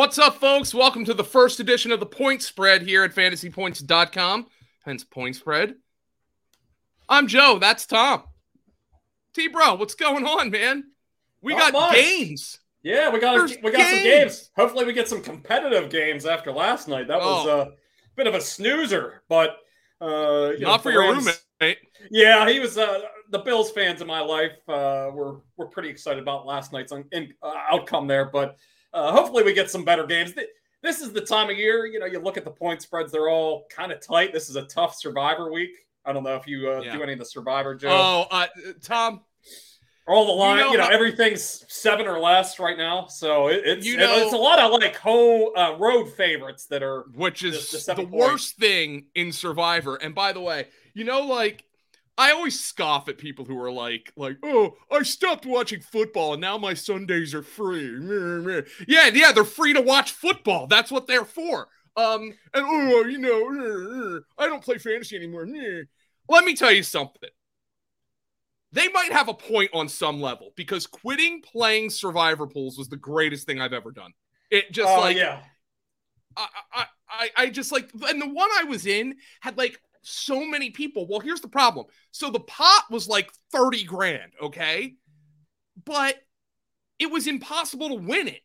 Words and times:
What's 0.00 0.18
up, 0.18 0.36
folks? 0.36 0.72
Welcome 0.72 1.04
to 1.04 1.12
the 1.12 1.22
first 1.22 1.60
edition 1.60 1.92
of 1.92 2.00
the 2.00 2.06
Point 2.06 2.40
Spread 2.40 2.80
here 2.80 3.04
at 3.04 3.14
fantasypoints.com. 3.14 4.46
Hence, 4.82 5.04
Point 5.04 5.36
Spread. 5.36 5.74
I'm 7.06 7.26
Joe. 7.26 7.58
That's 7.60 7.84
Tom. 7.84 8.22
T 9.34 9.48
Bro, 9.48 9.74
what's 9.74 9.94
going 9.94 10.24
on, 10.24 10.50
man? 10.50 10.84
We 11.42 11.52
Not 11.54 11.74
got 11.74 11.90
much. 11.90 11.96
games. 11.96 12.60
Yeah, 12.82 13.10
we 13.10 13.20
got 13.20 13.34
There's 13.36 13.58
we 13.62 13.70
got 13.72 13.82
some 13.82 13.90
games. 13.90 14.02
games. 14.04 14.50
Hopefully, 14.56 14.86
we 14.86 14.94
get 14.94 15.06
some 15.06 15.20
competitive 15.20 15.90
games 15.90 16.24
after 16.24 16.50
last 16.50 16.88
night. 16.88 17.06
That 17.08 17.18
was 17.18 17.46
Oh. 17.46 17.60
a 17.60 17.68
bit 18.16 18.26
of 18.26 18.32
a 18.34 18.40
snoozer, 18.40 19.22
but 19.28 19.50
uh, 20.00 20.52
you 20.54 20.60
know, 20.60 20.68
Not 20.68 20.82
for 20.82 20.92
your 20.92 21.12
roommate. 21.12 21.76
Yeah, 22.10 22.48
he 22.48 22.58
was. 22.58 22.78
Uh, 22.78 23.02
the 23.28 23.40
Bills 23.40 23.70
fans 23.70 24.00
in 24.00 24.06
my 24.06 24.20
life 24.20 24.66
uh, 24.66 25.10
were 25.12 25.42
were 25.58 25.66
pretty 25.66 25.90
excited 25.90 26.22
about 26.22 26.46
last 26.46 26.72
night's 26.72 26.90
un- 26.90 27.04
in, 27.12 27.34
uh, 27.42 27.52
outcome 27.70 28.06
there, 28.06 28.24
but 28.24 28.56
uh, 28.92 29.12
hopefully, 29.12 29.42
we 29.44 29.52
get 29.52 29.70
some 29.70 29.84
better 29.84 30.06
games. 30.06 30.34
This 30.82 31.00
is 31.00 31.12
the 31.12 31.20
time 31.20 31.50
of 31.50 31.56
year, 31.58 31.86
you 31.86 31.98
know. 31.98 32.06
You 32.06 32.18
look 32.20 32.36
at 32.36 32.44
the 32.44 32.50
point 32.50 32.82
spreads; 32.82 33.12
they're 33.12 33.28
all 33.28 33.66
kind 33.70 33.92
of 33.92 34.00
tight. 34.00 34.32
This 34.32 34.48
is 34.48 34.56
a 34.56 34.62
tough 34.62 34.94
Survivor 34.94 35.50
week. 35.52 35.70
I 36.04 36.12
don't 36.12 36.24
know 36.24 36.36
if 36.36 36.46
you 36.46 36.70
uh, 36.70 36.80
Yeah. 36.80 36.96
do 36.96 37.02
any 37.02 37.12
of 37.12 37.18
the 37.18 37.24
Survivor, 37.26 37.74
Joe. 37.74 37.90
Oh, 37.90 38.26
uh, 38.30 38.46
Tom, 38.82 39.20
All 40.08 40.24
the 40.26 40.32
line, 40.32 40.56
know 40.56 40.72
you 40.72 40.78
know, 40.78 40.84
how- 40.84 40.90
everything's 40.90 41.64
seven 41.68 42.06
or 42.06 42.18
less 42.18 42.58
right 42.58 42.76
now. 42.78 43.06
So 43.06 43.48
it, 43.48 43.62
it's 43.64 43.86
You 43.86 43.94
it- 43.94 43.98
know- 43.98 44.16
it's 44.16 44.32
a 44.32 44.36
lot 44.38 44.58
of 44.58 44.72
like 44.72 44.96
home 44.96 45.50
uh, 45.54 45.76
road 45.78 46.06
favorites 46.14 46.64
that 46.66 46.82
are. 46.82 47.02
which 47.14 47.44
is 47.44 47.70
The- 47.70 47.94
the 47.94 48.02
the, 48.02 48.08
worst 48.08 48.56
thing 48.56 49.06
in 49.14 49.30
Survivor. 49.30 49.96
And 49.96 50.14
by 50.14 50.32
the 50.32 50.40
way, 50.40 50.68
you 50.94 51.04
know, 51.04 51.20
like 51.20 51.64
I 52.20 52.32
always 52.32 52.60
scoff 52.60 53.08
at 53.08 53.16
people 53.16 53.46
who 53.46 53.58
are 53.62 53.72
like, 53.72 54.12
like, 54.14 54.36
oh, 54.42 54.76
I 54.90 55.02
stopped 55.04 55.46
watching 55.46 55.80
football 55.80 56.34
and 56.34 56.40
now 56.42 56.58
my 56.58 56.74
Sundays 56.74 57.34
are 57.34 57.42
free. 57.42 57.92
Meh, 57.92 58.46
meh." 58.46 58.60
Yeah, 58.86 59.08
yeah, 59.08 59.32
they're 59.32 59.42
free 59.42 59.72
to 59.72 59.80
watch 59.80 60.12
football. 60.12 60.66
That's 60.66 60.90
what 60.90 61.06
they're 61.06 61.24
for. 61.24 61.68
Um, 61.96 62.34
and 62.52 62.66
oh, 62.66 63.06
you 63.06 63.16
know, 63.16 63.48
eh, 63.48 64.16
eh, 64.16 64.18
I 64.36 64.46
don't 64.46 64.62
play 64.62 64.76
fantasy 64.76 65.16
anymore. 65.16 65.46
Let 66.28 66.44
me 66.44 66.54
tell 66.54 66.70
you 66.70 66.82
something. 66.82 67.30
They 68.70 68.88
might 68.90 69.12
have 69.12 69.28
a 69.28 69.34
point 69.34 69.70
on 69.72 69.88
some 69.88 70.20
level 70.20 70.52
because 70.56 70.86
quitting 70.86 71.40
playing 71.40 71.88
survivor 71.88 72.46
pools 72.46 72.76
was 72.76 72.90
the 72.90 72.98
greatest 72.98 73.46
thing 73.46 73.62
I've 73.62 73.72
ever 73.72 73.92
done. 73.92 74.12
It 74.50 74.70
just 74.72 74.90
oh 74.90 75.00
like 75.00 75.16
yeah, 75.16 75.40
I, 76.36 76.48
I, 76.70 76.86
I, 77.08 77.30
I 77.36 77.48
just 77.48 77.72
like, 77.72 77.90
and 77.94 78.20
the 78.20 78.28
one 78.28 78.50
I 78.58 78.64
was 78.64 78.84
in 78.84 79.16
had 79.40 79.56
like 79.56 79.80
so 80.02 80.46
many 80.46 80.70
people. 80.70 81.06
Well, 81.08 81.20
here's 81.20 81.40
the 81.40 81.48
problem. 81.48 81.86
So 82.10 82.30
the 82.30 82.40
pot 82.40 82.84
was 82.90 83.08
like 83.08 83.30
30 83.52 83.84
grand, 83.84 84.32
okay? 84.42 84.94
But 85.84 86.16
it 86.98 87.10
was 87.10 87.26
impossible 87.26 87.88
to 87.88 87.94
win 87.94 88.28
it. 88.28 88.42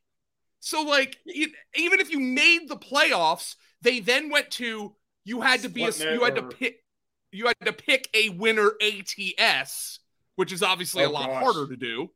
So, 0.59 0.81
like, 0.81 1.17
it, 1.25 1.51
even 1.75 1.99
if 1.99 2.11
you 2.11 2.19
made 2.19 2.67
the 2.67 2.77
playoffs, 2.77 3.55
they 3.81 3.99
then 3.99 4.29
went 4.29 4.51
to 4.51 4.95
you 5.23 5.41
had 5.41 5.61
to 5.61 5.69
be 5.69 5.85
a, 5.85 5.91
you 6.13 6.23
had 6.23 6.35
to 6.35 6.43
pick 6.43 6.83
you 7.31 7.47
had 7.47 7.55
to 7.65 7.73
pick 7.73 8.09
a 8.13 8.29
winner 8.29 8.71
ATS, 8.81 9.99
which 10.35 10.51
is 10.51 10.63
obviously 10.63 11.03
oh, 11.03 11.07
a 11.07 11.09
Oh, 11.09 11.13
lot 11.13 11.29
gosh. 11.29 11.43
harder 11.43 11.67
to 11.67 11.75
do. 11.77 12.09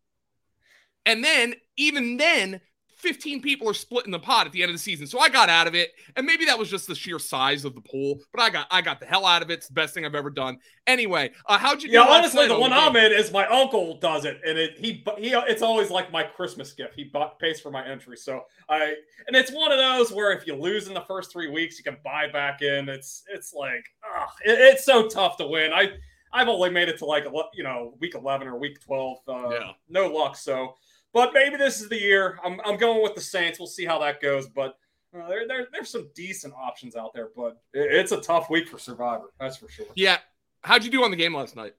And 1.06 1.24
then, 1.24 1.56
even 1.78 2.18
then, 2.18 2.62
15 3.00 3.42
people 3.42 3.70
are 3.70 3.74
splitting 3.74 4.12
the 4.12 4.20
pot 4.20 4.46
at 4.46 4.52
the 4.52 4.62
end 4.62 4.70
of 4.70 4.76
the 4.76 4.80
season. 4.80 5.08
So 5.08 5.20
I 5.20 5.30
got 5.30 5.50
out 5.50 5.68
of 5.68 5.76
it. 5.76 5.92
And 6.16 6.26
maybe 6.26 6.46
that 6.46 6.60
was 6.60 6.70
just 6.70 6.88
the 6.88 6.96
sheer 6.96 7.18
size 7.20 7.64
of 7.66 7.74
the 7.74 7.82
pool, 7.82 8.20
but 8.34 8.42
I 8.42 8.50
got 8.50 8.68
I 8.72 8.82
got 8.82 9.00
the 9.00 9.06
hell 9.06 9.26
out 9.26 9.42
of 9.42 9.50
it. 9.50 9.56
It's 9.56 9.68
the 9.68 9.74
best 9.74 9.94
thing 9.94 10.06
I've 10.06 10.16
ever 10.16 10.30
done. 10.30 10.58
Anyway, 10.86 11.32
uh, 11.48 11.58
how'd 11.58 11.82
you 11.82 11.90
yeah. 11.90 12.02
Honestly, 12.02 12.48
the 12.48 12.60
one? 12.60 12.74
I'm 12.74 12.96
in 12.96 13.12
is 13.12 13.32
my 13.32 13.46
uncle 13.48 13.98
does 14.00 14.26
it, 14.26 14.40
and 14.46 14.58
it 14.58 14.78
he 14.78 15.04
he. 15.18 15.30
It's 15.34 15.62
always 15.62 15.90
like 15.90 16.12
my 16.12 16.24
Christmas 16.24 16.74
gift. 16.74 16.96
He 16.96 17.06
bought, 17.06 17.40
pays 17.40 17.60
for 17.62 17.72
my 17.72 17.86
entry, 17.88 18.18
so 18.18 18.44
I 18.70 18.96
and 19.28 19.36
it's 19.36 19.52
one 19.52 19.72
of 19.72 19.78
those 19.78 20.12
where 20.12 20.32
if 20.34 20.46
you 20.46 20.56
lose 20.56 20.88
in 20.88 20.94
the 20.94 21.02
first 21.08 21.32
three 21.32 21.50
weeks, 21.50 21.78
you 21.78 21.84
can 21.84 21.98
buy 22.04 22.28
back 22.32 22.62
in. 22.62 22.90
It's 22.90 23.24
it's 23.32 23.54
like 23.54 23.86
ugh, 24.04 24.30
it- 24.46 24.60
it's 24.60 24.84
so 24.86 25.08
tough 25.08 25.38
to 25.38 25.48
win. 25.48 25.72
I 25.74 25.92
I've 26.32 26.48
only 26.48 26.70
made 26.70 26.90
it 26.90 26.98
to 27.00 27.06
like 27.06 27.26
you 27.54 27.64
know 27.64 27.96
week 28.00 28.16
eleven 28.16 28.48
or 28.48 28.58
week 28.58 28.80
twelve. 28.82 29.20
Uh, 29.28 29.50
Yeah. 29.50 29.72
No 29.90 30.08
luck. 30.08 30.36
So, 30.36 30.76
but 31.14 31.32
maybe 31.34 31.58
this 31.58 31.82
is 31.82 31.90
the 31.90 32.00
year. 32.00 32.40
I'm 32.44 32.60
I'm 32.66 32.78
going 32.78 33.02
with 33.04 33.16
the 33.16 33.22
Saints. 33.22 33.60
We'll 33.60 33.68
see 33.68 33.86
how 33.86 34.00
that 34.00 34.22
goes, 34.22 34.48
but. 34.48 34.76
Uh, 35.12 35.28
there, 35.28 35.48
there, 35.48 35.68
there's 35.74 35.90
some 35.90 36.08
decent 36.14 36.54
options 36.54 36.96
out 36.96 37.12
there, 37.16 37.30
but 37.36 37.58
it, 37.74 37.92
it's 37.92 38.12
a 38.12 38.22
tough 38.22 38.48
week 38.48 38.68
for 38.70 38.78
Survivor. 38.78 39.34
That's 39.40 39.58
for 39.58 39.68
sure. 39.68 39.88
Yeah. 39.96 40.20
How'd 40.64 40.84
you 40.84 40.92
do 40.92 41.04
on 41.04 41.10
the 41.10 41.18
game 41.18 41.34
last 41.34 41.56
night? 41.56 41.74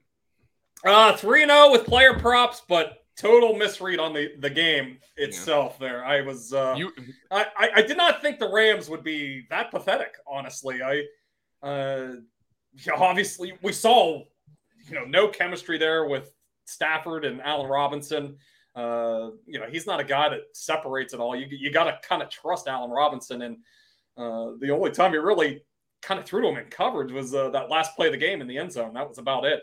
Uh, 0.83 1.15
three 1.15 1.41
and 1.41 1.49
zero 1.49 1.71
with 1.71 1.85
player 1.85 2.13
props, 2.19 2.61
but 2.67 3.05
total 3.15 3.55
misread 3.55 3.99
on 3.99 4.13
the 4.13 4.33
the 4.39 4.49
game 4.49 4.97
itself. 5.15 5.79
There, 5.79 6.03
I 6.03 6.19
was. 6.19 6.51
Uh, 6.51 6.75
You 6.77 6.91
I, 7.31 7.45
I 7.57 7.69
I 7.75 7.81
did 7.83 7.95
not 7.95 8.21
think 8.21 8.37
the 8.37 8.49
Rams 8.51 8.89
would 8.89 9.01
be 9.01 9.45
that 9.49 9.71
pathetic. 9.71 10.15
Honestly, 10.27 10.81
I. 10.83 11.05
Uh, 11.65 12.15
yeah, 12.85 12.95
obviously 12.97 13.53
we 13.61 13.71
saw, 13.71 14.23
you 14.89 14.93
know, 14.93 15.05
no 15.05 15.29
chemistry 15.29 15.77
there 15.77 16.05
with 16.05 16.33
Stafford 16.65 17.23
and 17.23 17.41
Allen 17.41 17.69
Robinson. 17.69 18.35
Uh, 18.75 19.31
you 19.45 19.59
know, 19.59 19.67
he's 19.69 19.85
not 19.85 19.99
a 19.99 20.03
guy 20.03 20.29
that 20.29 20.41
separates 20.53 21.13
at 21.13 21.19
all. 21.19 21.35
You 21.35 21.45
you 21.49 21.71
got 21.71 21.85
to 21.85 22.07
kind 22.07 22.21
of 22.21 22.29
trust 22.29 22.67
Allen 22.67 22.89
Robinson, 22.91 23.41
and 23.41 23.57
uh, 24.17 24.51
the 24.59 24.71
only 24.71 24.91
time 24.91 25.11
he 25.11 25.17
really 25.17 25.63
kind 26.01 26.19
of 26.19 26.25
threw 26.25 26.41
to 26.41 26.47
him 26.47 26.57
in 26.57 26.65
coverage 26.65 27.11
was 27.11 27.33
uh, 27.35 27.49
that 27.49 27.69
last 27.69 27.95
play 27.95 28.07
of 28.07 28.13
the 28.13 28.17
game 28.17 28.41
in 28.41 28.47
the 28.47 28.57
end 28.57 28.71
zone. 28.71 28.93
That 28.93 29.07
was 29.07 29.17
about 29.17 29.45
it. 29.45 29.61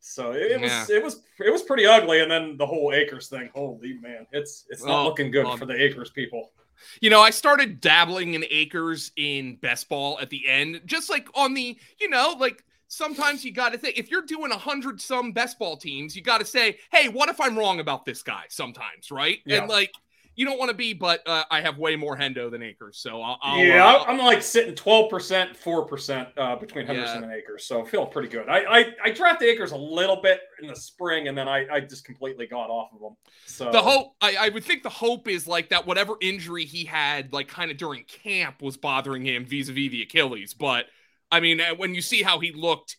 So 0.00 0.32
it, 0.32 0.52
it 0.52 0.60
was 0.60 0.90
it 0.90 1.02
was 1.02 1.22
it 1.40 1.50
was 1.52 1.62
pretty 1.62 1.84
ugly, 1.84 2.20
and 2.20 2.30
then 2.30 2.56
the 2.56 2.66
whole 2.66 2.92
Akers 2.92 3.28
thing. 3.28 3.50
Holy 3.54 3.94
man, 3.94 4.26
it's 4.32 4.64
it's 4.70 4.84
not 4.84 5.02
Oh, 5.02 5.04
looking 5.04 5.30
good 5.30 5.44
um, 5.44 5.58
for 5.58 5.66
the 5.66 5.74
Akers 5.74 6.10
people. 6.10 6.52
You 7.00 7.10
know, 7.10 7.20
I 7.20 7.30
started 7.30 7.80
dabbling 7.80 8.34
in 8.34 8.44
Akers 8.50 9.10
in 9.16 9.56
best 9.56 9.88
ball 9.88 10.18
at 10.20 10.30
the 10.30 10.48
end, 10.48 10.80
just 10.86 11.10
like 11.10 11.28
on 11.34 11.52
the, 11.52 11.76
you 12.00 12.08
know, 12.08 12.36
like 12.38 12.64
sometimes 12.88 13.44
you 13.44 13.52
got 13.52 13.72
to 13.72 13.78
think 13.78 13.98
if 13.98 14.10
you're 14.10 14.22
doing 14.26 14.50
a 14.50 14.58
hundred 14.58 15.00
some 15.00 15.32
best 15.32 15.58
ball 15.58 15.76
teams, 15.76 16.16
you 16.16 16.22
got 16.22 16.38
to 16.38 16.44
say, 16.44 16.78
hey, 16.90 17.08
what 17.08 17.28
if 17.28 17.40
I'm 17.40 17.56
wrong 17.56 17.80
about 17.80 18.04
this 18.04 18.22
guy? 18.22 18.44
Sometimes, 18.48 19.10
right? 19.10 19.38
Yeah. 19.46 19.58
And 19.60 19.68
like, 19.68 19.92
you 20.34 20.44
don't 20.44 20.56
want 20.56 20.70
to 20.70 20.76
be, 20.76 20.92
but 20.92 21.20
uh, 21.26 21.42
I 21.50 21.60
have 21.60 21.78
way 21.78 21.96
more 21.96 22.16
hendo 22.16 22.48
than 22.48 22.62
Akers, 22.62 22.98
so 22.98 23.20
I'll, 23.20 23.38
I'll 23.42 23.58
yeah, 23.58 23.84
uh, 23.84 24.04
I- 24.04 24.06
I'm 24.06 24.18
like 24.18 24.40
sitting 24.40 24.72
twelve 24.76 25.10
percent, 25.10 25.56
four 25.56 25.84
percent 25.84 26.28
uh, 26.36 26.54
between 26.54 26.86
Henderson 26.86 27.24
and 27.24 27.32
Akers, 27.32 27.66
so 27.66 27.84
feeling 27.84 28.08
pretty 28.12 28.28
good. 28.28 28.48
I, 28.48 28.58
I 28.60 28.84
I 29.06 29.10
drafted 29.10 29.48
Akers 29.48 29.72
a 29.72 29.76
little 29.76 30.22
bit 30.22 30.42
in 30.62 30.68
the 30.68 30.76
spring, 30.76 31.26
and 31.26 31.36
then 31.36 31.48
I, 31.48 31.66
I 31.68 31.80
just 31.80 32.04
completely 32.04 32.46
got 32.46 32.70
off 32.70 32.90
of 32.94 33.00
them. 33.00 33.16
So 33.46 33.72
the 33.72 33.82
hope 33.82 34.14
I, 34.20 34.36
I 34.38 34.48
would 34.50 34.62
think 34.62 34.84
the 34.84 34.88
hope 34.90 35.26
is 35.26 35.48
like 35.48 35.70
that 35.70 35.88
whatever 35.88 36.14
injury 36.20 36.64
he 36.64 36.84
had 36.84 37.32
like 37.32 37.48
kind 37.48 37.72
of 37.72 37.76
during 37.76 38.04
camp 38.04 38.62
was 38.62 38.76
bothering 38.76 39.24
him 39.24 39.44
vis-a-vis 39.44 39.90
the 39.90 40.02
achilles 40.02 40.54
but 40.54 40.86
i 41.30 41.40
mean 41.40 41.60
uh, 41.60 41.74
when 41.76 41.94
you 41.94 42.02
see 42.02 42.22
how 42.22 42.38
he 42.38 42.52
looked 42.52 42.96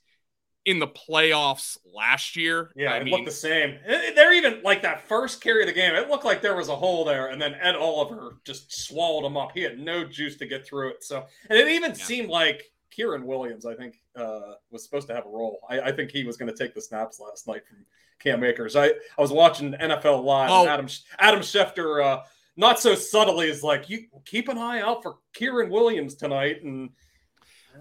in 0.66 0.78
the 0.80 0.88
playoffs 0.88 1.78
last 1.96 2.36
year 2.36 2.72
Yeah, 2.76 2.94
i 2.94 2.98
it 2.98 3.06
mean 3.06 3.14
looked 3.14 3.26
the 3.26 3.32
same. 3.32 3.78
They're 3.88 4.34
even 4.34 4.62
like 4.64 4.82
that 4.84 5.08
first 5.08 5.42
carry 5.42 5.62
of 5.64 5.68
the 5.68 5.74
game. 5.74 5.96
It 5.96 6.10
looked 6.10 6.26
like 6.26 6.42
there 6.42 6.56
was 6.56 6.68
a 6.68 6.76
hole 6.76 7.06
there, 7.06 7.28
and 7.28 7.42
then 7.42 7.56
Ed 7.56 7.76
Oliver 7.76 8.38
just 8.46 8.86
swallowed 8.86 9.26
him 9.26 9.38
up. 9.38 9.52
He 9.54 9.62
had 9.62 9.80
no 9.80 10.04
juice 10.04 10.36
to 10.38 10.46
get 10.46 10.68
through 10.68 10.90
it. 10.90 11.04
So, 11.04 11.26
and 11.50 11.58
it 11.58 11.70
even 11.70 11.92
Yeah. 11.92 12.04
seemed 12.04 12.30
like 12.30 12.72
Kyren 12.96 13.24
Williams, 13.24 13.66
I 13.66 13.74
think, 13.74 13.96
uh, 14.18 14.56
was 14.70 14.84
supposed 14.84 15.08
to 15.08 15.16
have 15.16 15.26
a 15.26 15.30
role. 15.30 15.60
I, 15.70 15.80
I 15.80 15.92
think 15.94 16.12
he 16.12 16.26
was 16.26 16.36
going 16.38 16.52
to 16.54 16.58
take 16.58 16.76
the 16.76 16.82
snaps 16.82 17.20
last 17.22 17.48
night 17.48 17.66
from 17.66 17.78
Cam 18.20 18.44
Akers. 18.44 18.76
I, 18.76 18.88
I 18.88 18.94
was 19.18 19.32
watching 19.32 19.72
NFL 19.74 20.24
Live. 20.24 20.50
Oh. 20.52 20.68
Adam 20.68 20.88
Adam 21.20 21.40
Schefter, 21.40 22.04
uh, 22.06 22.22
not 22.58 22.80
so 22.82 22.94
subtly, 22.96 23.48
is 23.50 23.64
like, 23.64 23.90
you 23.90 24.08
keep 24.26 24.50
an 24.50 24.58
eye 24.58 24.82
out 24.82 25.02
for 25.04 25.16
Kyren 25.34 25.70
Williams 25.70 26.16
tonight, 26.16 26.64
and 26.64 26.90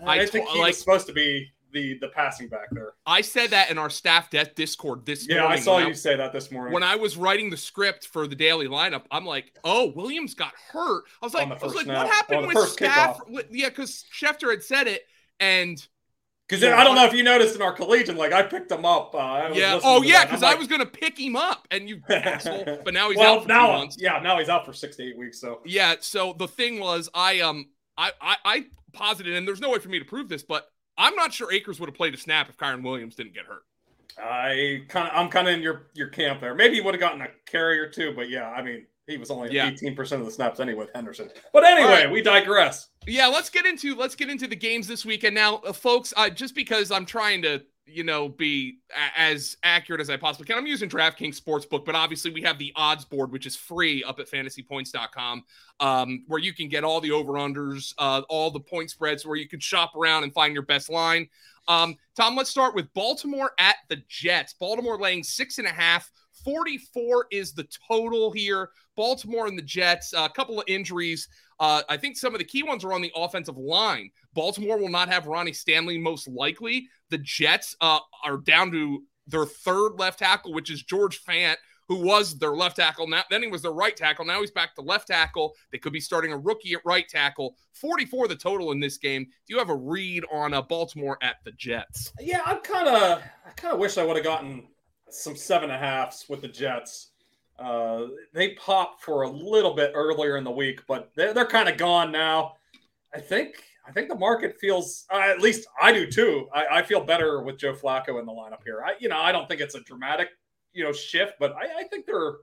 I, 0.06 0.20
I 0.20 0.26
think 0.26 0.46
to- 0.46 0.52
he 0.52 0.58
like- 0.60 0.68
was 0.68 0.78
supposed 0.78 1.06
to 1.06 1.12
be 1.12 1.50
the 1.72 1.98
the 2.00 2.08
passing 2.08 2.48
back 2.48 2.68
there. 2.70 2.94
i 3.06 3.20
said 3.20 3.50
that 3.50 3.70
in 3.70 3.78
our 3.78 3.90
staff 3.90 4.30
death 4.30 4.54
discord 4.54 5.04
this 5.04 5.28
morning. 5.28 5.44
Yeah, 5.44 5.50
I 5.50 5.56
saw 5.58 5.78
you 5.78 5.94
say 5.94 6.16
that 6.16 6.32
this 6.32 6.50
morning. 6.50 6.72
when 6.72 6.82
I 6.82 6.96
was 6.96 7.16
writing 7.16 7.50
the 7.50 7.56
script 7.56 8.06
for 8.06 8.26
the 8.26 8.34
daily 8.34 8.68
lineup, 8.68 9.02
I'm 9.10 9.26
like, 9.26 9.52
"Oh, 9.64 9.92
Williams 9.94 10.34
got 10.34 10.52
hurt." 10.72 11.04
I 11.22 11.26
was 11.26 11.34
like, 11.34 11.48
"I 11.50 11.64
was 11.64 11.74
like, 11.74 11.86
what 11.86 12.06
happened 12.08 12.46
with 12.46 12.68
staff?" 12.68 13.18
kickoff. 13.18 13.44
yeah, 13.50 13.68
because 13.68 14.04
Schefter 14.12 14.50
had 14.50 14.62
said 14.62 14.86
it, 14.86 15.02
and 15.40 15.86
Because 16.48 16.62
Yeah, 16.62 16.78
I 16.78 16.84
don't 16.84 16.94
know 16.94 17.04
if 17.04 17.12
you 17.12 17.22
noticed 17.22 17.54
in 17.54 17.60
our 17.60 17.72
collegian, 17.72 18.16
like 18.16 18.32
I 18.32 18.42
picked 18.42 18.72
him 18.72 18.86
up. 18.86 19.14
Uh, 19.14 19.18
I 19.18 19.48
was 19.50 19.58
yeah, 19.58 19.78
oh 19.84 20.02
yeah, 20.02 20.24
because 20.24 20.42
I'm 20.42 20.56
I 20.56 20.58
was 20.58 20.68
gonna 20.68 20.86
pick 20.86 21.18
him 21.18 21.36
up, 21.36 21.68
and 21.70 21.86
you 21.86 22.00
asshole. 22.08 22.78
But 22.82 22.94
now 22.94 23.10
he's 23.10 23.18
well, 23.18 23.36
out 23.36 23.42
for 23.42 23.48
now, 23.48 23.86
yeah, 23.98 24.20
now 24.20 24.38
he's 24.38 24.48
out 24.48 24.64
for 24.64 24.72
six 24.72 24.96
to 24.96 25.02
eight 25.02 25.18
weeks. 25.18 25.38
So 25.38 25.60
Yeah. 25.66 25.96
So 26.00 26.34
the 26.38 26.48
thing 26.48 26.80
was, 26.80 27.10
I 27.12 27.40
um, 27.40 27.66
I 27.98 28.12
I, 28.20 28.36
I 28.44 28.66
posited, 28.94 29.34
and 29.34 29.46
there's 29.46 29.60
no 29.60 29.70
way 29.70 29.78
for 29.78 29.90
me 29.90 29.98
to 29.98 30.04
prove 30.04 30.30
this, 30.30 30.42
but 30.42 30.70
I'm 30.96 31.14
not 31.14 31.34
sure 31.34 31.52
Akers 31.52 31.78
would 31.80 31.88
have 31.88 31.96
played 31.96 32.14
a 32.14 32.16
snap 32.16 32.48
if 32.48 32.56
Kyren 32.56 32.82
Williams 32.82 33.14
didn't 33.14 33.34
get 33.34 33.44
hurt. 33.44 33.62
I 34.20 34.82
kind 34.88 35.06
of, 35.08 35.14
I'm 35.14 35.28
kind 35.28 35.48
of 35.48 35.54
in 35.54 35.62
your 35.62 35.88
your 35.94 36.08
camp 36.08 36.40
there. 36.40 36.54
Maybe 36.54 36.76
he 36.76 36.80
would 36.80 36.94
have 36.94 37.00
gotten 37.00 37.20
a 37.20 37.28
carry 37.46 37.78
or 37.78 37.88
two, 37.88 38.12
but 38.14 38.30
yeah, 38.30 38.48
I 38.48 38.62
mean, 38.62 38.86
he 39.06 39.16
was 39.16 39.30
only 39.30 39.52
Yeah. 39.52 39.68
18 39.70 39.94
percent 39.94 40.20
of 40.20 40.26
the 40.26 40.32
snaps 40.32 40.60
anyway 40.60 40.80
with 40.80 40.90
Henderson. 40.94 41.30
But 41.52 41.64
anyway, 41.64 42.04
right. 42.04 42.10
we 42.10 42.22
digress. 42.22 42.88
Yeah, 43.06 43.26
let's 43.26 43.50
get 43.50 43.66
into 43.66 43.94
let's 43.94 44.14
get 44.14 44.28
into 44.28 44.46
the 44.46 44.56
games 44.56 44.86
this 44.88 45.04
weekend 45.04 45.34
now, 45.34 45.56
uh, 45.56 45.72
folks. 45.72 46.12
Uh, 46.16 46.30
just 46.30 46.54
because 46.54 46.90
I'm 46.90 47.06
trying 47.06 47.42
to 47.42 47.62
you 47.88 48.04
know, 48.04 48.28
be 48.28 48.78
a- 48.90 49.20
as 49.20 49.56
accurate 49.62 50.00
as 50.00 50.10
I 50.10 50.16
possibly 50.16 50.46
can. 50.46 50.58
I'm 50.58 50.66
using 50.66 50.88
DraftKings 50.88 51.40
Sportsbook, 51.40 51.84
but 51.84 51.94
obviously 51.94 52.30
we 52.30 52.42
have 52.42 52.58
the 52.58 52.72
odds 52.76 53.04
board, 53.04 53.32
which 53.32 53.46
is 53.46 53.56
free 53.56 54.04
up 54.04 54.18
at 54.20 54.30
fantasypoints.com, 54.30 55.44
um, 55.80 56.24
where 56.26 56.40
you 56.40 56.52
can 56.52 56.68
get 56.68 56.84
all 56.84 57.00
the 57.00 57.10
over 57.10 57.32
unders, 57.34 57.94
uh, 57.98 58.22
all 58.28 58.50
the 58.50 58.60
point 58.60 58.90
spreads, 58.90 59.26
where 59.26 59.36
you 59.36 59.48
can 59.48 59.60
shop 59.60 59.94
around 59.96 60.24
and 60.24 60.32
find 60.32 60.54
your 60.54 60.62
best 60.62 60.88
line. 60.88 61.28
Um, 61.66 61.96
Tom, 62.16 62.36
let's 62.36 62.50
start 62.50 62.74
with 62.74 62.92
Baltimore 62.94 63.52
at 63.58 63.76
the 63.88 64.02
Jets. 64.08 64.54
Baltimore 64.54 64.98
laying 64.98 65.22
six 65.22 65.58
and 65.58 65.66
a 65.66 65.72
half. 65.72 66.10
44 66.44 67.26
is 67.30 67.52
the 67.52 67.66
total 67.86 68.30
here. 68.30 68.70
Baltimore 68.96 69.46
and 69.46 69.56
the 69.56 69.62
Jets, 69.62 70.12
a 70.16 70.28
couple 70.28 70.58
of 70.58 70.64
injuries. 70.66 71.28
Uh, 71.60 71.82
I 71.88 71.96
think 71.96 72.16
some 72.16 72.34
of 72.34 72.38
the 72.38 72.44
key 72.44 72.62
ones 72.62 72.84
are 72.84 72.92
on 72.92 73.02
the 73.02 73.12
offensive 73.14 73.56
line. 73.56 74.10
Baltimore 74.38 74.78
will 74.78 74.88
not 74.88 75.08
have 75.08 75.26
Ronnie 75.26 75.52
Stanley, 75.52 75.98
most 75.98 76.28
likely. 76.28 76.86
The 77.10 77.18
Jets 77.18 77.74
uh, 77.80 77.98
are 78.22 78.36
down 78.36 78.70
to 78.70 79.02
their 79.26 79.44
third 79.44 79.94
left 79.98 80.20
tackle, 80.20 80.54
which 80.54 80.70
is 80.70 80.84
George 80.84 81.24
Fant, 81.24 81.56
who 81.88 81.96
was 82.04 82.38
their 82.38 82.52
left 82.52 82.76
tackle. 82.76 83.08
Now, 83.08 83.24
then 83.30 83.42
he 83.42 83.48
was 83.48 83.62
their 83.62 83.72
right 83.72 83.96
tackle. 83.96 84.24
Now 84.24 84.40
he's 84.40 84.52
back 84.52 84.76
to 84.76 84.80
left 84.80 85.08
tackle. 85.08 85.54
They 85.72 85.78
could 85.78 85.92
be 85.92 85.98
starting 85.98 86.32
a 86.32 86.38
rookie 86.38 86.74
at 86.74 86.82
right 86.84 87.08
tackle. 87.08 87.56
44 87.72 88.28
the 88.28 88.36
total 88.36 88.70
in 88.70 88.78
this 88.78 88.96
game. 88.96 89.24
Do 89.24 89.54
you 89.54 89.58
have 89.58 89.70
a 89.70 89.74
read 89.74 90.22
on 90.32 90.54
uh, 90.54 90.62
Baltimore 90.62 91.18
at 91.20 91.38
the 91.44 91.50
Jets? 91.50 92.12
Yeah, 92.20 92.42
I'm 92.46 92.60
kind 92.60 92.86
of. 92.86 93.20
I 93.44 93.50
kind 93.56 93.74
of 93.74 93.80
wish 93.80 93.98
I 93.98 94.04
would 94.04 94.14
have 94.14 94.24
gotten 94.24 94.68
some 95.10 95.34
seven 95.34 95.68
and 95.70 95.82
a 95.82 95.84
halfs 95.84 96.28
with 96.28 96.42
the 96.42 96.48
Jets. 96.48 97.08
Uh, 97.58 98.06
they 98.32 98.54
popped 98.54 99.02
for 99.02 99.22
a 99.22 99.28
little 99.28 99.74
bit 99.74 99.90
earlier 99.96 100.36
in 100.36 100.44
the 100.44 100.50
week, 100.52 100.82
but 100.86 101.10
they're, 101.16 101.34
they're 101.34 101.44
kind 101.44 101.68
of 101.68 101.76
gone 101.76 102.12
now. 102.12 102.52
I 103.12 103.18
think 103.18 103.64
I 103.88 103.92
think 103.92 104.08
the 104.08 104.14
market 104.14 104.58
feels 104.60 105.06
uh, 105.12 105.18
at 105.18 105.40
least 105.40 105.66
I 105.80 105.92
do 105.92 106.06
too. 106.06 106.48
I, 106.52 106.66
I, 106.78 106.82
feel 106.82 107.00
better 107.02 107.42
with 107.42 107.58
Joe 107.58 107.72
Flacco 107.72 108.20
in 108.20 108.26
the 108.26 108.32
lineup 108.32 108.62
here. 108.64 108.82
I 108.86 108.94
you 109.00 109.08
know 109.08 109.18
I 109.18 109.32
don't 109.32 109.48
think 109.48 109.60
it's 109.60 109.74
a 109.74 109.80
dramatic 109.80 110.28
you 110.72 110.84
know 110.84 110.92
shift, 110.92 111.34
but 111.40 111.54
I, 111.54 111.80
I 111.80 111.84
think 111.84 112.04
they're 112.04 112.34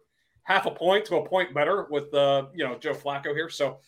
half 0.43 0.65
a 0.65 0.71
point 0.71 1.05
to 1.05 1.17
a 1.17 1.27
point 1.27 1.53
better 1.53 1.87
with 1.89 2.13
uh, 2.13 2.47
you 2.53 2.65
know 2.65 2.77
Joe 2.77 2.93
Flacco 2.93 3.33
here. 3.35 3.49
So 3.49 3.79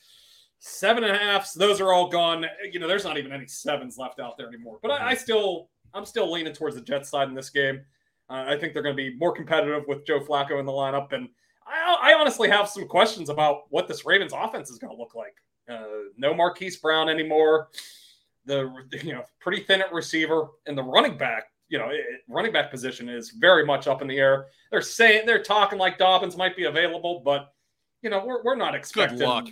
seven 0.60 1.04
and 1.04 1.16
a 1.16 1.18
halfs, 1.18 1.54
those 1.54 1.82
are 1.82 1.92
all 1.92 2.10
gone. 2.10 2.46
You 2.72 2.80
know, 2.80 2.88
there's 2.88 3.06
not 3.06 3.18
even 3.18 3.32
any 3.32 3.48
sevens 3.48 3.98
left 3.98 4.20
out 4.20 4.38
there 4.38 4.48
anymore. 4.48 4.80
But 4.82 4.92
I, 4.92 5.10
I 5.10 5.14
still 5.16 5.70
I'm 5.94 6.06
still 6.06 6.32
leaning 6.32 6.54
towards 6.54 6.76
the 6.76 6.82
Jets 6.82 7.10
side 7.10 7.28
in 7.28 7.34
this 7.34 7.50
game. 7.50 7.82
Uh, 8.30 8.46
I 8.48 8.58
think 8.58 8.74
they're 8.74 8.84
going 8.84 8.96
to 8.96 9.02
be 9.02 9.16
more 9.18 9.32
competitive 9.32 9.86
with 9.88 10.06
Joe 10.06 10.20
Flacco 10.20 10.60
in 10.60 10.66
the 10.66 10.72
lineup, 10.72 11.14
and 11.14 11.30
I, 11.66 12.12
I 12.12 12.14
honestly 12.14 12.50
have 12.50 12.68
some 12.68 12.88
questions 12.88 13.30
about 13.30 13.64
what 13.70 13.88
this 13.88 14.06
Ravens 14.06 14.34
offense 14.36 14.70
is 14.70 14.80
going 14.80 14.94
to 14.94 15.00
look 15.00 15.16
like. 15.16 15.34
Uh, 15.70 16.10
no 16.18 16.34
Marquise 16.34 16.78
Brown 16.78 17.10
anymore. 17.10 17.70
The 18.46 18.72
you 19.04 19.14
know 19.14 19.24
pretty 19.40 19.64
thin 19.64 19.82
at 19.82 19.92
receiver 19.94 20.48
and 20.66 20.78
the 20.78 20.84
running 20.84 21.18
back. 21.18 21.46
You 21.70 21.78
know, 21.78 21.90
it, 21.90 22.06
running 22.30 22.54
back 22.54 22.72
position 22.72 23.10
is 23.10 23.32
very 23.32 23.66
much 23.66 23.88
up 23.88 24.02
in 24.02 24.08
the 24.08 24.18
air. 24.18 24.48
They're 24.72 24.82
saying 24.82 25.26
they're 25.26 25.44
talking 25.44 25.78
like 25.78 25.98
Dobbins 25.98 26.38
might 26.38 26.56
be 26.56 26.64
available, 26.64 27.22
but 27.26 27.54
you 28.02 28.10
know 28.10 28.26
we're, 28.26 28.44
we're 28.44 28.56
not 28.56 28.76
expecting. 28.76 29.18
Good 29.18 29.28
luck. 29.28 29.48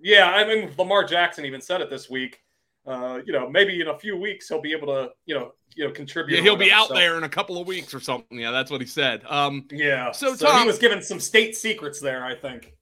Yeah, 0.00 0.30
I 0.30 0.46
mean 0.46 0.70
Lamar 0.78 1.04
Jackson 1.04 1.44
even 1.44 1.60
said 1.60 1.80
it 1.80 1.90
this 1.90 2.08
week. 2.08 2.40
Uh, 2.86 3.20
you 3.26 3.32
know, 3.32 3.50
maybe 3.50 3.80
in 3.80 3.88
a 3.88 3.98
few 3.98 4.16
weeks 4.16 4.48
he'll 4.48 4.60
be 4.60 4.72
able 4.72 4.86
to, 4.86 5.10
you 5.24 5.34
know, 5.34 5.52
you 5.74 5.84
know, 5.84 5.90
contribute. 5.90 6.36
Yeah, 6.36 6.42
he'll 6.42 6.56
be 6.56 6.70
out 6.70 6.88
so. 6.88 6.94
there 6.94 7.16
in 7.16 7.24
a 7.24 7.28
couple 7.28 7.60
of 7.60 7.66
weeks 7.66 7.92
or 7.92 7.98
something. 7.98 8.38
Yeah, 8.38 8.52
that's 8.52 8.70
what 8.70 8.80
he 8.80 8.86
said. 8.86 9.24
Um, 9.28 9.66
yeah. 9.72 10.12
So, 10.12 10.36
so 10.36 10.46
Tom, 10.46 10.60
he 10.60 10.66
was 10.68 10.78
given 10.78 11.02
some 11.02 11.18
state 11.18 11.56
secrets 11.56 12.00
there, 12.00 12.24
I 12.24 12.36
think. 12.36 12.74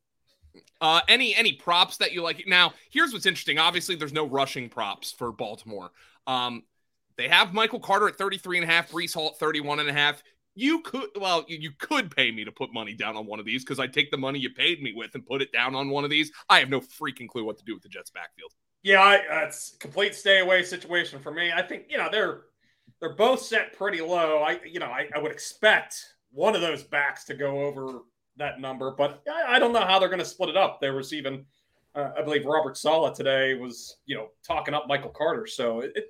Uh, 0.85 1.01
any 1.09 1.35
any 1.35 1.55
props 1.55 1.97
that 1.97 2.13
you 2.13 2.21
like? 2.21 2.45
Now, 2.47 2.75
here's 2.91 3.15
what's 3.15 3.25
interesting. 3.25 3.59
Obviously, 3.59 3.97
there's 3.97 4.13
no 4.13 4.29
rushing 4.29 4.69
props 4.69 5.11
for 5.11 5.33
Baltimore. 5.33 5.91
Um, 6.27 6.65
they 7.17 7.27
have 7.27 7.55
Michael 7.55 7.81
Carter 7.81 8.07
at 8.07 8.17
33 8.17 8.59
and 8.59 8.69
a 8.69 8.71
half, 8.71 8.91
Breece 8.91 9.15
Hall 9.15 9.29
at 9.29 9.39
31 9.39 9.81
and 9.81 9.89
a 9.89 9.95
half. 9.95 10.23
You 10.55 10.83
could, 10.83 11.09
well, 11.19 11.43
you, 11.49 11.57
you 11.59 11.71
could 11.79 12.15
pay 12.15 12.31
me 12.31 12.45
to 12.45 12.53
put 12.53 12.71
money 12.75 12.93
down 12.93 13.17
on 13.17 13.25
one 13.25 13.41
of 13.41 13.47
these 13.47 13.65
because 13.65 13.79
I 13.79 13.87
take 13.87 14.11
the 14.11 14.19
money 14.19 14.39
you 14.39 14.51
paid 14.51 14.83
me 14.83 14.93
with 14.95 15.15
and 15.15 15.25
put 15.25 15.41
it 15.41 15.53
down 15.53 15.75
on 15.75 15.89
one 15.89 16.05
of 16.05 16.11
these. 16.11 16.31
I 16.51 16.59
have 16.59 16.69
no 16.69 16.81
freaking 16.81 17.29
clue 17.29 17.45
what 17.45 17.57
to 17.57 17.65
do 17.65 17.73
with 17.73 17.83
the 17.83 17.89
Jets 17.89 18.11
backfield. 18.11 18.53
Yeah, 18.83 19.01
I, 19.01 19.47
it's 19.47 19.79
complete 19.81 20.15
stay 20.15 20.41
away 20.41 20.65
situation 20.65 21.19
for 21.19 21.33
me. 21.33 21.51
I 21.51 21.63
think 21.63 21.85
you 21.89 21.97
know 21.97 22.11
they're 22.13 22.43
they're 23.01 23.17
both 23.17 23.41
set 23.41 23.73
pretty 23.73 24.03
low. 24.03 24.43
I 24.43 24.61
you 24.71 24.81
know 24.81 24.91
I, 24.91 25.09
I 25.17 25.19
would 25.19 25.33
expect 25.33 25.97
one 26.31 26.55
of 26.55 26.61
those 26.61 26.83
backs 26.83 27.25
to 27.25 27.35
go 27.35 27.63
over 27.63 28.03
that 28.37 28.61
number, 28.61 28.91
but 28.91 29.23
I, 29.29 29.57
I 29.57 29.59
don't 29.59 29.73
know 29.73 29.85
how 29.85 29.99
they're 29.99 30.09
going 30.09 30.19
to 30.19 30.25
split 30.25 30.51
it 30.51 30.57
up. 30.57 30.81
There 30.81 30.95
was 30.95 31.13
even 31.13 31.45
uh, 31.95 32.11
I 32.19 32.23
believe 32.23 32.45
Robert 32.45 32.77
Saleh 32.77 33.15
today 33.15 33.55
was 33.55 33.99
you 34.07 34.17
know 34.17 34.29
talking 34.47 34.75
up 34.75 34.87
Michael 34.89 35.11
Carter, 35.11 35.47
so 35.47 35.81
it, 35.81 35.93
it 35.95 36.07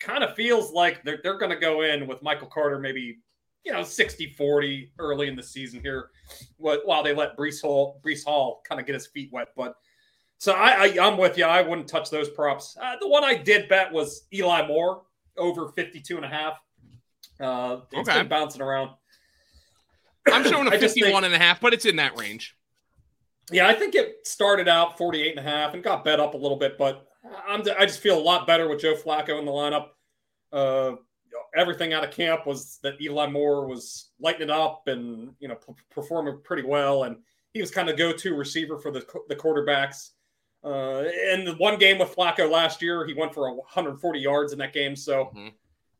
kind 0.00 0.22
of 0.22 0.34
feels 0.34 0.72
like 0.72 1.02
they're 1.04 1.20
they're 1.22 1.38
going 1.38 1.50
to 1.50 1.58
go 1.58 1.82
in 1.82 2.06
with 2.06 2.22
Michael 2.22 2.48
Carter 2.48 2.78
maybe 2.78 3.18
you 3.64 3.72
know 3.72 3.80
60-40 3.80 4.90
early 4.98 5.28
in 5.28 5.36
the 5.36 5.42
season 5.42 5.80
here, 5.80 6.10
while 6.58 7.02
they 7.02 7.14
let 7.14 7.36
Breece 7.36 7.62
Hall 7.62 8.00
Breece 8.04 8.24
Hall 8.24 8.62
kind 8.68 8.80
of 8.80 8.86
get 8.86 8.94
his 8.94 9.06
feet 9.06 9.30
wet, 9.32 9.48
but. 9.56 9.74
So 10.38 10.52
I, 10.52 10.72
I 10.72 11.06
am 11.06 11.16
with 11.16 11.38
you. 11.38 11.44
I 11.44 11.62
wouldn't 11.62 11.88
touch 11.88 12.10
those 12.10 12.28
props. 12.28 12.76
Uh, 12.78 12.96
the 13.00 13.08
one 13.08 13.24
I 13.24 13.34
did 13.34 13.66
bet 13.68 13.90
was 13.90 14.26
Eli 14.34 14.66
Moore 14.66 15.04
over 15.38 15.68
52 15.68 16.16
and 16.16 16.24
a 16.24 16.28
half. 16.28 16.58
Uh, 17.40 17.80
it's 17.92 18.08
okay. 18.08 18.18
been 18.18 18.28
bouncing 18.28 18.60
around. 18.60 18.90
I'm 20.32 20.44
showing 20.44 20.68
a 20.68 20.70
51 20.78 21.12
think, 21.12 21.24
and 21.24 21.34
a 21.34 21.38
half, 21.38 21.60
but 21.60 21.74
it's 21.74 21.84
in 21.84 21.96
that 21.96 22.18
range. 22.18 22.56
Yeah, 23.50 23.68
I 23.68 23.74
think 23.74 23.94
it 23.94 24.26
started 24.26 24.68
out 24.68 24.96
48 24.96 25.36
and 25.36 25.46
a 25.46 25.50
half 25.50 25.74
and 25.74 25.82
got 25.82 26.04
bet 26.04 26.20
up 26.20 26.34
a 26.34 26.38
little 26.38 26.56
bit, 26.56 26.78
but 26.78 27.06
I'm 27.46 27.62
I 27.78 27.86
just 27.86 28.00
feel 28.00 28.18
a 28.18 28.20
lot 28.20 28.46
better 28.46 28.68
with 28.68 28.80
Joe 28.80 28.94
Flacco 28.94 29.38
in 29.38 29.44
the 29.44 29.52
lineup. 29.52 29.88
Uh, 30.52 30.96
everything 31.54 31.92
out 31.92 32.04
of 32.04 32.10
camp 32.10 32.46
was 32.46 32.78
that 32.82 33.00
Eli 33.00 33.26
Moore 33.26 33.66
was 33.66 34.10
lighting 34.20 34.42
it 34.42 34.50
up 34.50 34.88
and 34.88 35.32
you 35.40 35.48
know 35.48 35.56
p- 35.56 35.74
performing 35.90 36.40
pretty 36.42 36.62
well, 36.62 37.04
and 37.04 37.16
he 37.52 37.60
was 37.60 37.70
kind 37.70 37.88
of 37.88 37.96
go-to 37.96 38.34
receiver 38.34 38.78
for 38.78 38.90
the 38.90 39.04
the 39.28 39.36
quarterbacks. 39.36 40.10
Uh, 40.64 41.04
in 41.32 41.44
the 41.44 41.54
one 41.58 41.78
game 41.78 41.98
with 41.98 42.14
Flacco 42.16 42.50
last 42.50 42.80
year, 42.80 43.06
he 43.06 43.12
went 43.12 43.34
for 43.34 43.52
140 43.54 44.18
yards 44.18 44.52
in 44.52 44.58
that 44.58 44.72
game. 44.72 44.96
So 44.96 45.26
mm-hmm. 45.26 45.48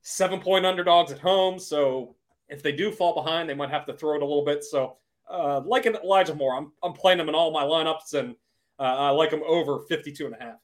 seven 0.00 0.40
point 0.40 0.64
underdogs 0.64 1.12
at 1.12 1.18
home. 1.18 1.58
So 1.58 2.16
if 2.48 2.62
they 2.62 2.72
do 2.72 2.90
fall 2.90 3.14
behind, 3.14 3.48
they 3.48 3.54
might 3.54 3.70
have 3.70 3.86
to 3.86 3.94
throw 3.94 4.14
it 4.16 4.22
a 4.22 4.26
little 4.26 4.44
bit. 4.44 4.64
So 4.64 4.96
uh, 5.28 5.60
like 5.64 5.86
Elijah 5.86 6.34
Moore, 6.34 6.56
I'm, 6.56 6.72
I'm 6.82 6.92
playing 6.92 7.20
him 7.20 7.28
in 7.28 7.34
all 7.34 7.50
my 7.50 7.64
lineups 7.64 8.14
and 8.14 8.34
uh, 8.78 8.82
I 8.82 9.10
like 9.10 9.30
him 9.30 9.42
over 9.46 9.80
52 9.88 10.26
and 10.26 10.34
a 10.34 10.42
half. 10.42 10.56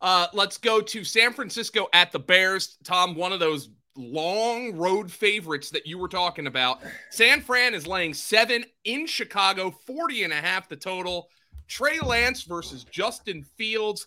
Uh, 0.00 0.26
let's 0.34 0.58
go 0.58 0.80
to 0.80 1.04
San 1.04 1.32
Francisco 1.32 1.88
at 1.92 2.12
the 2.12 2.18
Bears. 2.18 2.76
Tom, 2.84 3.14
one 3.14 3.32
of 3.32 3.40
those 3.40 3.70
long 3.96 4.76
road 4.76 5.10
favorites 5.10 5.70
that 5.70 5.86
you 5.86 5.98
were 5.98 6.08
talking 6.08 6.46
about. 6.46 6.80
San 7.10 7.40
Fran 7.40 7.74
is 7.74 7.86
laying 7.86 8.12
seven 8.12 8.64
in 8.84 9.06
Chicago, 9.06 9.70
40 9.70 10.24
and 10.24 10.32
a 10.32 10.36
half 10.36 10.68
the 10.68 10.76
total. 10.76 11.28
Trey 11.68 11.98
Lance 12.00 12.42
versus 12.42 12.84
Justin 12.84 13.42
Fields. 13.56 14.06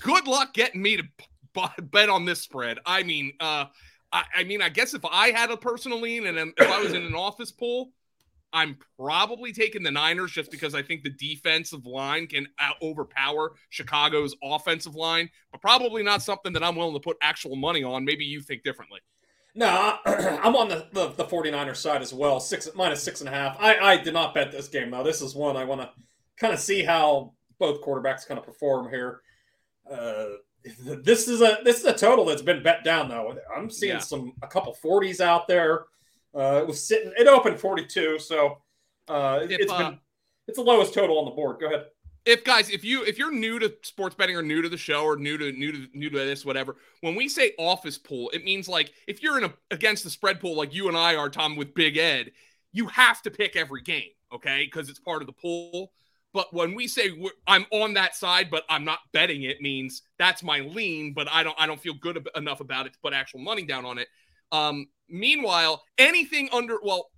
Good 0.00 0.26
luck 0.26 0.52
getting 0.52 0.82
me 0.82 0.98
to 0.98 1.04
b- 1.54 1.82
bet 1.82 2.08
on 2.08 2.24
this 2.24 2.40
spread. 2.40 2.78
I 2.84 3.02
mean, 3.02 3.32
uh, 3.40 3.66
I, 4.14 4.24
I, 4.36 4.44
mean, 4.44 4.62
I 4.62 4.68
guess 4.68 4.94
if 4.94 5.04
I 5.04 5.32
had 5.32 5.50
a 5.50 5.56
personal 5.56 6.00
lean 6.00 6.26
and 6.26 6.54
if 6.56 6.70
I 6.70 6.80
was 6.80 6.92
in 6.92 7.02
an 7.02 7.16
office 7.16 7.50
pool, 7.50 7.90
I'm 8.52 8.78
probably 8.96 9.52
taking 9.52 9.82
the 9.82 9.90
Niners 9.90 10.30
just 10.30 10.52
because 10.52 10.76
I 10.76 10.82
think 10.82 11.02
the 11.02 11.10
defensive 11.10 11.84
line 11.84 12.28
can 12.28 12.46
overpower 12.80 13.54
Chicago's 13.70 14.36
offensive 14.40 14.94
line, 14.94 15.28
but 15.50 15.60
probably 15.60 16.04
not 16.04 16.22
something 16.22 16.52
that 16.52 16.62
I'm 16.62 16.76
willing 16.76 16.94
to 16.94 17.00
put 17.00 17.16
actual 17.20 17.56
money 17.56 17.82
on. 17.82 18.04
Maybe 18.04 18.24
you 18.24 18.40
think 18.40 18.62
differently. 18.62 19.00
No, 19.56 19.96
I'm 20.06 20.54
on 20.54 20.68
the, 20.68 20.86
the, 20.92 21.08
the 21.08 21.24
49ers 21.24 21.76
side 21.76 22.00
as 22.00 22.14
well. 22.14 22.38
Six 22.38 22.68
minus 22.76 23.02
six 23.02 23.20
and 23.20 23.28
a 23.28 23.32
half. 23.32 23.56
I, 23.58 23.78
I 23.78 23.96
did 23.96 24.14
not 24.14 24.32
bet 24.32 24.52
this 24.52 24.68
game 24.68 24.92
though. 24.92 25.02
This 25.02 25.20
is 25.20 25.34
one 25.34 25.56
I 25.56 25.64
want 25.64 25.80
to 25.80 25.90
kind 26.38 26.54
of 26.54 26.60
see 26.60 26.84
how 26.84 27.32
both 27.58 27.82
quarterbacks 27.82 28.26
kind 28.26 28.38
of 28.38 28.46
perform 28.46 28.88
here. 28.88 29.20
Uh, 29.90 30.26
this 30.64 31.28
is 31.28 31.42
a 31.42 31.58
this 31.64 31.80
is 31.80 31.84
a 31.84 31.92
total 31.92 32.24
that's 32.24 32.42
been 32.42 32.62
bet 32.62 32.84
down 32.84 33.08
though. 33.08 33.36
I'm 33.54 33.70
seeing 33.70 33.94
yeah. 33.94 33.98
some 33.98 34.32
a 34.42 34.46
couple 34.46 34.76
40s 34.82 35.20
out 35.20 35.46
there. 35.46 35.84
Uh, 36.34 36.60
it 36.62 36.66
was 36.66 36.86
sitting. 36.86 37.12
It 37.16 37.28
opened 37.28 37.60
42, 37.60 38.18
so 38.18 38.58
uh, 39.08 39.40
if, 39.42 39.50
it's 39.50 39.72
been 39.72 39.82
uh, 39.82 39.96
it's 40.48 40.58
the 40.58 40.64
lowest 40.64 40.94
total 40.94 41.18
on 41.18 41.26
the 41.26 41.30
board. 41.30 41.60
Go 41.60 41.66
ahead. 41.66 41.86
If 42.24 42.42
guys, 42.42 42.70
if 42.70 42.82
you 42.82 43.04
if 43.04 43.18
you're 43.18 43.30
new 43.30 43.58
to 43.58 43.74
sports 43.82 44.14
betting 44.14 44.34
or 44.34 44.42
new 44.42 44.62
to 44.62 44.68
the 44.68 44.78
show 44.78 45.04
or 45.04 45.16
new 45.16 45.36
to 45.36 45.52
new 45.52 45.72
to 45.72 45.86
new 45.92 46.08
to 46.08 46.18
this 46.18 46.44
whatever, 46.44 46.76
when 47.02 47.14
we 47.14 47.28
say 47.28 47.52
office 47.58 47.98
pool, 47.98 48.30
it 48.30 48.44
means 48.44 48.66
like 48.66 48.92
if 49.06 49.22
you're 49.22 49.36
in 49.36 49.44
a 49.44 49.54
against 49.70 50.04
the 50.04 50.10
spread 50.10 50.40
pool 50.40 50.56
like 50.56 50.74
you 50.74 50.88
and 50.88 50.96
I 50.96 51.16
are, 51.16 51.28
Tom, 51.28 51.56
with 51.56 51.74
Big 51.74 51.98
Ed, 51.98 52.32
you 52.72 52.86
have 52.86 53.20
to 53.22 53.30
pick 53.30 53.56
every 53.56 53.82
game, 53.82 54.10
okay? 54.32 54.64
Because 54.64 54.88
it's 54.88 54.98
part 54.98 55.20
of 55.20 55.26
the 55.26 55.34
pool. 55.34 55.92
But 56.34 56.52
when 56.52 56.74
we 56.74 56.88
say 56.88 57.12
I'm 57.46 57.64
on 57.70 57.94
that 57.94 58.16
side, 58.16 58.50
but 58.50 58.64
I'm 58.68 58.84
not 58.84 58.98
betting 59.12 59.44
it, 59.44 59.60
means 59.60 60.02
that's 60.18 60.42
my 60.42 60.60
lean. 60.60 61.14
But 61.14 61.28
I 61.30 61.44
don't 61.44 61.56
I 61.58 61.66
don't 61.66 61.80
feel 61.80 61.94
good 61.94 62.28
enough 62.34 62.60
about 62.60 62.86
it 62.86 62.92
to 62.92 62.98
put 62.98 63.14
actual 63.14 63.38
money 63.38 63.64
down 63.64 63.86
on 63.86 63.98
it. 63.98 64.08
Um, 64.50 64.88
meanwhile, 65.08 65.84
anything 65.96 66.48
under 66.52 66.78
well, 66.82 67.08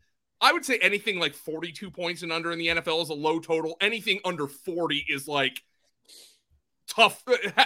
I 0.42 0.52
would 0.52 0.66
say 0.66 0.78
anything 0.82 1.18
like 1.18 1.34
42 1.34 1.90
points 1.90 2.22
and 2.22 2.30
under 2.30 2.52
in 2.52 2.58
the 2.58 2.66
NFL 2.68 3.02
is 3.02 3.08
a 3.08 3.14
low 3.14 3.40
total. 3.40 3.76
Anything 3.80 4.20
under 4.22 4.46
40 4.46 5.06
is 5.08 5.26
like 5.26 5.62
tough. 6.86 7.24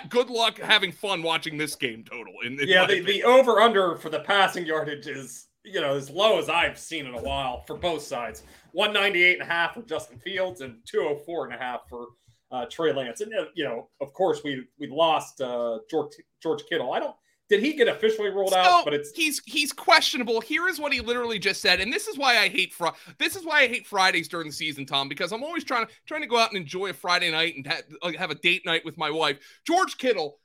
Good 0.09 0.30
luck 0.30 0.59
having 0.61 0.92
fun 0.92 1.21
watching 1.25 1.59
this 1.59 1.75
game 1.75 2.04
total. 2.04 2.35
In, 2.45 2.61
in 2.61 2.69
yeah, 2.69 2.87
the, 2.87 3.00
the 3.00 3.25
over 3.25 3.61
under 3.61 3.97
for 3.97 4.09
the 4.09 4.21
passing 4.21 4.66
yardage 4.66 5.09
is 5.09 5.49
you 5.64 5.81
know 5.81 5.95
as 5.95 6.11
low 6.11 6.38
as 6.38 6.49
I've 6.49 6.79
seen 6.79 7.07
in 7.07 7.14
a 7.14 7.21
while 7.21 7.62
for 7.67 7.76
both 7.76 8.02
sides. 8.02 8.43
198 8.73 9.40
and 9.40 9.43
a 9.43 9.52
half 9.52 9.75
for 9.75 9.83
Justin 9.83 10.19
Fields 10.19 10.61
and 10.61 10.76
204 10.87 11.47
and 11.47 11.55
a 11.55 11.59
half 11.59 11.81
for 11.88 12.07
uh, 12.52 12.67
Trey 12.71 12.93
Lance. 12.93 13.21
And 13.21 13.33
uh, 13.35 13.47
you 13.55 13.64
know, 13.64 13.88
of 14.00 14.12
course, 14.12 14.43
we 14.45 14.64
we 14.79 14.88
lost 14.88 15.40
uh, 15.40 15.79
George 15.90 16.12
George 16.43 16.62
Kittle. 16.69 16.93
I 16.93 17.00
don't 17.00 17.14
did 17.50 17.64
he 17.64 17.73
get 17.73 17.88
officially 17.88 18.31
ruled 18.31 18.55
out? 18.55 18.85
But 18.85 18.95
it's 18.95 19.11
he's 19.11 19.43
he's 19.45 19.73
questionable. 19.73 20.40
Here 20.40 20.69
is 20.69 20.79
what 20.79 20.93
he 20.93 21.00
literally 21.00 21.40
just 21.40 21.61
said, 21.61 21.81
and 21.81 21.93
this 21.93 22.07
is 22.07 22.17
why 22.17 22.38
I 22.38 22.49
hate 22.49 22.73
fr- 22.73 22.88
This 23.19 23.35
is 23.35 23.45
why 23.45 23.62
I 23.62 23.67
hate 23.67 23.88
Fridays 23.88 24.29
during 24.29 24.47
the 24.47 24.52
season, 24.52 24.87
Tom, 24.87 25.09
because 25.09 25.33
I'm 25.33 25.43
always 25.43 25.64
trying 25.64 25.87
to 25.87 25.93
trying 26.07 26.21
to 26.21 26.29
go 26.29 26.38
out 26.38 26.50
and 26.50 26.57
enjoy 26.59 26.90
a 26.90 26.95
Friday 26.95 27.31
night 27.33 27.57
and 27.57 27.67
ha- 27.67 28.12
have 28.17 28.31
a 28.31 28.37
date 28.37 28.64
night 28.64 28.85
with 28.85 28.97
my 28.97 29.11
wife. 29.11 29.38
George 29.67 29.99
Kittle. 29.99 30.38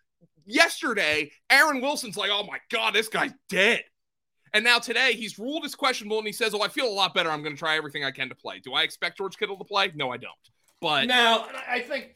Yesterday, 0.47 1.31
Aaron 1.49 1.81
Wilson's 1.81 2.17
like, 2.17 2.29
"Oh 2.31 2.43
my 2.43 2.59
god, 2.69 2.93
this 2.93 3.07
guy's 3.07 3.33
dead." 3.49 3.83
And 4.55 4.63
now 4.63 4.79
today, 4.79 5.11
he's 5.15 5.37
ruled 5.37 5.65
as 5.65 5.75
questionable, 5.75 6.17
and 6.17 6.25
he 6.25 6.31
says, 6.31 6.53
"Oh, 6.53 6.61
I 6.61 6.69
feel 6.69 6.87
a 6.87 6.87
lot 6.87 7.13
better. 7.13 7.29
I'm 7.29 7.43
going 7.43 7.53
to 7.53 7.59
try 7.59 7.75
everything 7.75 8.05
I 8.05 8.11
can 8.11 8.29
to 8.29 8.35
play." 8.35 8.59
Do 8.59 8.71
I 8.71 8.83
expect 8.83 9.17
George 9.17 9.37
Kittle 9.37 9.57
to 9.57 9.65
play? 9.65 9.91
No, 9.95 10.11
I 10.11 10.17
don't. 10.17 10.31
But 10.79 11.07
now 11.07 11.47
I 11.67 11.81
think 11.81 12.15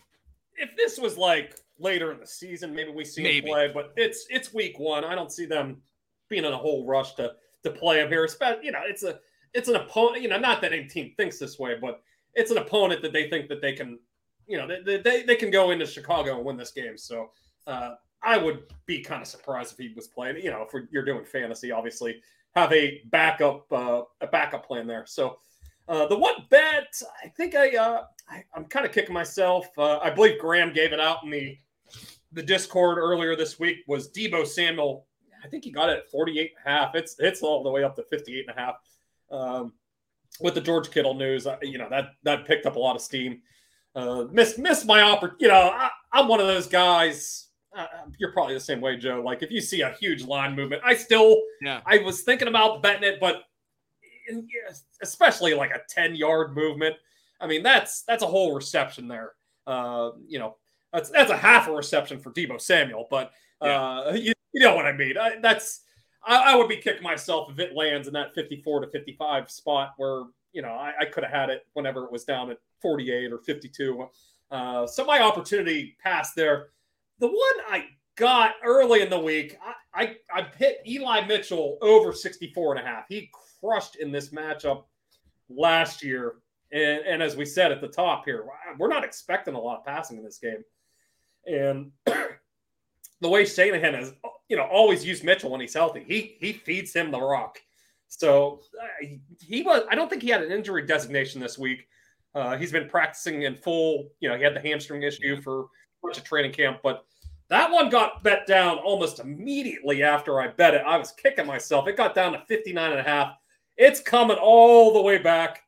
if 0.55 0.73
this 0.77 0.97
was 0.97 1.17
like 1.17 1.59
later 1.79 2.13
in 2.13 2.19
the 2.21 2.25
season, 2.25 2.73
maybe 2.73 2.91
we 2.91 3.03
see 3.03 3.39
him 3.39 3.43
play. 3.43 3.69
But 3.73 3.91
it's 3.97 4.25
it's 4.29 4.53
week 4.53 4.79
one. 4.79 5.03
I 5.03 5.15
don't 5.15 5.33
see 5.33 5.45
them 5.45 5.81
being 6.29 6.45
in 6.45 6.53
a 6.53 6.57
whole 6.57 6.87
rush 6.87 7.15
to 7.15 7.33
to 7.63 7.71
play 7.71 7.99
him 7.99 8.07
here. 8.07 8.23
Especially, 8.23 8.67
you 8.67 8.71
know, 8.71 8.83
it's 8.85 9.03
a 9.03 9.19
it's 9.53 9.67
an 9.67 9.75
opponent. 9.75 10.23
You 10.23 10.29
know, 10.29 10.39
not 10.39 10.61
that 10.61 10.71
any 10.71 10.85
team 10.85 11.11
thinks 11.17 11.39
this 11.39 11.59
way, 11.59 11.75
but 11.81 12.01
it's 12.35 12.51
an 12.51 12.57
opponent 12.57 13.01
that 13.01 13.11
they 13.11 13.29
think 13.29 13.49
that 13.49 13.61
they 13.61 13.73
can, 13.73 13.99
you 14.47 14.57
know, 14.57 14.65
they 14.85 15.01
they, 15.01 15.23
they 15.23 15.35
can 15.35 15.51
go 15.51 15.71
into 15.71 15.85
Chicago 15.85 16.37
and 16.37 16.45
win 16.45 16.55
this 16.55 16.71
game. 16.71 16.97
So 16.97 17.31
uh, 17.67 17.95
I 18.23 18.37
would 18.37 18.63
be 18.85 19.01
kind 19.01 19.21
of 19.21 19.27
surprised 19.27 19.73
if 19.73 19.77
he 19.77 19.93
was 19.95 20.07
playing. 20.07 20.37
You 20.37 20.51
know, 20.51 20.65
if 20.67 20.83
you're 20.91 21.05
doing 21.05 21.23
fantasy, 21.23 21.71
obviously 21.71 22.21
have 22.55 22.71
a 22.73 23.01
backup 23.05 23.71
uh, 23.71 24.03
a 24.21 24.27
backup 24.27 24.65
plan 24.65 24.87
there. 24.87 25.05
So. 25.05 25.37
Uh, 25.87 26.05
the 26.05 26.15
one 26.15 26.35
bet, 26.51 27.01
I 27.25 27.29
think 27.29 27.55
I, 27.55 27.75
uh, 27.75 28.03
I 28.29 28.43
I'm 28.53 28.65
kind 28.65 28.85
of 28.85 28.91
kicking 28.91 29.11
myself. 29.11 29.65
Uh, 29.75 29.97
I 29.97 30.11
believe 30.11 30.39
Graham 30.39 30.71
gave 30.71 30.93
it 30.93 30.99
out 30.99 31.23
in 31.23 31.31
the 31.31 31.57
the 32.31 32.43
Discord 32.43 32.97
earlier 32.97 33.35
this 33.35 33.59
week. 33.59 33.77
Was 33.87 34.11
Deebo 34.11 34.45
Samuel? 34.45 35.07
I 35.43 35.47
think 35.47 35.63
he 35.63 35.71
got 35.71 35.89
it 35.89 35.97
at 35.99 36.11
48 36.11 36.39
and 36.39 36.49
a 36.65 36.69
half. 36.69 36.95
It's 36.95 37.15
it's 37.19 37.41
all 37.41 37.63
the 37.63 37.69
way 37.69 37.83
up 37.83 37.95
to 37.95 38.03
58 38.03 38.45
and 38.47 38.57
a 38.57 38.61
half. 38.61 38.75
Um, 39.31 39.73
with 40.41 40.53
the 40.53 40.61
George 40.61 40.91
Kittle 40.91 41.13
news, 41.13 41.47
uh, 41.47 41.57
you 41.61 41.77
know 41.77 41.87
that 41.89 42.11
that 42.23 42.45
picked 42.45 42.65
up 42.65 42.75
a 42.75 42.79
lot 42.79 42.95
of 42.95 43.01
steam. 43.01 43.41
Uh, 43.95 44.25
missed 44.31 44.59
missed 44.59 44.85
my 44.85 45.01
opportunity. 45.01 45.45
You 45.45 45.51
know, 45.51 45.71
I, 45.73 45.89
I'm 46.13 46.27
one 46.27 46.39
of 46.39 46.47
those 46.47 46.67
guys. 46.67 47.47
Uh, 47.75 47.85
you're 48.17 48.31
probably 48.31 48.55
the 48.55 48.59
same 48.59 48.81
way, 48.81 48.97
Joe. 48.97 49.21
Like 49.23 49.43
if 49.43 49.51
you 49.51 49.61
see 49.61 49.81
a 49.81 49.91
huge 49.91 50.23
line 50.23 50.55
movement, 50.55 50.81
I 50.83 50.95
still 50.95 51.41
yeah, 51.61 51.81
I 51.85 51.99
was 51.99 52.21
thinking 52.21 52.47
about 52.47 52.81
betting 52.81 53.03
it, 53.03 53.19
but 53.19 53.43
in, 54.27 54.47
especially 55.01 55.53
like 55.53 55.71
a 55.71 55.81
10 55.89 56.15
yard 56.15 56.55
movement. 56.55 56.95
I 57.39 57.47
mean, 57.47 57.63
that's 57.63 58.03
that's 58.03 58.23
a 58.23 58.27
whole 58.27 58.53
reception 58.53 59.07
there. 59.07 59.33
Uh, 59.67 60.11
you 60.27 60.39
know, 60.39 60.57
that's 60.91 61.09
that's 61.09 61.31
a 61.31 61.37
half 61.37 61.67
a 61.67 61.71
reception 61.71 62.19
for 62.19 62.31
Deebo 62.31 62.59
Samuel, 62.59 63.07
but 63.09 63.31
uh, 63.61 64.13
you, 64.15 64.33
you 64.53 64.61
know 64.61 64.75
what 64.75 64.85
I 64.85 64.93
mean. 64.93 65.17
I, 65.17 65.37
that's 65.41 65.81
I, 66.25 66.53
I 66.53 66.55
would 66.55 66.67
be 66.67 66.77
kicking 66.77 67.03
myself 67.03 67.51
if 67.51 67.59
it 67.59 67.75
lands 67.75 68.07
in 68.07 68.13
that 68.13 68.33
54 68.33 68.81
to 68.81 68.87
55 68.87 69.51
spot 69.51 69.93
where 69.97 70.23
you 70.53 70.61
know 70.61 70.69
I, 70.69 70.93
I 71.01 71.05
could 71.05 71.23
have 71.23 71.33
had 71.33 71.49
it 71.49 71.65
whenever 71.73 72.05
it 72.05 72.11
was 72.11 72.23
down 72.23 72.49
at 72.49 72.57
48 72.81 73.31
or 73.31 73.39
52. 73.39 74.07
Uh, 74.51 74.87
so 74.87 75.05
my 75.05 75.21
opportunity 75.21 75.95
passed 76.03 76.35
there. 76.35 76.69
The 77.19 77.27
one 77.27 77.65
I 77.69 77.85
got 78.15 78.55
early 78.63 79.01
in 79.01 79.09
the 79.09 79.19
week, 79.19 79.57
I, 79.93 80.01
I, 80.01 80.15
I 80.33 80.47
hit 80.57 80.81
Eli 80.87 81.25
Mitchell 81.25 81.77
over 81.81 82.13
64 82.13 82.75
and 82.75 82.85
a 82.85 82.89
half. 82.89 83.05
He 83.09 83.31
crushed 83.59 83.97
in 83.97 84.11
this 84.11 84.29
matchup 84.29 84.83
last 85.49 86.03
year. 86.03 86.35
And, 86.71 87.05
and 87.05 87.23
as 87.23 87.35
we 87.35 87.45
said 87.45 87.71
at 87.71 87.81
the 87.81 87.87
top 87.87 88.25
here, 88.25 88.45
we're 88.77 88.87
not 88.87 89.03
expecting 89.03 89.55
a 89.55 89.59
lot 89.59 89.79
of 89.79 89.85
passing 89.85 90.17
in 90.17 90.23
this 90.23 90.37
game. 90.37 90.63
And 91.45 91.91
the 92.05 93.29
way 93.29 93.45
Shanahan 93.45 93.95
has, 93.95 94.13
you 94.47 94.57
know, 94.57 94.63
always 94.63 95.05
used 95.05 95.23
Mitchell 95.23 95.49
when 95.49 95.61
he's 95.61 95.73
healthy, 95.73 96.03
he 96.05 96.37
he 96.39 96.53
feeds 96.53 96.93
him 96.93 97.11
the 97.11 97.19
rock. 97.19 97.59
So 98.07 98.61
uh, 98.81 99.07
he 99.39 99.61
was. 99.61 99.83
I 99.89 99.95
don't 99.95 100.09
think 100.09 100.21
he 100.21 100.29
had 100.29 100.43
an 100.43 100.51
injury 100.51 100.85
designation 100.85 101.39
this 101.39 101.57
week. 101.57 101.87
Uh, 102.35 102.57
he's 102.57 102.71
been 102.71 102.89
practicing 102.89 103.43
in 103.43 103.55
full. 103.55 104.09
You 104.19 104.29
know, 104.29 104.37
he 104.37 104.43
had 104.43 104.55
the 104.55 104.61
hamstring 104.61 105.03
issue 105.03 105.41
for 105.41 105.67
much 106.03 106.17
of 106.17 106.23
training 106.23 106.51
camp, 106.51 106.79
but 106.83 107.05
that 107.49 107.71
one 107.71 107.89
got 107.89 108.23
bet 108.23 108.45
down 108.45 108.77
almost 108.77 109.19
immediately 109.19 110.03
after 110.03 110.39
I 110.39 110.49
bet 110.49 110.75
it. 110.75 110.83
I 110.85 110.97
was 110.97 111.11
kicking 111.11 111.47
myself. 111.47 111.87
It 111.87 111.97
got 111.97 112.13
down 112.13 112.33
to 112.33 112.43
59 112.47 112.91
and 112.91 112.99
a 112.99 113.03
half. 113.03 113.33
It's 113.75 113.99
coming 113.99 114.37
all 114.37 114.93
the 114.93 115.01
way 115.01 115.17
back. 115.17 115.63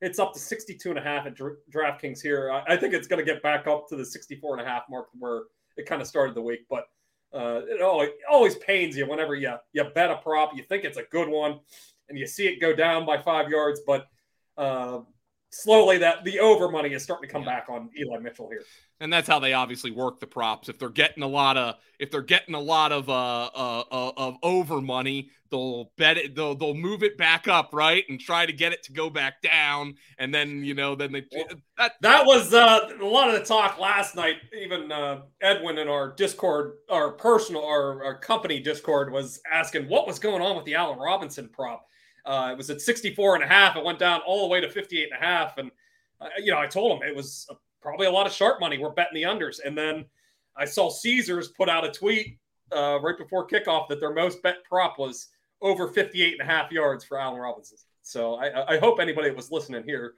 It's 0.00 0.18
up 0.18 0.32
to 0.34 0.38
62 0.38 0.90
and 0.90 0.98
a 0.98 1.02
half 1.02 1.26
at 1.26 1.36
DraftKings 1.36 2.20
here. 2.20 2.52
I, 2.68 2.76
think 2.76 2.94
it's 2.94 3.08
going 3.08 3.24
to 3.24 3.32
get 3.32 3.42
back 3.42 3.66
up 3.66 3.88
to 3.88 3.96
the 3.96 4.04
64 4.04 4.58
and 4.58 4.66
a 4.66 4.70
half 4.70 4.84
mark 4.88 5.08
where 5.18 5.42
it 5.76 5.86
kind 5.86 6.00
of 6.00 6.06
started 6.06 6.36
the 6.36 6.42
week. 6.42 6.66
But 6.68 6.84
uh, 7.32 7.62
it, 7.66 7.80
always, 7.80 8.10
always 8.30 8.56
pains 8.56 8.96
you 8.96 9.08
whenever 9.08 9.34
you, 9.34 9.54
you 9.72 9.82
bet 9.94 10.10
a 10.10 10.16
prop, 10.16 10.54
you 10.54 10.62
think 10.62 10.84
it's 10.84 10.98
a 10.98 11.04
good 11.10 11.28
one, 11.28 11.58
and 12.08 12.18
you 12.18 12.26
see 12.26 12.46
it 12.46 12.60
go 12.60 12.74
down 12.74 13.06
by 13.06 13.20
five 13.20 13.48
yards. 13.48 13.80
But 13.84 14.06
uh, 14.56 15.00
slowly 15.54 15.98
that 15.98 16.24
the 16.24 16.40
over 16.40 16.70
money 16.70 16.92
is 16.92 17.02
starting 17.02 17.28
to 17.28 17.32
come 17.32 17.42
Yeah. 17.42 17.60
back 17.60 17.68
on 17.68 17.90
Eli 17.98 18.18
Mitchell 18.18 18.48
here. 18.50 18.64
and 19.00 19.12
that's 19.12 19.28
how 19.28 19.38
they 19.38 19.52
obviously 19.52 19.90
work 19.90 20.20
the 20.20 20.26
props. 20.26 20.68
If 20.68 20.78
they're 20.78 20.88
getting 20.88 21.22
a 21.22 21.28
lot 21.28 21.56
of 21.56 21.76
if 21.98 22.10
they're 22.10 22.22
getting 22.22 22.54
a 22.54 22.60
lot 22.60 22.92
of 22.92 23.08
uh, 23.08 23.50
uh, 23.54 23.84
uh 23.90 24.12
of 24.16 24.36
over 24.42 24.80
money, 24.80 25.30
they'll 25.50 25.90
bet 25.96 26.16
it. 26.16 26.34
They'll 26.34 26.54
they'll 26.54 26.74
move 26.74 27.02
it 27.02 27.16
back 27.18 27.48
up, 27.48 27.70
right, 27.72 28.04
and 28.08 28.18
try 28.20 28.46
to 28.46 28.52
get 28.52 28.72
it 28.72 28.82
to 28.84 28.92
go 28.92 29.10
back 29.10 29.42
down, 29.42 29.94
and 30.18 30.34
then 30.34 30.64
you 30.64 30.74
know 30.74 30.94
then 30.94 31.12
they 31.12 31.24
that 31.78 31.92
That 32.00 32.26
was 32.26 32.52
uh, 32.54 32.90
a 33.00 33.04
lot 33.04 33.28
of 33.28 33.34
the 33.34 33.44
talk 33.44 33.78
last 33.78 34.16
night. 34.16 34.36
Even 34.56 34.90
uh, 34.90 35.22
Edwin 35.40 35.78
in 35.78 35.88
our 35.88 36.12
Discord, 36.12 36.74
our 36.88 37.12
personal, 37.12 37.64
our, 37.64 38.04
our 38.04 38.18
company 38.18 38.60
Discord 38.60 39.12
was 39.12 39.40
asking 39.50 39.88
what 39.88 40.06
was 40.06 40.18
going 40.18 40.42
on 40.42 40.56
with 40.56 40.64
the 40.64 40.74
Allen 40.74 40.98
Robinson 40.98 41.48
prop. 41.48 41.86
Uh, 42.24 42.50
it 42.52 42.56
was 42.56 42.70
at 42.70 42.80
64 42.80 43.36
and 43.36 43.44
a 43.44 43.46
half. 43.46 43.76
It 43.76 43.84
went 43.84 43.98
down 43.98 44.20
all 44.26 44.42
the 44.42 44.48
way 44.48 44.60
to 44.60 44.70
58 44.70 45.10
and 45.12 45.22
a 45.22 45.24
half. 45.24 45.58
And, 45.58 45.70
uh, 46.20 46.28
you 46.38 46.50
know, 46.50 46.58
I 46.58 46.66
told 46.66 46.96
him 46.96 47.06
it 47.06 47.14
was 47.14 47.46
uh, 47.50 47.54
probably 47.80 48.06
a 48.06 48.10
lot 48.10 48.26
of 48.26 48.32
sharp 48.32 48.60
money. 48.60 48.78
We're 48.78 48.90
betting 48.90 49.14
the 49.14 49.22
unders. 49.22 49.60
And 49.64 49.76
then 49.76 50.06
I 50.56 50.64
saw 50.64 50.88
Caesars 50.90 51.48
put 51.48 51.68
out 51.68 51.84
a 51.84 51.90
tweet 51.90 52.38
uh, 52.74 52.98
right 53.02 53.18
before 53.18 53.46
kickoff 53.46 53.88
that 53.88 54.00
their 54.00 54.12
most 54.12 54.42
bet 54.42 54.64
prop 54.64 54.98
was 54.98 55.28
over 55.60 55.88
58 55.88 56.40
and 56.40 56.40
a 56.40 56.52
half 56.52 56.72
yards 56.72 57.04
for 57.04 57.18
Allen 57.18 57.40
Robinson. 57.40 57.78
So 58.02 58.34
I, 58.34 58.74
I 58.74 58.78
hope 58.78 59.00
anybody 59.00 59.28
that 59.28 59.36
was 59.36 59.50
listening 59.50 59.82
here 59.84 60.14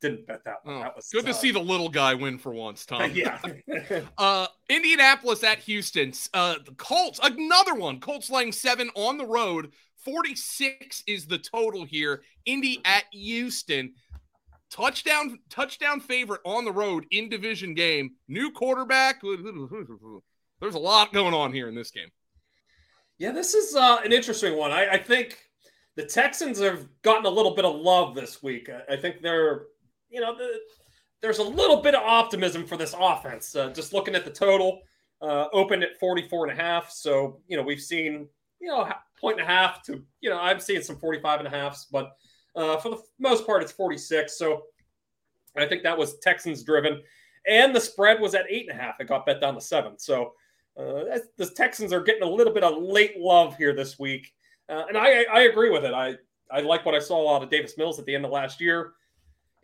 didn't 0.00 0.26
bet 0.26 0.44
that 0.44 0.64
one. 0.64 0.76
oh, 0.76 0.80
that 0.80 0.96
was 0.96 1.08
good 1.08 1.24
to 1.24 1.30
uh, 1.30 1.34
see 1.34 1.50
the 1.50 1.58
little 1.58 1.88
guy 1.88 2.14
win 2.14 2.38
for 2.38 2.52
once, 2.52 2.86
Tom. 2.86 3.10
yeah. 3.14 3.40
Uh, 4.18 4.46
Indianapolis 4.68 5.42
at 5.44 5.58
Houston. 5.60 6.12
Uh, 6.34 6.56
the 6.64 6.72
Colts, 6.72 7.20
another 7.22 7.74
one. 7.74 8.00
Colts 8.00 8.30
laying 8.30 8.52
seven 8.52 8.90
on 8.94 9.16
the 9.18 9.26
road. 9.26 9.72
46 10.04 11.04
is 11.06 11.26
the 11.26 11.38
total 11.38 11.84
here. 11.84 12.22
Indy 12.44 12.80
at 12.84 13.04
Houston. 13.12 13.94
Touchdown, 14.70 15.38
touchdown 15.48 15.98
favorite 15.98 16.42
on 16.44 16.64
the 16.64 16.72
road 16.72 17.06
in 17.10 17.28
division 17.28 17.74
game. 17.74 18.10
New 18.28 18.50
quarterback. 18.50 19.22
There's 20.60 20.74
a 20.74 20.78
lot 20.78 21.12
going 21.12 21.32
on 21.34 21.52
here 21.52 21.68
in 21.68 21.74
this 21.74 21.90
game. 21.90 22.10
yeah, 23.18 23.32
this 23.32 23.54
is 23.54 23.74
uh, 23.74 24.00
an 24.04 24.12
interesting 24.12 24.56
one. 24.56 24.70
I, 24.70 24.90
I 24.90 24.98
think 24.98 25.38
the 25.96 26.04
Texans 26.04 26.60
have 26.60 26.86
gotten 27.02 27.26
a 27.26 27.30
little 27.30 27.54
bit 27.54 27.64
of 27.64 27.76
love 27.76 28.14
this 28.14 28.42
week. 28.42 28.68
I, 28.68 28.94
I 28.94 28.96
think 28.96 29.20
they're, 29.22 29.62
you 30.10 30.20
know, 30.20 30.36
the, 30.36 30.58
there's 31.22 31.38
a 31.38 31.44
little 31.44 31.82
bit 31.82 31.94
of 31.94 32.02
optimism 32.02 32.66
for 32.66 32.76
this 32.76 32.94
offense. 32.98 33.56
Uh, 33.56 33.70
just 33.70 33.92
looking 33.92 34.14
at 34.14 34.24
the 34.24 34.30
total, 34.30 34.80
uh, 35.22 35.46
opened 35.52 35.82
at 35.82 35.98
44 35.98 36.48
and 36.48 36.58
a 36.58 36.62
half. 36.62 36.90
So, 36.90 37.40
you 37.48 37.56
know, 37.56 37.62
we've 37.62 37.80
seen, 37.80 38.28
you 38.60 38.68
know, 38.68 38.88
point 39.20 39.40
and 39.40 39.48
a 39.48 39.50
half 39.50 39.82
to, 39.84 40.02
you 40.20 40.30
know, 40.30 40.38
I'm 40.38 40.60
seeing 40.60 40.82
some 40.82 40.98
45 40.98 41.40
and 41.40 41.48
a 41.48 41.50
halfs, 41.50 41.86
but 41.86 42.12
uh, 42.56 42.76
for 42.78 42.90
the 42.90 43.02
most 43.18 43.46
part, 43.46 43.62
it's 43.62 43.72
46. 43.72 44.36
So 44.36 44.64
I 45.56 45.66
think 45.66 45.82
that 45.82 45.96
was 45.96 46.18
Texans 46.18 46.62
driven. 46.62 47.02
And 47.46 47.74
the 47.74 47.80
spread 47.80 48.20
was 48.20 48.34
at 48.34 48.46
eight 48.48 48.68
and 48.68 48.78
a 48.78 48.82
half. 48.82 49.00
It 49.00 49.08
got 49.08 49.26
bet 49.26 49.40
down 49.40 49.54
to 49.54 49.60
seven. 49.60 49.98
So 49.98 50.32
uh, 50.78 51.18
the 51.36 51.50
Texans 51.54 51.92
are 51.92 52.02
getting 52.02 52.22
a 52.22 52.30
little 52.30 52.52
bit 52.52 52.64
of 52.64 52.82
late 52.82 53.18
love 53.18 53.56
here 53.56 53.74
this 53.74 53.98
week. 53.98 54.32
Uh, 54.68 54.84
and 54.88 54.98
I, 54.98 55.24
I 55.24 55.40
agree 55.42 55.70
with 55.70 55.84
it. 55.84 55.94
I, 55.94 56.14
I 56.50 56.60
like 56.60 56.84
what 56.84 56.94
I 56.94 56.98
saw 56.98 57.34
out 57.34 57.42
of 57.42 57.50
Davis 57.50 57.76
Mills 57.78 57.98
at 57.98 58.04
the 58.04 58.14
end 58.14 58.24
of 58.24 58.30
last 58.30 58.60
year. 58.60 58.92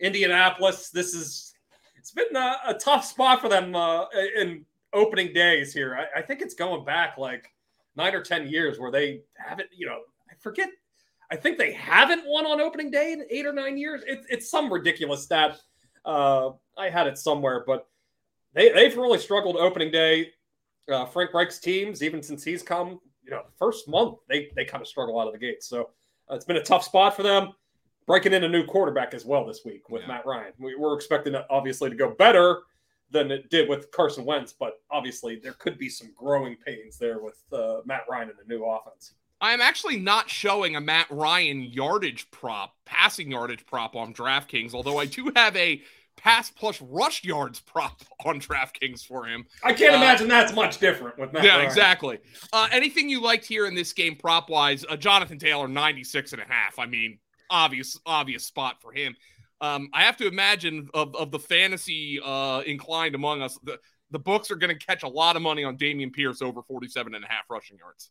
Indianapolis, 0.01 0.91
this 0.91 1.15
is, 1.15 1.55
it's 1.97 2.11
been 2.11 2.35
a, 2.35 2.57
a 2.67 2.75
tough 2.75 3.05
spot 3.05 3.41
for 3.41 3.49
them 3.49 3.75
uh, 3.75 4.07
in 4.37 4.65
opening 4.93 5.33
days 5.33 5.73
here. 5.73 5.97
I, 5.97 6.21
I 6.21 6.23
think 6.23 6.41
it's 6.41 6.55
going 6.55 6.85
back 6.85 7.19
like 7.19 7.54
nine 7.97 8.15
or 8.15 8.23
10 8.23 8.49
years 8.49 8.79
where 8.79 8.91
they 8.91 9.23
haven't, 9.35 9.69
you 9.77 9.87
know, 9.87 10.01
I 10.31 10.35
forget. 10.41 10.71
I 11.31 11.37
think 11.37 11.59
they 11.59 11.73
haven't 11.73 12.23
won 12.27 12.47
on 12.47 12.61
opening 12.61 12.91
day 12.91 13.13
in 13.13 13.25
eight 13.31 13.47
or 13.47 13.53
nine 13.53 13.77
years. 13.77 14.03
It's 14.07 14.27
it's 14.29 14.51
some 14.51 14.73
ridiculous 14.73 15.23
stat. 15.23 15.59
Uh, 16.05 16.51
I 16.77 16.91
had 16.91 17.07
it 17.07 17.19
somewhere, 17.19 17.65
but 17.67 17.89
they 18.53 18.71
they've 18.73 18.97
really 18.97 19.19
struggled 19.19 19.57
opening 19.57 19.91
day. 19.91 20.31
Uh, 20.91 21.07
Frank 21.07 21.33
Reich's 21.33 21.59
teams, 21.61 22.03
even 22.03 22.23
since 22.23 22.45
he's 22.45 22.63
come, 22.63 23.01
you 23.25 23.31
know, 23.31 23.43
first 23.59 23.89
month 23.89 24.19
they 24.29 24.51
they 24.55 24.65
kind 24.65 24.83
of 24.83 24.87
struggle 24.87 25.19
out 25.19 25.27
of 25.27 25.33
the 25.33 25.39
gate. 25.39 25.63
So 25.63 25.91
uh, 26.31 26.35
it's 26.35 26.45
been 26.45 26.59
a 26.59 26.63
tough 26.63 26.85
spot 26.85 27.17
for 27.17 27.23
them. 27.23 27.53
Breaking 28.07 28.35
in 28.35 28.45
a 28.45 28.49
new 28.49 28.67
quarterback 28.67 29.15
as 29.15 29.25
well 29.25 29.47
this 29.47 29.63
week 29.65 29.89
with 29.89 30.03
yeah. 30.03 30.09
Matt 30.09 30.27
Ryan. 30.27 30.53
We, 30.59 30.77
we're 30.77 30.95
expecting 30.95 31.35
it 31.35 31.47
obviously 31.49 31.89
to 31.89 31.97
go 31.97 32.11
better 32.11 32.61
than 33.15 33.31
it 33.31 33.49
did 33.49 33.69
with 33.69 33.91
Carson 33.93 34.27
Wentz, 34.27 34.53
but 34.53 34.81
obviously 34.91 35.37
there 35.43 35.55
could 35.55 35.79
be 35.79 35.89
some 35.89 36.11
growing 36.15 36.57
pains 36.57 36.99
there 36.99 37.21
with 37.21 37.39
uh, 37.53 37.79
Matt 37.87 38.03
Ryan 38.11 38.29
in 38.29 38.35
the 38.37 38.45
new 38.55 38.65
offense. 38.67 39.15
I'm 39.41 39.61
actually 39.63 39.99
not 39.99 40.29
showing 40.29 40.77
a 40.77 40.81
Matt 40.81 41.07
Ryan 41.11 41.63
yardage 41.63 42.31
prop, 42.31 42.75
passing 42.85 43.31
yardage 43.31 43.65
prop 43.67 43.97
on 43.97 44.13
DraftKings, 44.13 44.75
although 44.75 44.99
I 44.99 45.07
do 45.07 45.31
have 45.37 45.57
a 45.57 45.81
pass 46.17 46.51
plus 46.51 46.81
rush 46.81 47.25
yards 47.25 47.61
prop 47.61 48.01
on 48.25 48.41
DraftKings 48.41 49.05
for 49.05 49.27
him. 49.27 49.45
I 49.63 49.73
can't 49.73 49.95
uh, 49.95 49.99
imagine 49.99 50.29
that's 50.29 50.53
much 50.53 50.79
different 50.79 51.19
with 51.19 51.33
Matt 51.33 51.45
Yeah, 51.45 51.57
Ryan. 51.57 51.67
exactly. 51.67 52.19
Uh, 52.53 52.69
anything 52.73 53.09
you 53.09 53.21
liked 53.21 53.45
here 53.45 53.67
in 53.67 53.75
this 53.75 53.93
game 53.93 54.17
prop 54.17 54.49
wise? 54.51 54.85
Uh, 54.89 54.97
Jonathan 54.97 55.39
Taylor, 55.39 55.69
96 55.69 56.33
and 56.33 56.43
a 56.43 56.47
half. 56.47 56.79
I 56.79 56.87
mean, 56.87 57.19
obvious, 57.51 57.99
obvious 58.07 58.45
spot 58.45 58.77
for 58.81 58.93
him. 58.93 59.15
Um, 59.65 59.89
I 59.95 60.03
have 60.03 60.17
to 60.19 60.27
imagine 60.27 60.91
of, 60.93 61.15
of 61.17 61.31
the 61.31 61.39
fantasy 61.39 62.21
uh, 62.23 62.61
inclined 62.67 63.15
among 63.15 63.41
us, 63.41 63.59
the, 63.63 63.79
the 64.11 64.19
books 64.19 64.51
are 64.51 64.57
going 64.57 64.77
to 64.77 64.87
catch 64.87 65.03
a 65.05 65.09
lot 65.09 65.37
of 65.37 65.43
money 65.43 65.65
on 65.65 65.79
Dameon 65.79 66.13
Pierce 66.13 66.43
over 66.43 66.63
47 66.63 67.15
and 67.15 67.25
a 67.25 67.29
half 67.29 67.45
rushing 67.49 67.79
yards. 67.79 68.11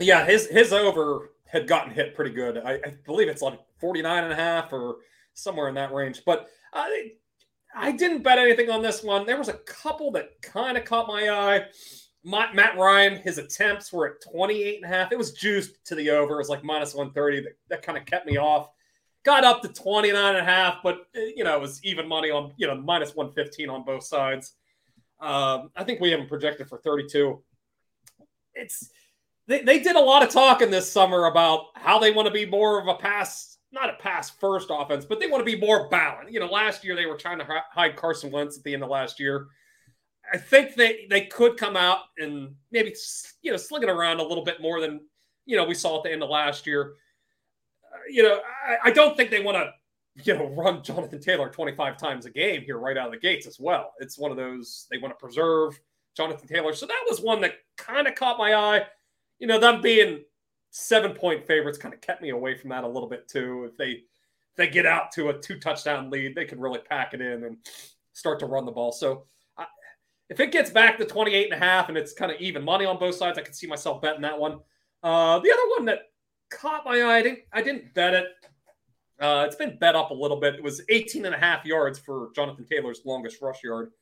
Yeah, 0.00 0.24
his 0.24 0.46
his 0.46 0.72
over 0.72 1.30
had 1.46 1.68
gotten 1.68 1.92
hit 1.92 2.14
pretty 2.14 2.32
good. 2.32 2.58
I, 2.58 2.74
I 2.74 2.94
believe 3.06 3.28
it's 3.28 3.42
like 3.42 3.60
49 3.80 4.24
and 4.24 4.32
a 4.32 4.36
half 4.36 4.72
or 4.72 4.96
somewhere 5.34 5.68
in 5.68 5.74
that 5.74 5.92
range. 5.92 6.22
But 6.24 6.48
I, 6.72 7.12
I 7.74 7.92
didn't 7.92 8.22
bet 8.22 8.38
anything 8.38 8.70
on 8.70 8.82
this 8.82 9.02
one. 9.02 9.26
There 9.26 9.38
was 9.38 9.48
a 9.48 9.54
couple 9.54 10.10
that 10.12 10.42
kind 10.42 10.76
of 10.76 10.84
caught 10.84 11.08
my 11.08 11.28
eye. 11.28 11.66
My, 12.22 12.52
Matt 12.52 12.76
Ryan, 12.76 13.16
his 13.16 13.38
attempts 13.38 13.92
were 13.92 14.08
at 14.08 14.30
28 14.30 14.76
and 14.76 14.84
a 14.84 14.88
half. 14.96 15.12
It 15.12 15.18
was 15.18 15.32
juiced 15.32 15.84
to 15.86 15.94
the 15.94 16.10
over. 16.10 16.34
It 16.34 16.38
was 16.38 16.48
like 16.48 16.64
minus 16.64 16.94
130. 16.94 17.42
That, 17.42 17.52
that 17.68 17.82
kind 17.82 17.96
of 17.96 18.04
kept 18.06 18.26
me 18.26 18.38
off. 18.38 18.68
Got 19.24 19.44
up 19.44 19.62
to 19.62 19.68
29 19.68 20.16
and 20.16 20.36
a 20.38 20.44
half, 20.44 20.78
but 20.82 21.06
you 21.14 21.44
know, 21.44 21.54
it 21.54 21.60
was 21.60 21.82
even 21.84 22.08
money 22.08 22.30
on, 22.30 22.52
you 22.56 22.66
know, 22.66 22.74
minus 22.74 23.14
115 23.14 23.68
on 23.68 23.84
both 23.84 24.04
sides. 24.04 24.54
Um, 25.20 25.70
I 25.76 25.84
think 25.84 26.00
we 26.00 26.10
haven't 26.10 26.28
projected 26.28 26.68
for 26.68 26.78
32. 26.78 27.42
It's 28.54 28.90
they, 29.46 29.62
they 29.62 29.80
did 29.80 29.96
a 29.96 30.00
lot 30.00 30.22
of 30.22 30.30
talking 30.30 30.70
this 30.70 30.90
summer 30.90 31.26
about 31.26 31.66
how 31.74 31.98
they 31.98 32.12
want 32.12 32.26
to 32.26 32.32
be 32.32 32.46
more 32.46 32.80
of 32.80 32.86
a 32.86 32.94
pass, 32.94 33.58
not 33.72 33.90
a 33.90 33.94
pass 33.94 34.30
first 34.30 34.68
offense, 34.70 35.04
but 35.04 35.18
they 35.18 35.26
want 35.26 35.44
to 35.44 35.44
be 35.44 35.60
more 35.60 35.88
balanced. 35.88 36.32
You 36.32 36.40
know, 36.40 36.46
last 36.46 36.84
year 36.84 36.94
they 36.94 37.06
were 37.06 37.16
trying 37.16 37.38
to 37.38 37.62
hide 37.70 37.96
Carson 37.96 38.30
Wentz 38.30 38.56
at 38.56 38.64
the 38.64 38.72
end 38.72 38.82
of 38.82 38.90
last 38.90 39.18
year. 39.18 39.48
I 40.32 40.38
think 40.38 40.76
they 40.76 41.06
they 41.10 41.26
could 41.26 41.56
come 41.56 41.76
out 41.76 41.98
and 42.18 42.54
maybe 42.70 42.94
you 43.42 43.50
know 43.50 43.56
sling 43.56 43.82
it 43.82 43.88
around 43.88 44.20
a 44.20 44.24
little 44.24 44.44
bit 44.44 44.62
more 44.62 44.80
than 44.80 45.00
you 45.46 45.56
know 45.56 45.64
we 45.64 45.74
saw 45.74 45.98
at 45.98 46.04
the 46.04 46.12
end 46.12 46.22
of 46.22 46.30
last 46.30 46.66
year. 46.66 46.94
You 48.08 48.22
know, 48.22 48.40
I, 48.66 48.88
I 48.88 48.90
don't 48.90 49.16
think 49.16 49.30
they 49.30 49.42
want 49.42 49.56
to 49.56 49.72
you 50.24 50.34
know 50.34 50.46
run 50.48 50.82
Jonathan 50.82 51.20
Taylor 51.20 51.48
25 51.48 51.96
times 51.96 52.26
a 52.26 52.30
game 52.30 52.62
here 52.62 52.78
right 52.78 52.96
out 52.96 53.06
of 53.06 53.12
the 53.12 53.18
gates 53.18 53.46
as 53.46 53.58
well. 53.58 53.92
It's 54.00 54.18
one 54.18 54.30
of 54.30 54.36
those 54.36 54.86
they 54.90 54.98
want 54.98 55.16
to 55.16 55.22
preserve 55.22 55.78
Jonathan 56.16 56.48
Taylor. 56.48 56.74
So 56.74 56.86
that 56.86 57.04
was 57.08 57.20
one 57.20 57.40
that 57.42 57.54
kind 57.76 58.06
of 58.06 58.14
caught 58.14 58.38
my 58.38 58.54
eye. 58.54 58.82
You 59.38 59.46
know, 59.46 59.58
them 59.58 59.80
being 59.80 60.24
seven 60.70 61.12
point 61.12 61.46
favorites 61.46 61.78
kind 61.78 61.94
of 61.94 62.00
kept 62.00 62.22
me 62.22 62.30
away 62.30 62.56
from 62.56 62.70
that 62.70 62.84
a 62.84 62.88
little 62.88 63.08
bit 63.08 63.28
too. 63.28 63.68
If 63.70 63.76
they 63.76 63.90
if 63.90 64.56
they 64.56 64.68
get 64.68 64.86
out 64.86 65.12
to 65.12 65.28
a 65.28 65.38
two 65.38 65.58
touchdown 65.58 66.10
lead, 66.10 66.34
they 66.34 66.44
can 66.44 66.60
really 66.60 66.80
pack 66.80 67.14
it 67.14 67.20
in 67.20 67.44
and 67.44 67.56
start 68.12 68.38
to 68.40 68.46
run 68.46 68.66
the 68.66 68.72
ball. 68.72 68.92
So 68.92 69.26
if 70.30 70.38
it 70.38 70.52
gets 70.52 70.70
back 70.70 70.96
to 70.96 71.04
28 71.04 71.52
and 71.52 71.60
a 71.60 71.64
half 71.64 71.88
and 71.88 71.98
it's 71.98 72.12
kind 72.12 72.30
of 72.30 72.40
even 72.40 72.64
money 72.64 72.86
on 72.86 72.98
both 72.98 73.16
sides, 73.16 73.36
I 73.36 73.42
could 73.42 73.54
see 73.54 73.66
myself 73.66 74.00
betting 74.00 74.22
that 74.22 74.38
one. 74.38 74.60
Uh, 75.02 75.40
the 75.40 75.52
other 75.52 75.68
one 75.76 75.84
that 75.86 76.09
caught 76.50 76.84
my 76.84 77.00
eye, 77.02 77.18
I 77.18 77.22
didn't, 77.22 77.38
I 77.52 77.62
didn't 77.62 77.94
bet 77.94 78.14
it. 78.14 78.26
Uh, 79.20 79.44
it's 79.46 79.56
been 79.56 79.76
bet 79.78 79.94
up 79.94 80.10
a 80.10 80.14
little 80.14 80.38
bit. 80.38 80.54
It 80.54 80.62
was 80.62 80.82
18 80.88 81.26
and 81.26 81.34
a 81.34 81.38
half 81.38 81.64
yards 81.64 81.98
for 81.98 82.30
Jonathan 82.34 82.64
Taylor's 82.64 83.02
longest 83.04 83.42
rush 83.42 83.62
yard, 83.62 83.92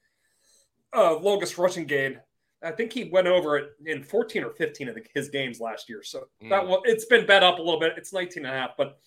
uh, 0.97 1.17
longest 1.19 1.59
rushing 1.59 1.87
gain. 1.87 2.21
I 2.63 2.73
think 2.73 2.93
he 2.93 3.05
went 3.05 3.27
over 3.27 3.57
it 3.57 3.71
in 3.87 4.03
14 4.03 4.45
or 4.45 4.51
15 4.51 4.89
of 4.89 4.95
the, 4.95 5.03
his 5.15 5.29
games 5.29 5.61
last 5.61 5.89
year. 5.89 6.03
So 6.03 6.29
mm. 6.43 6.51
that 6.51 6.67
one, 6.67 6.81
it's 6.85 7.05
been 7.05 7.27
bet 7.27 7.43
up 7.43 7.59
a 7.59 7.63
little 7.63 7.81
bit. 7.81 7.95
It's 7.97 8.13
19 8.13 8.45
and 8.45 8.55
a 8.55 8.59
half, 8.59 8.71
but 8.77 8.99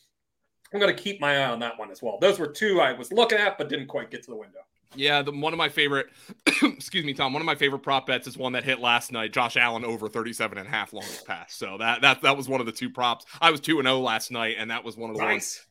I'm 0.73 0.79
going 0.79 0.95
to 0.95 1.01
keep 1.01 1.19
my 1.19 1.37
eye 1.37 1.49
on 1.49 1.59
that 1.59 1.77
one 1.77 1.91
as 1.91 2.01
well. 2.01 2.17
Those 2.19 2.39
were 2.39 2.47
two 2.47 2.79
I 2.79 2.93
was 2.93 3.11
looking 3.11 3.37
at, 3.37 3.57
but 3.57 3.69
didn't 3.69 3.87
quite 3.87 4.11
get 4.11 4.23
to 4.23 4.31
the 4.31 4.37
window. 4.37 4.59
Yeah, 4.95 5.21
the, 5.21 5.31
one 5.31 5.53
of 5.53 5.57
my 5.57 5.69
favorite, 5.69 6.09
excuse 6.63 7.05
me, 7.05 7.13
Tom. 7.13 7.33
One 7.33 7.41
of 7.41 7.45
my 7.45 7.55
favorite 7.55 7.79
prop 7.79 8.07
bets 8.07 8.27
is 8.27 8.37
one 8.37 8.53
that 8.53 8.63
hit 8.63 8.79
last 8.79 9.11
night. 9.11 9.31
Josh 9.31 9.55
Allen 9.55 9.85
over 9.85 10.09
37 10.09 10.57
and 10.57 10.67
a 10.67 10.69
half 10.69 10.93
longest 10.93 11.25
pass. 11.25 11.53
So 11.53 11.77
that 11.77 12.01
that 12.01 12.21
that 12.21 12.35
was 12.35 12.49
one 12.49 12.59
of 12.59 12.65
the 12.65 12.71
two 12.71 12.89
props. 12.89 13.25
I 13.39 13.51
was 13.51 13.59
two 13.59 13.79
and 13.79 13.87
zero 13.87 13.97
oh 13.97 14.01
last 14.01 14.31
night, 14.31 14.55
and 14.57 14.69
that 14.69 14.83
was 14.83 14.97
one 14.97 15.09
of 15.09 15.15
the 15.15 15.23
nice. 15.23 15.31
ones 15.31 15.65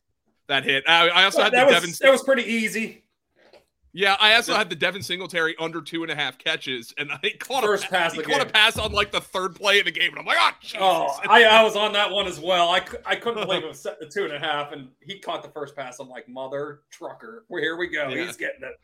that 0.47 0.63
hit. 0.63 0.83
I, 0.87 1.09
I 1.09 1.23
also 1.25 1.43
had 1.43 1.53
the 1.53 1.65
was, 1.65 1.73
Devin. 1.73 1.91
That 2.01 2.11
was 2.11 2.23
pretty 2.23 2.43
easy. 2.43 3.03
Yeah, 3.93 4.15
I 4.21 4.35
also 4.35 4.53
had 4.53 4.69
the 4.69 4.75
Devin 4.75 5.03
Singletary 5.03 5.53
under 5.59 5.81
two 5.81 6.03
and 6.03 6.11
a 6.11 6.15
half 6.15 6.37
catches, 6.37 6.93
and 6.97 7.11
I 7.11 7.33
caught 7.39 7.63
first 7.63 7.85
a, 7.85 7.89
pass. 7.89 8.13
He 8.13 8.21
caught 8.21 8.39
game. 8.39 8.47
a 8.47 8.49
pass 8.49 8.77
on 8.77 8.93
like 8.93 9.11
the 9.11 9.19
third 9.19 9.55
play 9.55 9.79
of 9.79 9.85
the 9.85 9.91
game, 9.91 10.11
and 10.11 10.19
I'm 10.19 10.25
like, 10.25 10.37
ah, 10.39 10.55
oh, 10.55 10.61
Jesus. 10.61 10.79
oh, 10.81 11.19
I, 11.29 11.43
I 11.43 11.63
was 11.63 11.75
on 11.75 11.91
that 11.93 12.09
one 12.09 12.25
as 12.25 12.39
well. 12.39 12.69
I, 12.69 12.81
I 13.05 13.15
couldn't 13.17 13.45
believe 13.45 13.63
it 13.63 13.67
was 13.67 13.79
set 13.79 13.99
the 13.99 14.05
two 14.05 14.23
and 14.23 14.33
a 14.33 14.39
half, 14.39 14.71
and 14.71 14.87
he 15.01 15.19
caught 15.19 15.43
the 15.43 15.49
first 15.49 15.75
pass. 15.75 15.99
I'm 15.99 16.09
like, 16.09 16.29
mother 16.29 16.81
trucker, 16.89 17.45
well, 17.49 17.61
here 17.61 17.75
we 17.75 17.87
go. 17.87 18.07
Yeah. 18.07 18.25
He's 18.25 18.37
getting 18.37 18.63
it. 18.63 18.79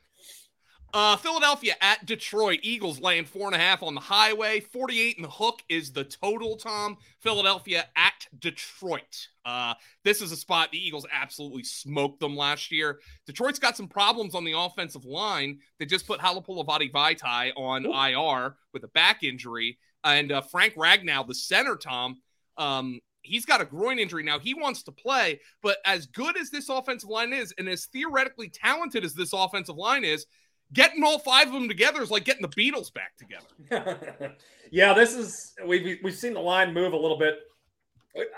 Uh, 0.93 1.17
Philadelphia 1.17 1.75
at 1.81 2.05
Detroit. 2.05 2.59
Eagles 2.63 2.99
laying 2.99 3.25
four 3.25 3.47
and 3.47 3.55
a 3.55 3.59
half 3.59 3.83
on 3.83 3.93
the 3.93 4.01
highway. 4.01 4.59
48 4.61 5.17
in 5.17 5.23
the 5.23 5.29
hook 5.29 5.61
is 5.67 5.91
the 5.91 6.05
total, 6.05 6.55
Tom. 6.55 6.97
Philadelphia 7.19 7.85
at 7.95 8.25
Detroit. 8.39 9.27
Uh, 9.45 9.73
this 10.03 10.21
is 10.21 10.31
a 10.31 10.37
spot 10.37 10.71
the 10.71 10.77
Eagles 10.77 11.05
absolutely 11.11 11.63
smoked 11.63 12.19
them 12.19 12.37
last 12.37 12.71
year. 12.71 12.99
Detroit's 13.25 13.59
got 13.59 13.75
some 13.75 13.87
problems 13.87 14.33
on 14.33 14.45
the 14.45 14.57
offensive 14.57 15.05
line. 15.05 15.59
They 15.77 15.85
just 15.85 16.07
put 16.07 16.21
Halapoulivaati 16.21 16.91
Vaitai 16.91 17.51
on 17.57 17.85
Ooh. 17.85 17.93
IR 17.93 18.55
with 18.73 18.83
a 18.83 18.89
back 18.89 19.23
injury. 19.23 19.77
And 20.03 20.31
uh, 20.31 20.41
Frank 20.41 20.75
Ragnow, 20.75 21.27
the 21.27 21.35
center, 21.35 21.75
Tom, 21.75 22.21
um, 22.57 23.01
he's 23.21 23.45
got 23.45 23.61
a 23.61 23.65
groin 23.65 23.99
injury 23.99 24.23
now. 24.23 24.39
He 24.39 24.53
wants 24.53 24.83
to 24.83 24.91
play, 24.91 25.41
but 25.61 25.77
as 25.85 26.05
good 26.07 26.37
as 26.37 26.49
this 26.49 26.69
offensive 26.69 27.09
line 27.09 27.33
is, 27.33 27.53
and 27.57 27.67
as 27.67 27.85
theoretically 27.87 28.49
talented 28.49 29.03
as 29.03 29.13
this 29.13 29.33
offensive 29.33 29.75
line 29.75 30.05
is, 30.05 30.25
getting 30.73 31.03
all 31.03 31.19
five 31.19 31.47
of 31.47 31.53
them 31.53 31.67
together 31.67 32.01
is 32.01 32.11
like 32.11 32.25
getting 32.25 32.41
the 32.41 32.49
Beatles 32.49 32.93
back 32.93 33.13
together. 33.17 34.35
yeah, 34.71 34.93
this 34.93 35.13
is 35.13 35.53
we've 35.65 35.99
we've 36.03 36.15
seen 36.15 36.33
the 36.33 36.39
line 36.39 36.73
move 36.73 36.93
a 36.93 36.97
little 36.97 37.17
bit. 37.17 37.39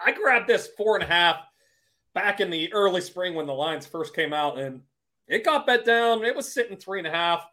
I 0.04 0.12
grabbed 0.12 0.48
this 0.48 0.70
four 0.78 0.96
and 0.96 1.04
a 1.04 1.08
half 1.08 1.38
back 2.14 2.40
in 2.40 2.50
the 2.50 2.72
early 2.74 3.02
spring 3.02 3.34
when 3.34 3.46
the 3.46 3.54
lines 3.54 3.86
first 3.86 4.16
came 4.16 4.34
out, 4.34 4.60
and 4.60 4.82
it 5.28 5.46
got 5.46 5.66
bet 5.66 5.86
down. 5.86 6.24
It 6.24 6.36
was 6.36 6.54
sitting 6.54 6.78
three 6.78 7.00
and 7.00 7.08
a 7.08 7.12
half 7.12 7.46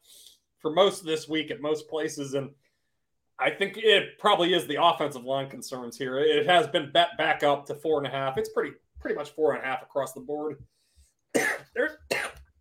for 0.59 0.73
most 0.73 1.01
of 1.01 1.07
this 1.07 1.29
week 1.29 1.51
at 1.51 1.61
most 1.61 1.89
places, 1.89 2.35
and 2.35 2.51
I 3.39 3.51
think 3.51 3.77
it 3.77 4.19
probably 4.19 4.55
is 4.55 4.67
the 4.67 4.83
offensive 4.83 5.25
line 5.25 5.49
concerns 5.49 5.97
here. 5.97 6.19
It 6.19 6.47
has 6.47 6.67
been 6.67 6.91
bet 6.93 7.11
back 7.19 7.43
up 7.43 7.67
to 7.67 7.75
four 7.75 7.99
and 7.99 8.07
a 8.07 8.11
half. 8.11 8.39
It's 8.39 8.51
pretty 8.51 8.73
pretty 9.01 9.17
much 9.17 9.31
four 9.31 9.55
and 9.55 9.63
a 9.63 9.67
half 9.67 9.83
across 9.83 10.13
the 10.13 10.21
board. 10.21 10.57
There's 11.75 11.93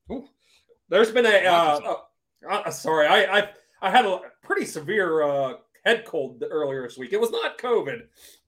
there's 0.90 1.12
been 1.12 1.26
a 1.26 1.46
uh, 1.46 1.80
uh, 2.50 2.54
uh, 2.54 2.72
sorry, 2.72 3.08
I, 3.08 3.40
I 3.40 3.50
I 3.82 3.90
had 3.90 4.06
a 4.06 4.20
pretty 4.44 4.66
severe 4.66 5.24
uh, 5.24 5.54
head 5.86 6.06
cold 6.06 6.44
earlier 6.50 6.84
this 6.84 6.98
week. 6.98 7.14
It 7.14 7.22
was 7.22 7.32
not 7.32 7.58
COVID. 7.58 8.02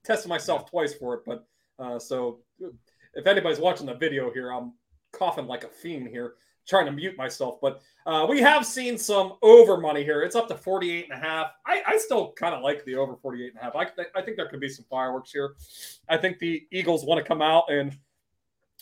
Tested 0.04 0.30
myself 0.30 0.70
twice 0.70 0.94
for 0.94 1.16
it, 1.16 1.22
but 1.26 1.46
uh, 1.80 2.00
so 2.00 2.40
if 3.14 3.28
anybody's 3.28 3.60
watching 3.60 3.86
the 3.86 3.96
video 3.96 4.32
here, 4.32 4.52
I'm 4.52 4.74
coughing 5.12 5.48
like 5.48 5.64
a 5.64 5.68
fiend 5.68 6.08
here, 6.08 6.36
trying 6.68 6.86
to 6.86 6.92
mute 6.92 7.18
myself. 7.18 7.60
But 7.62 7.82
uh, 8.06 8.26
we 8.30 8.40
have 8.42 8.66
seen 8.66 8.98
some 8.98 9.34
over 9.42 9.78
money 9.78 10.04
here. 10.04 10.22
It's 10.22 10.36
up 10.36 10.48
to 10.50 10.56
48 10.56 11.08
and 11.10 11.22
a 11.22 11.26
half. 11.26 11.52
I, 11.66 11.82
I 11.86 11.98
still 11.98 12.34
kind 12.34 12.56
of 12.56 12.62
like 12.62 12.86
the 12.86 12.96
over 12.96 13.16
48 13.16 13.54
and 13.54 13.60
a 13.60 13.64
half. 13.64 13.76
I, 13.76 13.88
I 14.16 14.22
think 14.22 14.38
there 14.38 14.48
could 14.48 14.60
be 14.60 14.70
some 14.70 14.86
fireworks 14.90 15.32
here. 15.32 15.56
I 16.08 16.18
think 16.18 16.40
the 16.40 16.66
Eagles 16.72 17.06
want 17.06 17.20
to 17.20 17.28
come 17.28 17.42
out 17.42 17.66
and 17.70 17.98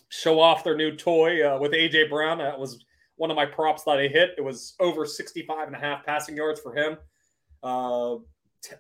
show 0.10 0.40
off 0.40 0.64
their 0.64 0.78
new 0.78 0.96
toy 0.96 1.48
uh, 1.48 1.58
with 1.58 1.72
AJ 1.72 2.10
Brown. 2.10 2.38
That 2.38 2.60
was 2.60 2.84
one 3.18 3.32
of 3.32 3.36
my 3.36 3.46
props 3.46 3.84
that 3.84 3.98
I 3.98 4.08
hit. 4.08 4.32
It 4.38 4.42
was 4.42 4.76
over 4.80 5.06
65 5.06 5.68
and 5.68 5.76
a 5.76 5.80
half 5.80 6.06
passing 6.06 6.36
yards 6.36 6.60
for 6.60 6.76
him. 6.76 6.98
Uh, 7.64 8.16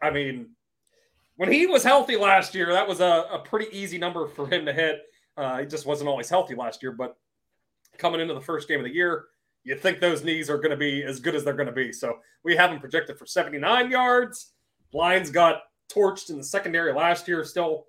I 0.01 0.09
mean, 0.11 0.49
when 1.37 1.51
he 1.51 1.67
was 1.67 1.83
healthy 1.83 2.15
last 2.15 2.55
year, 2.55 2.71
that 2.73 2.87
was 2.87 2.99
a, 2.99 3.25
a 3.31 3.39
pretty 3.39 3.75
easy 3.77 3.97
number 3.97 4.27
for 4.27 4.47
him 4.47 4.65
to 4.65 4.73
hit. 4.73 5.01
Uh, 5.37 5.59
he 5.59 5.65
just 5.65 5.85
wasn't 5.85 6.09
always 6.09 6.29
healthy 6.29 6.55
last 6.55 6.81
year, 6.81 6.91
but 6.91 7.17
coming 7.97 8.21
into 8.21 8.33
the 8.33 8.41
first 8.41 8.67
game 8.67 8.79
of 8.79 8.85
the 8.85 8.93
year, 8.93 9.25
you 9.63 9.75
think 9.75 9.99
those 9.99 10.23
knees 10.23 10.49
are 10.49 10.57
going 10.57 10.69
to 10.69 10.77
be 10.77 11.03
as 11.03 11.19
good 11.19 11.35
as 11.35 11.43
they're 11.43 11.53
going 11.53 11.67
to 11.67 11.73
be. 11.73 11.91
So 11.91 12.19
we 12.43 12.55
have 12.55 12.71
him 12.71 12.79
projected 12.79 13.17
for 13.17 13.25
79 13.25 13.89
yards. 13.89 14.53
Lions 14.93 15.31
got 15.31 15.63
torched 15.91 16.29
in 16.29 16.37
the 16.37 16.43
secondary 16.43 16.93
last 16.93 17.27
year, 17.27 17.43
still 17.43 17.85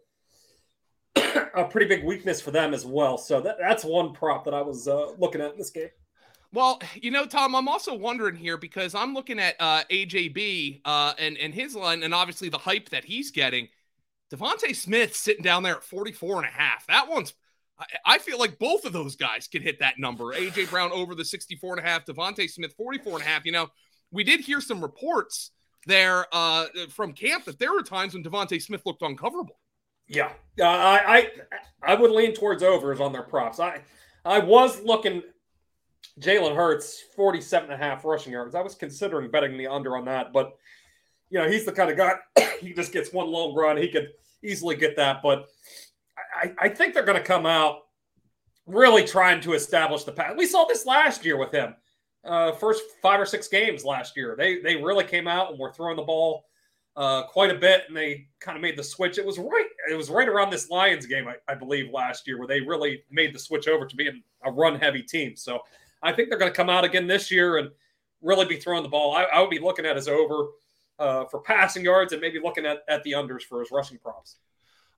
a 1.55 1.65
pretty 1.65 1.87
big 1.87 2.05
weakness 2.05 2.41
for 2.41 2.51
them 2.51 2.75
as 2.75 2.85
well. 2.85 3.19
So 3.19 3.41
that, 3.43 3.57
that's 3.61 3.85
one 3.85 4.13
prop 4.13 4.45
that 4.47 4.55
I 4.55 4.63
was 4.63 4.89
uh, 4.89 5.13
looking 5.19 5.41
at 5.41 5.53
in 5.53 5.59
this 5.59 5.71
game. 5.71 5.91
Well, 6.57 6.81
you 6.95 7.11
know, 7.11 7.27
Tom, 7.27 7.55
I'm 7.55 7.69
also 7.69 7.95
wondering 7.95 8.35
here 8.35 8.57
because 8.57 8.95
I'm 8.95 9.13
looking 9.13 9.39
at 9.39 9.57
uh, 9.61 9.83
AJB 9.91 10.81
uh, 10.87 11.13
and 11.19 11.37
and 11.37 11.53
his 11.53 11.77
line, 11.77 12.03
and 12.03 12.15
obviously 12.15 12.49
the 12.49 12.57
hype 12.57 12.89
that 12.89 13.05
he's 13.05 13.31
getting. 13.31 13.69
DeVonta 14.33 14.75
Smith 14.75 15.15
sitting 15.15 15.43
down 15.43 15.63
there 15.63 15.77
at 15.77 15.85
44 15.85 16.39
and 16.39 16.47
a 16.47 16.51
half. 16.51 16.87
That 16.87 17.11
one's 17.11 17.35
I 18.07 18.17
feel 18.17 18.39
like 18.39 18.59
both 18.59 18.87
of 18.87 18.95
those 18.95 19.17
guys 19.17 19.49
could 19.49 19.61
hit 19.61 19.81
that 19.81 19.99
number. 19.99 20.33
AJ 20.33 20.71
Brown 20.71 20.93
over 20.93 21.15
the 21.15 21.27
64 21.27 21.77
and 21.77 21.87
a 21.87 21.89
half, 21.91 22.07
DeVonta 22.07 22.49
Smith 22.49 22.73
44 22.75 23.19
and 23.19 23.23
a 23.23 23.27
half. 23.27 23.45
You 23.45 23.53
know, 23.53 23.69
we 24.11 24.25
did 24.25 24.41
hear 24.41 24.63
some 24.63 24.81
reports 24.81 25.51
there 25.87 26.25
uh, 26.33 26.69
from 26.89 27.13
camp 27.13 27.45
that 27.45 27.59
there 27.59 27.75
were 27.75 27.83
times 27.83 28.15
when 28.15 28.25
DeVonta 28.25 28.63
Smith 28.63 28.81
looked 28.87 29.03
uncoverable. 29.03 29.59
Yeah, 30.09 30.33
uh, 30.59 30.65
I, 30.65 31.03
I 31.07 31.93
I 31.93 31.95
would 31.97 32.13
lean 32.13 32.33
towards 32.33 32.63
overs 32.63 32.99
on 32.99 33.13
their 33.13 33.25
props. 33.25 33.61
I 33.61 33.83
I 34.25 34.39
was 34.39 34.81
looking 34.83 35.23
Jalen 36.21 36.57
Hurts 36.57 37.03
47 37.15 37.71
and 37.71 37.81
a 37.81 37.85
half 37.85 38.05
rushing 38.05 38.33
yards. 38.33 38.55
I 38.55 38.63
was 38.63 38.75
considering 38.75 39.31
betting 39.31 39.59
the 39.59 39.67
under 39.67 39.97
on 39.97 40.05
that, 40.07 40.33
but 40.33 40.57
you 41.29 41.39
know, 41.39 41.49
he's 41.49 41.65
the 41.65 41.73
kind 41.73 41.91
of 41.91 41.97
guy 41.97 42.15
he 42.61 42.73
just 42.73 42.93
gets 42.93 43.13
one 43.13 43.27
long 43.27 43.55
run. 43.55 43.77
He 43.77 43.89
could 43.89 44.09
easily 44.43 44.77
get 44.77 44.97
that, 44.97 45.23
but 45.23 45.47
I, 46.35 46.53
I 46.59 46.69
think 46.69 46.95
they're 46.95 47.05
going 47.05 47.19
to 47.19 47.25
come 47.25 47.47
out 47.47 47.81
really 48.67 49.05
trying 49.05 49.41
to 49.43 49.53
establish 49.53 50.05
the 50.05 50.13
path. 50.13 50.37
We 50.37 50.47
saw 50.47 50.65
this 50.65 50.87
last 50.87 51.25
year 51.25 51.37
with 51.37 51.53
him. 51.53 51.75
Uh, 52.25 52.53
first 52.53 52.83
five 53.01 53.21
or 53.21 53.27
six 53.27 53.47
games 53.47 53.85
last 53.85 54.17
year, 54.17 54.35
they 54.37 54.59
they 54.59 54.75
really 54.75 55.05
came 55.05 55.29
out 55.29 55.51
and 55.51 55.59
were 55.61 55.73
throwing 55.73 55.97
the 55.97 56.03
ball 56.03 56.45
uh, 56.97 57.23
quite 57.25 57.51
a 57.51 57.55
bit, 57.55 57.83
and 57.87 57.97
they 57.97 58.27
kind 58.41 58.57
of 58.57 58.63
made 58.63 58.77
the 58.77 58.83
switch. 58.83 59.17
It 59.17 59.25
was 59.25 59.39
right. 59.39 59.69
It 59.89 59.95
was 59.95 60.11
right 60.11 60.29
around 60.29 60.51
this 60.51 60.69
Lions 60.69 61.07
game, 61.07 61.29
I, 61.29 61.35
I 61.47 61.55
believe, 61.55 61.93
last 61.93 62.27
year, 62.27 62.37
where 62.39 62.49
they 62.49 62.61
really 62.61 63.05
made 63.11 63.33
the 63.33 63.39
switch 63.39 63.69
over 63.69 63.87
to 63.87 63.95
being 63.95 64.23
a 64.45 64.51
run-heavy 64.51 65.03
team. 65.03 65.37
So 65.37 65.61
I 66.07 66.13
think 66.13 66.29
they're 66.29 66.39
going 66.39 66.53
to 66.53 66.57
come 66.57 66.71
out 66.71 66.85
again 66.85 67.07
this 67.07 67.31
year 67.31 67.59
and 67.59 67.71
really 68.23 68.47
be 68.47 68.57
throwing 68.57 68.83
the 68.83 68.89
ball. 68.89 69.15
I, 69.15 69.25
I 69.25 69.41
would 69.41 69.51
be 69.51 69.59
looking 69.59 69.87
at 69.87 69.97
his 69.97 70.09
over 70.09 70.49
uh, 70.99 71.25
for 71.27 71.41
passing 71.41 71.85
yards 71.85 72.13
and 72.13 72.21
maybe 72.21 72.39
looking 72.43 72.67
at, 72.67 72.79
at 72.89 73.03
the 73.05 73.13
unders 73.13 73.43
for 73.43 73.61
his 73.61 73.71
rushing 73.71 73.99
props. 73.99 74.37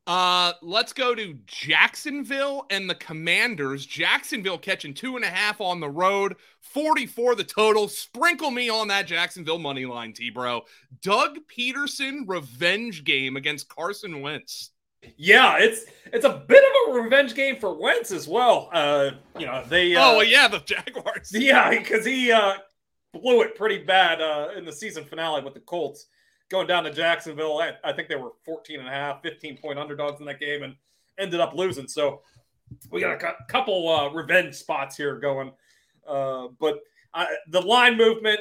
Uh, 0.06 0.54
let's 0.62 0.94
go 0.94 1.14
to 1.14 1.38
Jacksonville 1.44 2.64
and 2.70 2.88
the 2.88 2.94
Commanders. 2.94 3.84
Jacksonville 3.84 4.56
catching 4.56 4.94
two 4.94 5.16
and 5.16 5.24
a 5.24 5.28
half 5.28 5.60
on 5.60 5.80
the 5.80 5.90
road, 5.90 6.36
44 6.60 7.34
the 7.34 7.44
total. 7.44 7.88
Sprinkle 7.88 8.50
me 8.50 8.70
on 8.70 8.88
that 8.88 9.06
Jacksonville 9.06 9.58
money 9.58 9.84
line, 9.84 10.14
T 10.14 10.30
bro. 10.30 10.62
Doug 11.02 11.40
Pederson 11.54 12.22
revenge 12.26 13.04
game 13.04 13.36
against 13.36 13.68
Carson 13.68 14.22
Wentz. 14.22 14.70
Yeah, 15.16 15.58
it's 15.58 15.84
it's 16.12 16.24
a 16.24 16.44
bit 16.46 16.62
of 16.62 16.94
a 16.94 17.00
revenge 17.00 17.34
game 17.34 17.56
for 17.56 17.72
Wentz 17.74 18.10
as 18.10 18.28
well. 18.28 18.68
Uh, 18.72 19.10
you 19.38 19.46
know, 19.46 19.64
they 19.68 19.94
uh, 19.94 20.02
Oh 20.02 20.20
yeah, 20.20 20.48
the 20.48 20.60
Jaguars. 20.60 21.30
Yeah, 21.32 21.70
because 21.70 22.04
he 22.04 22.32
uh 22.32 22.54
blew 23.12 23.40
it 23.42 23.56
pretty 23.56 23.78
bad 23.78 24.20
uh 24.20 24.50
in 24.56 24.64
the 24.64 24.72
season 24.72 25.04
finale 25.04 25.42
with 25.42 25.54
the 25.54 25.60
Colts 25.60 26.06
going 26.50 26.66
down 26.66 26.84
to 26.84 26.92
Jacksonville. 26.92 27.58
I, 27.58 27.72
I, 27.84 27.92
think 27.92 28.08
they 28.08 28.16
were 28.16 28.32
14 28.44 28.80
and 28.80 28.88
a 28.88 28.92
half, 28.92 29.22
15 29.22 29.58
point 29.58 29.78
underdogs 29.78 30.20
in 30.20 30.26
that 30.26 30.40
game 30.40 30.62
and 30.62 30.74
ended 31.18 31.40
up 31.40 31.54
losing. 31.54 31.86
So 31.88 32.22
we 32.90 33.00
got 33.00 33.22
a 33.22 33.34
couple 33.48 33.88
uh, 33.88 34.08
revenge 34.10 34.54
spots 34.54 34.96
here 34.96 35.18
going. 35.18 35.52
Uh, 36.06 36.48
but 36.58 36.80
I, 37.14 37.26
the 37.48 37.60
line 37.60 37.96
movement, 37.96 38.40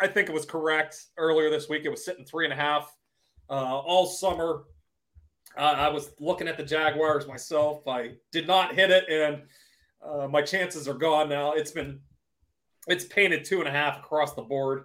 I 0.00 0.06
think 0.06 0.28
it 0.28 0.32
was 0.32 0.44
correct 0.44 1.06
earlier 1.16 1.50
this 1.50 1.68
week. 1.68 1.82
It 1.84 1.90
was 1.90 2.04
sitting 2.04 2.24
three 2.24 2.44
and 2.44 2.52
a 2.52 2.56
half 2.56 2.94
uh, 3.50 3.78
all 3.78 4.06
summer. 4.06 4.64
I 5.56 5.88
was 5.88 6.12
looking 6.18 6.48
at 6.48 6.56
the 6.56 6.62
Jaguars 6.62 7.26
myself. 7.26 7.86
I 7.86 8.12
did 8.30 8.46
not 8.46 8.74
hit 8.74 8.90
it, 8.90 9.08
and 9.08 9.42
uh, 10.02 10.28
my 10.28 10.42
chances 10.42 10.88
are 10.88 10.94
gone 10.94 11.28
now. 11.28 11.52
It's 11.52 11.70
been 11.70 12.00
it's 12.88 13.04
painted 13.04 13.44
two 13.44 13.60
and 13.60 13.68
a 13.68 13.70
half 13.70 13.98
across 13.98 14.34
the 14.34 14.42
board. 14.42 14.84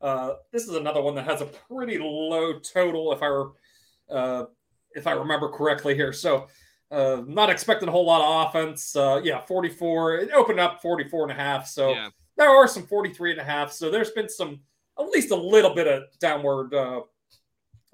Uh, 0.00 0.34
this 0.52 0.64
is 0.64 0.74
another 0.74 1.00
one 1.00 1.14
that 1.14 1.24
has 1.24 1.40
a 1.40 1.46
pretty 1.46 1.98
low 1.98 2.58
total, 2.60 3.12
if 3.12 3.22
I 3.22 4.14
uh, 4.14 4.46
if 4.94 5.06
I 5.06 5.12
remember 5.12 5.48
correctly 5.48 5.94
here. 5.94 6.12
So, 6.12 6.46
uh, 6.90 7.22
not 7.26 7.50
expecting 7.50 7.88
a 7.88 7.92
whole 7.92 8.06
lot 8.06 8.20
of 8.20 8.48
offense. 8.48 8.94
Uh, 8.94 9.20
yeah, 9.22 9.40
44. 9.40 10.18
It 10.18 10.30
opened 10.32 10.60
up 10.60 10.80
44 10.80 11.22
and 11.24 11.32
a 11.32 11.34
half. 11.34 11.66
So 11.66 11.90
yeah. 11.90 12.08
there 12.36 12.48
are 12.48 12.68
some 12.68 12.86
43 12.86 13.32
and 13.32 13.40
a 13.40 13.44
half. 13.44 13.72
So 13.72 13.90
there's 13.90 14.10
been 14.10 14.28
some 14.28 14.60
at 14.98 15.08
least 15.08 15.30
a 15.30 15.36
little 15.36 15.74
bit 15.74 15.88
of 15.88 16.04
downward 16.20 16.72
uh, 16.72 17.00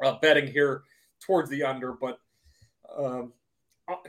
uh, 0.02 0.18
betting 0.20 0.46
here 0.46 0.82
towards 1.24 1.50
the 1.50 1.62
under, 1.62 1.92
but. 1.92 2.18
Um, 2.96 3.32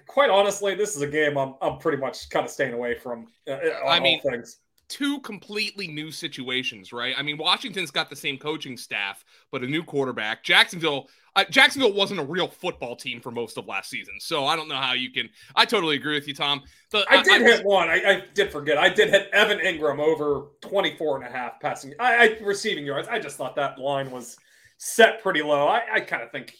quite 0.07 0.29
honestly, 0.29 0.75
this 0.75 0.95
is 0.95 1.01
a 1.01 1.07
game 1.07 1.37
I'm, 1.37 1.55
I'm 1.61 1.77
pretty 1.77 1.97
much 1.97 2.29
kind 2.29 2.45
of 2.45 2.51
staying 2.51 2.73
away 2.73 2.95
from. 2.95 3.27
I 3.47 3.99
mean, 3.99 4.21
things 4.21 4.57
two 4.91 5.21
completely 5.21 5.87
new 5.87 6.11
situations, 6.11 6.91
right? 6.91 7.15
I 7.17 7.21
mean, 7.21 7.37
Washington's 7.37 7.91
got 7.91 8.09
the 8.09 8.15
same 8.15 8.37
coaching 8.37 8.75
staff, 8.75 9.23
but 9.49 9.63
a 9.63 9.67
new 9.67 9.83
quarterback. 9.83 10.43
Jacksonville, 10.43 11.07
uh, 11.37 11.45
Jacksonville 11.49 11.93
wasn't 11.93 12.19
a 12.19 12.23
real 12.23 12.49
football 12.49 12.97
team 12.97 13.21
for 13.21 13.31
most 13.31 13.57
of 13.57 13.65
last 13.67 13.89
season, 13.89 14.15
so 14.19 14.45
I 14.45 14.57
don't 14.57 14.67
know 14.67 14.75
how 14.75 14.91
you 14.91 15.09
can. 15.09 15.29
I 15.55 15.63
totally 15.63 15.95
agree 15.95 16.15
with 16.15 16.27
you, 16.27 16.33
Tom. 16.33 16.61
The, 16.91 17.05
I, 17.09 17.19
I 17.19 17.23
did 17.23 17.41
I, 17.41 17.45
hit 17.45 17.65
one. 17.65 17.87
I, 17.87 18.01
I, 18.05 18.23
did 18.33 18.51
forget. 18.51 18.77
I 18.77 18.89
did 18.89 19.09
hit 19.09 19.29
Evan 19.31 19.59
Engram 19.59 19.99
over 19.99 20.47
24 20.59 21.23
and 21.23 21.25
a 21.25 21.31
half 21.31 21.61
passing. 21.61 21.93
I, 21.97 22.37
receiving 22.43 22.85
yards. 22.85 23.07
I 23.07 23.17
just 23.17 23.37
thought 23.37 23.55
that 23.55 23.79
line 23.79 24.11
was 24.11 24.35
set 24.77 25.23
pretty 25.23 25.41
low. 25.41 25.69
I, 25.69 26.01
kind 26.01 26.21
of 26.21 26.31
think 26.31 26.53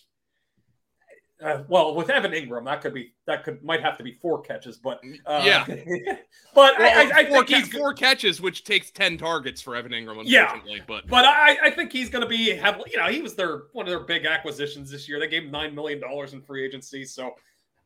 uh, 1.42 1.64
well, 1.68 1.96
with 1.96 2.10
Evan 2.10 2.32
Engram, 2.32 2.66
that 2.66 2.82
could 2.82 2.94
be 2.94 3.14
that 3.26 3.44
could 3.44 3.64
might 3.64 3.82
have 3.82 3.98
to 3.98 4.04
be 4.04 4.14
four 4.22 4.42
catches, 4.42 4.78
but 4.78 5.02
uh, 5.26 5.42
yeah, 5.44 5.66
but 6.54 6.78
well, 6.78 6.78
I, 6.80 7.12
I, 7.22 7.26
four, 7.26 7.46
think 7.46 7.66
he's 7.66 7.74
four 7.74 7.94
catches, 7.94 8.40
which 8.40 8.64
takes 8.64 8.92
ten 8.92 9.18
targets 9.18 9.62
for 9.62 9.76
Evan 9.76 9.92
Engram. 9.92 10.20
Unfortunately, 10.20 10.76
yeah, 10.78 10.84
but 10.88 11.08
but 11.08 11.26
I, 11.26 11.58
I 11.64 11.72
think 11.72 11.92
he's 11.92 12.10
going 12.10 12.22
to 12.22 12.30
be 12.30 12.56
have 12.56 12.82
you 12.92 12.98
know 12.98 13.08
he 13.08 13.22
was 13.22 13.34
their 13.34 13.64
one 13.74 13.88
of 13.88 13.90
their 13.90 14.02
big 14.02 14.26
acquisitions 14.26 14.92
this 14.92 15.10
year. 15.10 15.20
They 15.20 15.28
gave 15.28 15.44
him 15.44 15.52
nine 15.52 15.74
million 15.74 16.00
dollars 16.00 16.34
in 16.34 16.42
free 16.42 16.64
agency, 16.64 17.06
so 17.06 17.34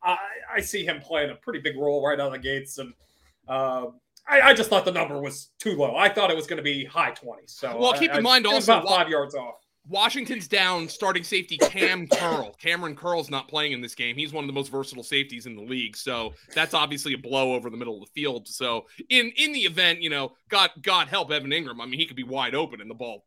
I, 0.02 0.18
I 0.56 0.60
see 0.60 0.84
him 0.84 1.00
playing 1.00 1.30
a 1.30 1.34
pretty 1.34 1.60
big 1.60 1.76
role 1.76 2.06
right 2.06 2.18
out 2.20 2.26
of 2.28 2.32
the 2.32 2.38
gates, 2.38 2.78
and 2.78 2.92
uh, 3.48 3.86
I, 4.28 4.40
I, 4.40 4.54
just 4.54 4.68
thought 4.68 4.84
the 4.84 4.92
number 4.92 5.20
was 5.20 5.50
too 5.58 5.76
low. 5.76 5.96
I 5.96 6.08
thought 6.08 6.30
it 6.30 6.36
was 6.36 6.46
going 6.46 6.58
to 6.58 6.62
be 6.62 6.84
high 6.84 7.12
twenties. 7.12 7.52
So 7.52 7.78
well, 7.78 7.94
keep 7.94 8.12
in 8.12 8.22
mind 8.22 8.46
also 8.46 8.78
about 8.78 8.88
five 8.88 9.08
yards 9.08 9.34
off. 9.34 9.65
Washington's 9.88 10.48
down 10.48 10.88
starting 10.88 11.22
safety 11.22 11.56
Cam 11.58 12.08
Curl. 12.08 12.54
Cameron 12.60 12.96
Curl's 12.96 13.30
not 13.30 13.48
playing 13.48 13.72
in 13.72 13.80
this 13.80 13.94
game. 13.94 14.16
He's 14.16 14.32
one 14.32 14.42
of 14.42 14.48
the 14.48 14.54
most 14.54 14.70
versatile 14.70 15.04
safeties 15.04 15.46
in 15.46 15.54
the 15.54 15.62
league. 15.62 15.96
So 15.96 16.34
that's 16.54 16.74
obviously 16.74 17.14
a 17.14 17.18
blow 17.18 17.54
over 17.54 17.70
the 17.70 17.76
middle 17.76 17.94
of 17.94 18.00
the 18.00 18.20
field. 18.20 18.48
So 18.48 18.86
in 19.08 19.32
in 19.36 19.52
the 19.52 19.60
event, 19.60 20.02
you 20.02 20.10
know, 20.10 20.32
God 20.48 20.70
God 20.82 21.08
help 21.08 21.30
Evan 21.30 21.50
Engram. 21.50 21.80
I 21.80 21.86
mean, 21.86 22.00
he 22.00 22.06
could 22.06 22.16
be 22.16 22.24
wide 22.24 22.54
open 22.54 22.80
and 22.80 22.90
the 22.90 22.94
ball 22.94 23.24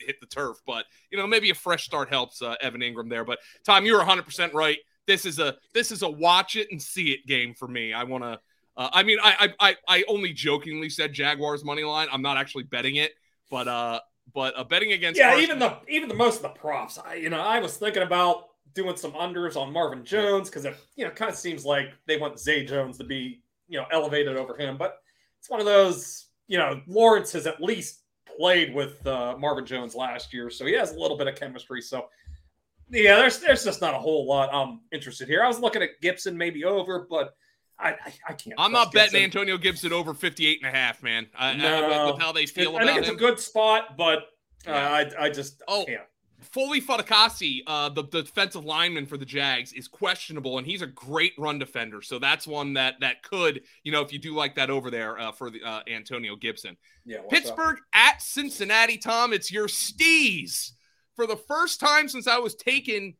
hit 0.00 0.20
the 0.20 0.26
turf. 0.26 0.58
But 0.66 0.86
you 1.10 1.18
know, 1.18 1.26
maybe 1.26 1.50
a 1.50 1.54
fresh 1.54 1.84
start 1.84 2.08
helps 2.08 2.42
uh, 2.42 2.56
Evan 2.60 2.80
Engram 2.80 3.08
there. 3.08 3.24
But 3.24 3.38
Tom, 3.64 3.86
you're 3.86 3.98
100 3.98 4.24
percent 4.24 4.54
right. 4.54 4.78
This 5.06 5.24
is 5.26 5.38
a 5.38 5.56
this 5.72 5.92
is 5.92 6.02
a 6.02 6.10
watch 6.10 6.56
it 6.56 6.68
and 6.70 6.80
see 6.80 7.12
it 7.12 7.26
game 7.26 7.54
for 7.54 7.68
me. 7.68 7.92
I 7.92 8.04
want 8.04 8.24
to. 8.24 8.40
Uh, 8.76 8.88
I 8.92 9.04
mean, 9.04 9.18
I, 9.22 9.52
I 9.60 9.76
I 9.86 10.04
only 10.08 10.32
jokingly 10.32 10.90
said 10.90 11.12
Jaguars 11.12 11.64
money 11.64 11.84
line. 11.84 12.08
I'm 12.10 12.22
not 12.22 12.36
actually 12.36 12.64
betting 12.64 12.96
it, 12.96 13.12
but 13.48 13.68
uh, 13.68 14.00
but 14.32 14.56
uh, 14.56 14.64
betting 14.64 14.92
against 14.92 15.18
yeah, 15.18 15.38
even 15.38 15.58
the 15.58 15.76
even 15.88 16.08
the 16.08 16.14
most 16.14 16.36
of 16.36 16.42
the 16.42 16.48
props. 16.50 16.98
I 16.98 17.14
you 17.14 17.30
know 17.30 17.40
I 17.40 17.58
was 17.60 17.76
thinking 17.76 18.02
about 18.02 18.48
doing 18.74 18.96
some 18.96 19.12
unders 19.12 19.56
on 19.56 19.72
Marvin 19.72 20.04
Jones 20.04 20.48
because 20.48 20.64
it 20.64 20.76
you 20.96 21.04
know 21.04 21.10
kind 21.10 21.30
of 21.30 21.36
seems 21.36 21.64
like 21.64 21.88
they 22.06 22.16
want 22.16 22.38
Zay 22.38 22.64
Jones 22.64 22.98
to 22.98 23.04
be 23.04 23.42
you 23.68 23.78
know 23.78 23.86
elevated 23.92 24.36
over 24.36 24.56
him, 24.56 24.76
but 24.76 24.98
it's 25.38 25.50
one 25.50 25.60
of 25.60 25.66
those 25.66 26.26
you 26.48 26.58
know 26.58 26.80
Lawrence 26.86 27.32
has 27.32 27.46
at 27.46 27.62
least 27.62 28.00
played 28.36 28.74
with 28.74 29.06
uh, 29.06 29.36
Marvin 29.38 29.66
Jones 29.66 29.94
last 29.94 30.32
year, 30.32 30.50
so 30.50 30.66
he 30.66 30.72
has 30.74 30.92
a 30.92 30.98
little 30.98 31.16
bit 31.16 31.28
of 31.28 31.36
chemistry. 31.36 31.80
So 31.80 32.06
yeah, 32.90 33.16
there's 33.16 33.38
there's 33.38 33.64
just 33.64 33.80
not 33.80 33.94
a 33.94 33.98
whole 33.98 34.26
lot 34.26 34.52
I'm 34.52 34.80
interested 34.92 35.28
here. 35.28 35.42
I 35.42 35.48
was 35.48 35.60
looking 35.60 35.82
at 35.82 36.00
Gibson 36.00 36.36
maybe 36.36 36.64
over, 36.64 37.06
but 37.08 37.34
I, 37.78 37.90
I, 37.90 38.12
I 38.28 38.32
can't. 38.34 38.54
I'm 38.58 38.72
not 38.72 38.92
betting 38.92 39.12
Gibson. 39.12 39.24
Antonio 39.24 39.58
Gibson 39.58 39.92
over 39.92 40.14
58 40.14 40.60
and 40.62 40.74
a 40.74 40.76
half, 40.76 41.02
man. 41.02 41.26
I, 41.36 41.54
no, 41.54 42.12
with 42.12 42.20
how 42.20 42.32
they 42.32 42.46
feel 42.46 42.76
I 42.76 42.84
think 42.84 42.98
it's 42.98 43.08
him. 43.08 43.16
a 43.16 43.18
good 43.18 43.40
spot, 43.40 43.96
but 43.96 44.20
uh, 44.66 44.70
I, 44.70 45.10
I 45.18 45.30
just 45.30 45.62
oh, 45.68 45.84
can't. 45.84 46.02
Foley 46.52 46.80
Fatukasi, 46.80 47.60
uh, 47.66 47.88
the, 47.88 48.02
the 48.04 48.22
defensive 48.22 48.64
lineman 48.64 49.06
for 49.06 49.16
the 49.16 49.24
Jags, 49.24 49.72
is 49.72 49.88
questionable, 49.88 50.58
and 50.58 50.66
he's 50.66 50.82
a 50.82 50.86
great 50.86 51.32
run 51.38 51.58
defender. 51.58 52.02
So 52.02 52.18
that's 52.18 52.46
one 52.46 52.74
that 52.74 53.00
that 53.00 53.22
could, 53.22 53.62
you 53.82 53.92
know, 53.92 54.02
if 54.02 54.12
you 54.12 54.18
do 54.18 54.34
like 54.34 54.54
that 54.56 54.70
over 54.70 54.90
there 54.90 55.18
uh, 55.18 55.32
for 55.32 55.50
the 55.50 55.62
uh, 55.62 55.80
Antonio 55.88 56.36
Gibson. 56.36 56.76
Yeah. 57.04 57.18
Pittsburgh 57.30 57.78
up? 57.78 57.84
at 57.94 58.22
Cincinnati, 58.22 58.98
Tom. 58.98 59.32
It's 59.32 59.50
your 59.50 59.68
Stees. 59.68 60.72
For 61.16 61.26
the 61.26 61.36
first 61.36 61.80
time 61.80 62.08
since 62.08 62.26
I 62.26 62.38
was 62.38 62.54
taken 62.54 63.14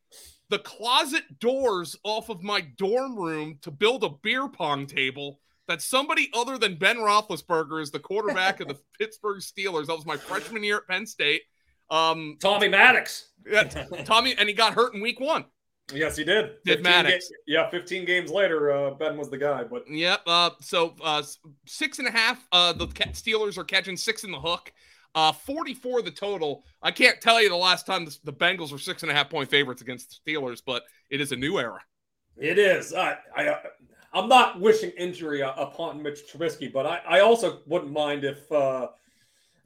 the 0.55 0.61
closet 0.61 1.41
doors 1.41 1.97
off 2.05 2.29
of 2.29 2.45
my 2.45 2.61
dorm 2.61 3.19
room 3.19 3.59
to 3.61 3.73
build 3.73 4.05
a 4.05 4.09
beer 4.09 4.49
pong 4.49 4.87
table 4.87 5.41
that 5.67 5.83
somebody 5.83 6.31
other 6.33 6.59
than 6.59 6.77
Ben 6.77 6.97
Roethlisberger 6.99 7.83
is 7.83 7.91
the 7.91 7.99
quarterback 7.99 8.61
of 8.61 8.69
the 8.69 8.79
Pittsburgh 9.01 9.41
Steelers. 9.41 9.87
That 9.87 9.97
was 9.97 10.07
my 10.07 10.17
freshman 10.17 10.63
year 10.63 10.77
at 10.77 10.87
Penn 10.87 11.07
State. 11.07 11.43
Um, 11.91 12.37
Tommy 12.41 12.69
Maddox. 12.69 13.31
yeah, 13.51 13.65
Tommy, 14.05 14.37
and 14.39 14.49
he 14.49 14.55
got 14.55 14.75
hurt 14.75 14.95
in 14.95 15.01
week 15.01 15.19
one. 15.19 15.45
Yes, 15.93 16.17
he 16.17 16.23
did. 16.23 16.53
Did 16.65 16.85
Maddox. 16.85 17.29
ga- 17.29 17.35
yeah, 17.49 17.69
15 17.71 18.05
games 18.05 18.31
later, 18.31 18.71
uh, 18.71 18.91
Ben 18.93 19.17
was 19.17 19.31
the 19.31 19.37
guy. 19.37 19.65
But 19.65 19.91
Yep. 19.91 20.21
Uh, 20.25 20.51
so 20.61 20.95
uh, 21.03 21.25
six 21.67 21.99
and 21.99 22.07
a 22.07 22.13
half. 22.13 22.47
Uh, 22.53 22.73
the 22.73 22.87
Steelers 22.87 23.59
are 23.59 23.65
catching 23.65 23.97
six 23.97 24.23
in 24.23 24.31
the 24.31 24.41
hook. 24.41 24.73
Uh, 25.15 25.33
44 25.33 26.03
the 26.03 26.11
total. 26.11 26.65
I 26.83 26.91
can't 26.91 27.21
tell 27.21 27.41
you 27.41 27.49
the 27.49 27.57
last 27.57 27.87
time 27.87 28.05
the, 28.25 28.33
Bengals 28.33 28.73
were 28.73 28.79
six 28.79 29.03
and 29.03 29.13
a 29.13 29.15
half 29.15 29.31
point 29.31 29.49
favorites 29.49 29.81
against 29.81 30.21
the 30.25 30.33
Steelers, 30.33 30.61
but 30.65 30.83
it 31.11 31.21
is 31.21 31.31
a 31.31 31.37
new 31.37 31.59
era. 31.59 31.81
it 32.37 32.59
is. 32.59 32.93
I, 32.93 33.17
I, 33.37 33.47
uh, 33.47 33.59
I'm 34.13 34.29
not 34.29 34.61
wishing 34.61 34.91
injury 34.99 35.43
uh, 35.43 35.53
upon 35.55 36.03
Mitch 36.03 36.21
Trubisky, 36.33 36.73
but 36.73 36.87
I, 36.87 37.01
I 37.09 37.21
also 37.21 37.61
wouldn't 37.67 37.93
mind 37.93 38.25
if 38.25 38.51
uh, 38.51 38.89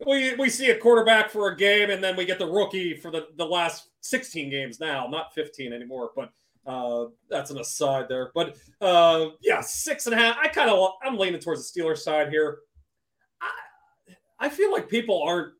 we 0.06 0.34
we 0.34 0.48
see 0.48 0.70
a 0.70 0.78
quarterback 0.78 1.30
for 1.30 1.48
a 1.48 1.56
game 1.56 1.90
and 1.90 2.02
then 2.02 2.16
we 2.16 2.24
get 2.24 2.38
the 2.38 2.46
rookie 2.46 2.94
for 2.94 3.11
the, 3.11 3.28
the 3.37 3.44
last 3.44 3.88
16 4.02 4.50
games 4.50 4.80
now, 4.80 5.06
not 5.08 5.34
15 5.34 5.72
anymore. 5.72 6.11
But 6.14 6.30
uh, 6.66 7.06
that's 7.30 7.50
an 7.50 7.58
aside 7.58 8.06
there. 8.08 8.30
But 8.34 8.56
uh, 8.80 9.28
yeah, 9.42 9.61
six 9.61 10.06
and 10.06 10.14
a 10.14 10.18
half. 10.18 10.37
I 10.40 10.48
kind 10.48 10.70
of 10.70 10.92
I'm 11.02 11.16
leaning 11.16 11.40
towards 11.40 11.70
the 11.70 11.80
Steelers 11.80 11.98
side 11.98 12.28
here. 12.28 12.58
I, 14.38 14.48
feel 14.48 14.72
like 14.72 14.88
people 14.88 15.22
aren't. 15.22 15.53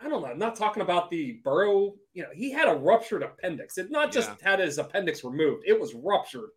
I 0.00 0.08
don't 0.08 0.22
know. 0.22 0.28
I'm 0.28 0.38
not 0.38 0.56
talking 0.56 0.82
about 0.82 1.10
the 1.10 1.40
Burrow. 1.44 1.94
You 2.12 2.24
know, 2.24 2.28
he 2.34 2.50
had 2.50 2.68
a 2.68 2.74
ruptured 2.74 3.22
appendix. 3.22 3.78
It 3.78 3.90
not 3.90 4.12
just 4.12 4.30
had 4.40 4.58
his 4.58 4.78
appendix 4.78 5.24
removed; 5.24 5.64
it 5.66 5.78
was 5.78 5.94
ruptured. 5.94 6.50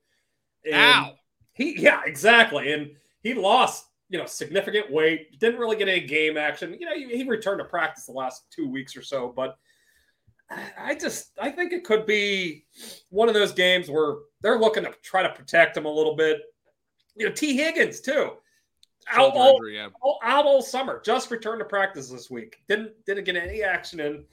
And 0.65 0.75
Ow. 0.75 1.13
He, 1.53 1.79
yeah, 1.79 2.01
exactly. 2.05 2.73
And 2.73 2.91
he 3.21 3.33
lost, 3.33 3.85
you 4.09 4.17
know, 4.17 4.25
significant 4.25 4.91
weight. 4.91 5.39
Didn't 5.39 5.59
really 5.59 5.77
get 5.77 5.87
any 5.87 6.01
game 6.01 6.37
action. 6.37 6.75
You 6.79 6.85
know, 6.85 6.95
he, 6.95 7.17
he 7.17 7.23
returned 7.23 7.59
to 7.59 7.65
practice 7.65 8.05
the 8.05 8.11
last 8.11 8.45
two 8.51 8.67
weeks 8.69 8.95
or 8.95 9.01
so, 9.01 9.31
but 9.35 9.57
I 10.77 10.95
just 10.95 11.31
I 11.41 11.49
think 11.49 11.73
it 11.73 11.83
could 11.83 12.05
be 12.05 12.65
one 13.09 13.27
of 13.27 13.33
those 13.33 13.51
games 13.51 13.89
where 13.89 14.17
they're 14.41 14.59
looking 14.59 14.83
to 14.83 14.93
try 15.01 15.23
to 15.23 15.29
protect 15.29 15.75
him 15.75 15.85
a 15.85 15.91
little 15.91 16.15
bit. 16.15 16.39
You 17.15 17.27
know, 17.27 17.31
Tee 17.33 17.55
Higgins 17.55 18.01
too. 18.01 18.33
Out 19.11 19.33
all, 19.35 19.55
injury, 19.55 19.75
yeah. 19.75 19.89
all, 20.01 20.19
out 20.23 20.45
all 20.45 20.61
summer, 20.61 21.01
just 21.05 21.29
returned 21.29 21.59
to 21.59 21.65
practice 21.65 22.09
this 22.09 22.29
week. 22.29 22.57
Didn't 22.67 22.91
didn't 23.05 23.25
get 23.25 23.35
any 23.35 23.61
action 23.61 23.99
in 23.99 24.25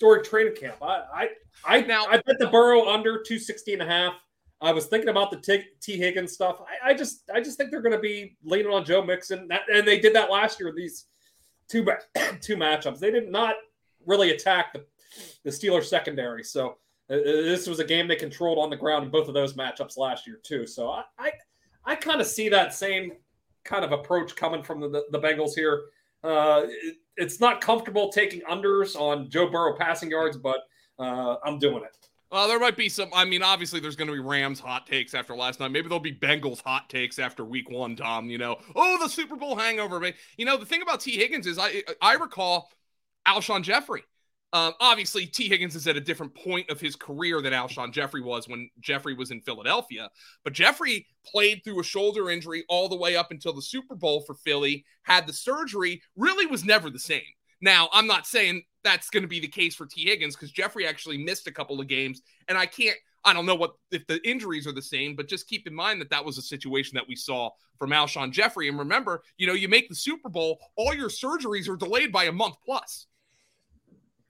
during 0.00 0.24
training 0.24 0.54
camp. 0.56 0.76
I 0.82 1.02
I 1.12 1.28
I, 1.64 1.80
Now- 1.82 2.06
I 2.06 2.16
bet 2.18 2.38
the 2.38 2.48
Burrow 2.48 2.88
under 2.88 3.22
260 3.22 3.74
and 3.74 3.82
a 3.82 3.86
half. 3.86 4.14
I 4.60 4.72
was 4.72 4.86
thinking 4.86 5.08
about 5.08 5.30
the 5.30 5.36
T, 5.36 5.64
Tee 5.80 5.96
Higgins 5.96 6.32
stuff. 6.32 6.60
I, 6.60 6.90
I 6.90 6.94
just 6.94 7.30
I 7.32 7.40
just 7.40 7.58
think 7.58 7.70
they're 7.70 7.82
going 7.82 7.94
to 7.94 8.00
be 8.00 8.36
leaning 8.42 8.72
on 8.72 8.84
Joe 8.84 9.02
Mixon, 9.02 9.46
that, 9.48 9.62
and 9.72 9.86
they 9.86 10.00
did 10.00 10.14
that 10.14 10.30
last 10.30 10.58
year. 10.58 10.72
These 10.76 11.06
two 11.68 11.86
two 12.40 12.56
matchups, 12.56 12.98
they 12.98 13.10
did 13.10 13.30
not 13.30 13.56
really 14.06 14.30
attack 14.30 14.72
the 14.72 14.84
the 15.44 15.50
Steelers 15.50 15.84
secondary. 15.84 16.42
So 16.42 16.70
uh, 17.10 17.16
this 17.24 17.66
was 17.66 17.78
a 17.78 17.84
game 17.84 18.08
they 18.08 18.16
controlled 18.16 18.58
on 18.58 18.70
the 18.70 18.76
ground 18.76 19.04
in 19.04 19.10
both 19.10 19.28
of 19.28 19.34
those 19.34 19.54
matchups 19.54 19.96
last 19.96 20.26
year 20.26 20.40
too. 20.42 20.66
So 20.66 20.90
I 20.90 21.04
I, 21.18 21.32
I 21.84 21.94
kind 21.94 22.20
of 22.20 22.26
see 22.26 22.48
that 22.48 22.74
same 22.74 23.12
kind 23.68 23.84
of 23.84 23.92
approach 23.92 24.34
coming 24.34 24.62
from 24.62 24.80
the, 24.80 25.04
the, 25.10 25.18
Bengals 25.20 25.54
here. 25.54 25.82
Uh, 26.24 26.62
it- 26.66 26.96
it's 27.20 27.40
not 27.40 27.60
comfortable 27.60 28.10
taking 28.12 28.40
unders 28.42 28.94
on 28.94 29.28
Joe 29.28 29.50
Burrow 29.50 29.76
passing 29.76 30.08
yards, 30.08 30.36
but 30.36 30.58
uh, 31.00 31.34
I'm 31.44 31.58
doing 31.58 31.82
it. 31.82 32.08
Well, 32.30 32.46
there 32.46 32.60
might 32.60 32.76
be 32.76 32.88
some. 32.88 33.08
I 33.12 33.24
mean, 33.24 33.42
obviously, 33.42 33.80
there's 33.80 33.96
going 33.96 34.06
to 34.06 34.14
be 34.14 34.20
Rams 34.20 34.60
hot 34.60 34.86
takes 34.86 35.14
after 35.14 35.34
last 35.34 35.58
night. 35.58 35.72
Maybe 35.72 35.88
there'll 35.88 35.98
be 35.98 36.14
Bengals 36.14 36.62
hot 36.62 36.88
takes 36.88 37.18
after 37.18 37.44
Week 37.44 37.68
One. 37.70 37.96
Tom, 37.96 38.30
you 38.30 38.38
know, 38.38 38.58
oh, 38.76 38.98
the 39.02 39.08
Super 39.08 39.34
Bowl 39.34 39.56
hangover. 39.56 39.98
But 39.98 40.14
you 40.36 40.44
know, 40.44 40.56
the 40.58 40.66
thing 40.66 40.82
about 40.82 41.00
Tee 41.00 41.16
Higgins 41.16 41.46
is, 41.46 41.58
I 41.58 41.82
I 42.02 42.14
recall 42.14 42.70
Alshon 43.26 43.62
Jeffery. 43.62 44.04
Um, 44.52 44.72
obviously, 44.80 45.26
Tee 45.26 45.48
Higgins 45.48 45.76
is 45.76 45.86
at 45.86 45.96
a 45.96 46.00
different 46.00 46.34
point 46.34 46.70
of 46.70 46.80
his 46.80 46.96
career 46.96 47.42
than 47.42 47.52
Alshon 47.52 47.92
Jeffery 47.92 48.22
was 48.22 48.48
when 48.48 48.70
Jeffery 48.80 49.14
was 49.14 49.30
in 49.30 49.42
Philadelphia. 49.42 50.08
But 50.42 50.54
Jeffery 50.54 51.06
played 51.26 51.62
through 51.62 51.80
a 51.80 51.84
shoulder 51.84 52.30
injury 52.30 52.64
all 52.68 52.88
the 52.88 52.96
way 52.96 53.14
up 53.14 53.30
until 53.30 53.52
the 53.52 53.62
Super 53.62 53.94
Bowl 53.94 54.22
for 54.22 54.34
Philly. 54.34 54.84
Had 55.02 55.26
the 55.26 55.34
surgery, 55.34 56.00
really 56.16 56.46
was 56.46 56.64
never 56.64 56.88
the 56.88 56.98
same. 56.98 57.20
Now, 57.60 57.88
I'm 57.92 58.06
not 58.06 58.26
saying 58.26 58.62
that's 58.84 59.10
going 59.10 59.22
to 59.22 59.28
be 59.28 59.40
the 59.40 59.48
case 59.48 59.74
for 59.74 59.84
Tee 59.84 60.08
Higgins 60.08 60.34
because 60.34 60.52
Jeffery 60.52 60.86
actually 60.86 61.18
missed 61.18 61.46
a 61.46 61.52
couple 61.52 61.80
of 61.80 61.88
games, 61.88 62.22
and 62.48 62.56
I 62.56 62.66
can't. 62.66 62.96
I 63.24 63.32
don't 63.34 63.46
know 63.46 63.56
what 63.56 63.72
if 63.90 64.06
the 64.06 64.26
injuries 64.26 64.66
are 64.66 64.72
the 64.72 64.80
same, 64.80 65.16
but 65.16 65.28
just 65.28 65.48
keep 65.48 65.66
in 65.66 65.74
mind 65.74 66.00
that 66.00 66.08
that 66.08 66.24
was 66.24 66.38
a 66.38 66.42
situation 66.42 66.94
that 66.94 67.06
we 67.06 67.16
saw 67.16 67.50
from 67.76 67.90
Alshon 67.90 68.30
Jeffery. 68.30 68.68
And 68.68 68.78
remember, 68.78 69.22
you 69.36 69.46
know, 69.46 69.54
you 69.54 69.68
make 69.68 69.88
the 69.88 69.94
Super 69.94 70.28
Bowl, 70.28 70.58
all 70.76 70.94
your 70.94 71.10
surgeries 71.10 71.68
are 71.68 71.76
delayed 71.76 72.12
by 72.12 72.24
a 72.24 72.32
month 72.32 72.54
plus. 72.64 73.06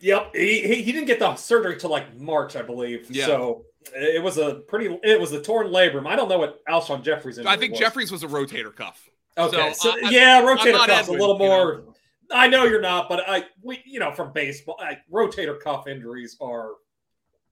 Yep, 0.00 0.34
he, 0.34 0.60
he, 0.66 0.82
he 0.82 0.92
didn't 0.92 1.06
get 1.06 1.18
the 1.18 1.34
surgery 1.36 1.78
till 1.78 1.90
like 1.90 2.16
March, 2.16 2.54
I 2.56 2.62
believe. 2.62 3.10
Yeah. 3.10 3.26
So 3.26 3.64
it 3.96 4.22
was 4.22 4.38
a 4.38 4.56
pretty. 4.68 4.98
It 5.02 5.20
was 5.20 5.32
a 5.32 5.40
torn 5.40 5.68
labrum. 5.68 6.06
I 6.06 6.14
don't 6.16 6.28
know 6.28 6.38
what 6.38 6.64
Alshon 6.66 7.02
Jeffery's. 7.02 7.38
I 7.38 7.56
think 7.56 7.72
was. 7.72 7.80
Jeffery's 7.80 8.12
was 8.12 8.22
a 8.22 8.28
rotator 8.28 8.74
cuff. 8.74 9.08
Okay, 9.36 9.72
so, 9.72 9.90
so, 9.90 10.06
I- 10.06 10.10
yeah, 10.10 10.42
rotator 10.42 10.78
cuff's 10.86 11.08
Edwin, 11.08 11.18
a 11.18 11.20
little 11.20 11.36
you 11.40 11.48
know. 11.48 11.48
more. 11.48 11.84
I 12.30 12.46
know 12.46 12.64
you're 12.64 12.82
not, 12.82 13.08
but 13.08 13.28
I 13.28 13.44
we 13.62 13.82
you 13.86 14.00
know 14.00 14.12
from 14.12 14.32
baseball, 14.32 14.76
I, 14.80 14.98
rotator 15.12 15.60
cuff 15.60 15.86
injuries 15.88 16.36
are. 16.40 16.72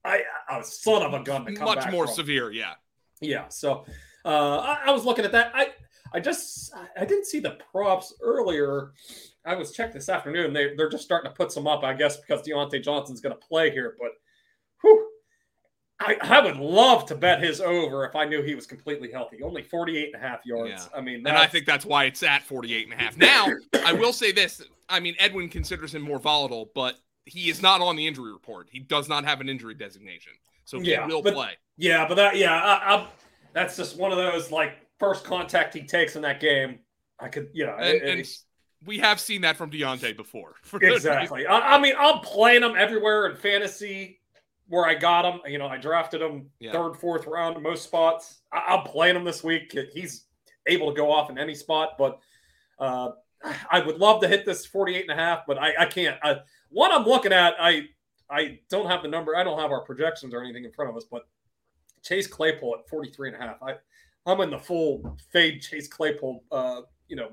I 0.05 0.23
a 0.49 0.63
son 0.63 1.01
of 1.01 1.13
a 1.13 1.23
gun 1.23 1.45
to 1.45 1.53
come 1.53 1.65
Much 1.65 1.79
back 1.79 1.91
more 1.91 2.05
from. 2.05 2.15
severe, 2.15 2.51
yeah. 2.51 2.75
Yeah, 3.19 3.49
so 3.49 3.85
uh, 4.23 4.57
I, 4.59 4.83
I 4.85 4.91
was 4.91 5.03
looking 5.03 5.25
at 5.25 5.31
that. 5.33 5.51
I 5.53 5.71
I 6.13 6.19
just 6.19 6.73
I 6.97 7.03
didn't 7.03 7.25
see 7.25 7.39
the 7.39 7.57
props 7.71 8.13
earlier. 8.21 8.91
I 9.47 9.55
was 9.55 9.71
checked 9.71 9.93
this 9.93 10.09
afternoon. 10.09 10.53
They 10.53 10.75
they're 10.75 10.89
just 10.89 11.03
starting 11.03 11.31
to 11.31 11.35
put 11.35 11.51
some 11.51 11.67
up, 11.67 11.83
I 11.83 11.93
guess, 11.93 12.17
because 12.17 12.41
Diontae 12.45 12.83
Johnson's 12.83 13.21
going 13.21 13.35
to 13.35 13.47
play 13.47 13.71
here. 13.71 13.95
But 13.99 14.11
whew, 14.81 15.07
I 15.99 16.17
I 16.21 16.39
would 16.41 16.57
love 16.57 17.05
to 17.07 17.15
bet 17.15 17.41
his 17.41 17.61
over 17.61 18.05
if 18.05 18.15
I 18.15 18.25
knew 18.25 18.41
he 18.43 18.55
was 18.55 18.67
completely 18.67 19.11
healthy. 19.11 19.41
Only 19.41 19.63
48 19.63 20.13
and 20.13 20.23
a 20.23 20.27
half 20.27 20.45
yards. 20.45 20.89
Yeah. 20.91 20.97
I 20.97 21.01
mean, 21.01 21.25
And 21.25 21.37
I 21.37 21.47
think 21.47 21.65
that's 21.65 21.85
why 21.85 22.05
it's 22.05 22.21
at 22.23 22.43
48 22.43 22.85
and 22.91 22.93
a 22.93 23.03
half. 23.03 23.17
Now, 23.17 23.47
I 23.85 23.93
will 23.93 24.13
say 24.13 24.31
this. 24.31 24.61
I 24.89 24.99
mean, 24.99 25.15
Edwin 25.19 25.49
considers 25.49 25.93
him 25.95 26.01
more 26.01 26.19
volatile, 26.19 26.69
but 26.75 26.95
he 27.25 27.49
is 27.49 27.61
not 27.61 27.81
on 27.81 27.95
the 27.95 28.05
injury 28.07 28.31
report. 28.31 28.67
He 28.71 28.79
does 28.79 29.09
not 29.09 29.25
have 29.25 29.41
an 29.41 29.49
injury 29.49 29.73
designation. 29.73 30.31
So 30.65 30.79
he 30.79 30.91
Yeah, 30.91 31.07
will 31.07 31.21
but- 31.21 31.33
play. 31.33 31.51
Yeah, 31.77 32.07
but 32.07 32.15
that 32.15 32.37
yeah, 32.37 32.53
I, 32.59 32.95
I, 32.95 33.07
that's 33.53 33.77
just 33.77 33.97
one 33.97 34.11
of 34.11 34.17
those 34.17 34.51
like 34.51 34.73
first 34.99 35.23
contact 35.25 35.73
he 35.73 35.83
takes 35.83 36.15
in 36.15 36.21
that 36.23 36.39
game. 36.39 36.79
I 37.19 37.27
could, 37.29 37.49
you 37.53 37.65
know, 37.65 37.75
And, 37.75 37.85
it- 37.95 38.03
and 38.03 38.27
we 38.85 38.99
have 38.99 39.19
seen 39.19 39.41
that 39.41 39.57
from 39.57 39.71
Diontae 39.71 40.15
before. 40.15 40.55
exactly. 40.81 41.45
I, 41.45 41.75
I 41.75 41.79
mean, 41.81 41.93
I'm 41.97 42.19
playing 42.19 42.63
him 42.63 42.75
everywhere 42.77 43.27
in 43.27 43.35
fantasy 43.35 44.19
where 44.67 44.85
I 44.85 44.95
got 44.95 45.25
him. 45.25 45.41
You 45.45 45.57
know, 45.57 45.67
I 45.67 45.77
drafted 45.77 46.21
him 46.21 46.49
Yeah. 46.59 46.73
third, 46.73 46.95
fourth 46.95 47.25
round 47.25 47.57
in 47.57 47.63
most 47.63 47.83
spots. 47.83 48.41
I, 48.51 48.75
I'm 48.75 48.83
playing 48.83 49.15
him 49.15 49.23
this 49.23 49.43
week. 49.43 49.75
He's 49.93 50.25
able 50.67 50.91
to 50.91 50.95
go 50.95 51.11
off 51.11 51.29
in 51.29 51.37
any 51.37 51.55
spot, 51.55 51.91
but 51.97 52.19
uh, 52.79 53.11
I 53.71 53.79
would 53.79 53.97
love 53.97 54.21
to 54.21 54.27
hit 54.27 54.45
this 54.45 54.65
48 54.65 55.09
and 55.09 55.11
a 55.19 55.23
half, 55.23 55.45
but 55.47 55.57
I, 55.57 55.73
I 55.79 55.85
can't. 55.85 56.17
I, 56.23 56.37
what 56.69 56.91
I'm 56.91 57.05
looking 57.05 57.31
at, 57.33 57.55
I 57.59 57.83
I 58.29 58.59
don't 58.69 58.87
have 58.87 59.01
the 59.01 59.07
number. 59.07 59.35
I 59.37 59.43
don't 59.43 59.59
have 59.59 59.71
our 59.71 59.81
projections 59.81 60.33
or 60.33 60.41
anything 60.43 60.65
in 60.65 60.71
front 60.71 60.91
of 60.91 60.97
us, 60.97 61.05
but 61.09 61.27
Chase 62.03 62.27
Claypool 62.27 62.75
at 62.79 62.89
43 62.89 63.29
and 63.29 63.37
a 63.37 63.39
half. 63.39 63.63
I 63.63 63.75
I'm 64.25 64.41
in 64.41 64.49
the 64.49 64.59
full 64.59 65.17
fade 65.31 65.61
Chase 65.61 65.87
Claypool 65.87 66.43
uh, 66.51 66.81
you 67.07 67.15
know, 67.15 67.31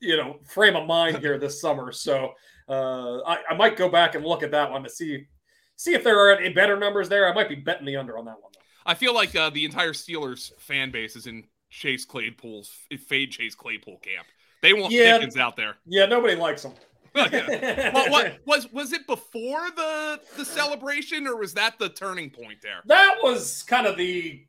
you 0.00 0.16
know, 0.16 0.38
frame 0.46 0.76
of 0.76 0.86
mind 0.86 1.18
here 1.18 1.38
this 1.38 1.60
summer. 1.60 1.92
So 1.92 2.32
uh 2.68 3.18
I, 3.22 3.38
I 3.50 3.54
might 3.54 3.76
go 3.76 3.88
back 3.88 4.14
and 4.14 4.24
look 4.24 4.42
at 4.42 4.50
that 4.52 4.70
one 4.70 4.82
to 4.84 4.90
see 4.90 5.26
see 5.76 5.94
if 5.94 6.04
there 6.04 6.18
are 6.18 6.36
any 6.36 6.52
better 6.52 6.78
numbers 6.78 7.08
there. 7.08 7.28
I 7.28 7.34
might 7.34 7.48
be 7.48 7.56
betting 7.56 7.86
the 7.86 7.96
under 7.96 8.16
on 8.18 8.24
that 8.26 8.40
one. 8.40 8.52
Though. 8.54 8.60
I 8.86 8.94
feel 8.94 9.14
like 9.14 9.34
uh, 9.34 9.50
the 9.50 9.64
entire 9.64 9.92
Steelers 9.92 10.52
fan 10.60 10.90
base 10.90 11.16
is 11.16 11.26
in 11.26 11.44
Chase 11.70 12.04
Claypool's 12.04 12.70
fade 13.08 13.30
Chase 13.32 13.54
Claypool 13.54 13.98
camp. 13.98 14.26
They 14.62 14.72
want 14.72 14.92
Yeah. 14.92 15.16
Pickens 15.18 15.36
out 15.36 15.56
there. 15.56 15.76
Yeah, 15.86 16.06
nobody 16.06 16.34
likes 16.36 16.64
him. 16.64 16.72
Yeah. 17.16 17.92
Well, 17.94 18.10
what 18.10 18.38
was 18.46 18.72
was 18.72 18.92
it 18.92 19.06
before 19.06 19.70
the 19.76 20.20
the 20.36 20.44
celebration 20.44 21.26
or 21.28 21.36
was 21.36 21.54
that 21.54 21.78
the 21.78 21.88
turning 21.88 22.28
point 22.30 22.58
there? 22.62 22.80
that 22.86 23.16
was 23.22 23.62
kind 23.62 23.86
of 23.86 23.96
the 23.96 24.44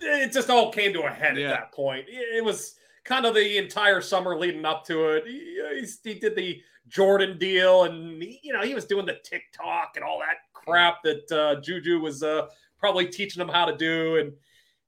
it 0.00 0.30
just 0.32 0.50
all 0.50 0.70
came 0.70 0.92
to 0.92 1.02
a 1.04 1.10
head 1.10 1.38
Yeah. 1.38 1.46
at 1.52 1.60
that 1.60 1.72
point 1.72 2.04
it 2.08 2.44
was 2.44 2.74
kind 3.04 3.26
of 3.26 3.34
the 3.34 3.58
entire 3.58 4.00
summer 4.00 4.38
leading 4.38 4.64
up 4.64 4.84
to 4.86 5.08
it 5.10 5.26
he, 5.26 5.60
he's- 5.74 5.98
he 6.02 6.14
did 6.14 6.34
the 6.34 6.60
jordan 6.88 7.38
deal 7.38 7.84
and 7.84 8.22
he, 8.22 8.40
you 8.42 8.52
know 8.52 8.62
he 8.62 8.74
was 8.74 8.84
doing 8.84 9.06
the 9.06 9.18
tiktok 9.24 9.92
and 9.96 10.04
all 10.04 10.18
that 10.18 10.36
crap 10.52 11.02
that 11.02 11.30
uh, 11.32 11.60
juju 11.60 12.00
was 12.00 12.22
uh, 12.22 12.46
probably 12.78 13.06
teaching 13.06 13.40
him 13.40 13.48
how 13.48 13.64
to 13.64 13.76
do 13.76 14.16
and 14.16 14.32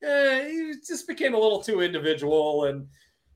uh, 0.06 0.46
he 0.46 0.74
just 0.86 1.06
became 1.08 1.34
a 1.34 1.38
little 1.38 1.62
too 1.62 1.80
individual 1.80 2.64
and 2.64 2.86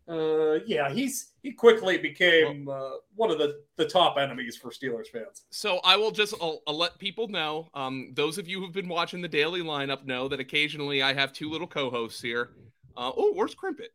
uh, 0.08 0.58
yeah 0.66 0.90
he's 0.90 1.32
he 1.42 1.52
quickly 1.52 1.96
became 1.96 2.68
uh, 2.68 2.90
one 3.14 3.30
of 3.30 3.38
the 3.38 3.62
the 3.76 3.84
top 3.86 4.18
enemies 4.18 4.56
for 4.56 4.70
steelers 4.70 5.06
fans 5.06 5.44
So 5.50 5.80
I 5.84 5.96
will 5.96 6.10
just 6.10 6.34
I'll, 6.40 6.60
I'll 6.66 6.76
let 6.76 6.98
people 6.98 7.28
know. 7.28 7.68
Um, 7.74 8.10
those 8.14 8.36
of 8.36 8.46
you 8.48 8.60
who've 8.60 8.72
been 8.72 8.88
watching 8.88 9.22
the 9.22 9.28
daily 9.28 9.62
lineup 9.62 10.04
know 10.04 10.26
that 10.28 10.40
occasionally 10.40 11.00
I 11.02 11.14
have 11.14 11.32
two 11.32 11.48
little 11.48 11.66
co-hosts 11.66 12.20
here. 12.20 12.50
Uh, 12.96 13.12
oh, 13.16 13.32
where's 13.32 13.54
Crimpet? 13.54 13.90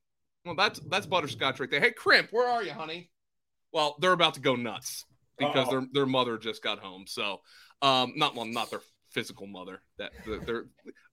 Well, 0.45 0.55
that's 0.55 0.79
that's 0.89 1.05
butterscotch 1.05 1.59
right 1.59 1.69
there. 1.69 1.79
Hey, 1.79 1.91
Crimp, 1.91 2.29
where 2.31 2.47
are 2.47 2.63
you, 2.63 2.71
honey? 2.71 3.09
Well, 3.73 3.95
they're 3.99 4.11
about 4.13 4.35
to 4.35 4.39
go 4.39 4.55
nuts 4.55 5.05
because 5.37 5.67
Uh-oh. 5.67 5.79
their 5.79 5.87
their 5.91 6.05
mother 6.05 6.37
just 6.37 6.61
got 6.61 6.79
home. 6.79 7.05
So, 7.07 7.41
um, 7.81 8.13
not 8.15 8.35
well, 8.35 8.45
not 8.45 8.69
their 8.69 8.81
physical 9.09 9.47
mother. 9.47 9.81
That 9.97 10.11
they're 10.45 10.65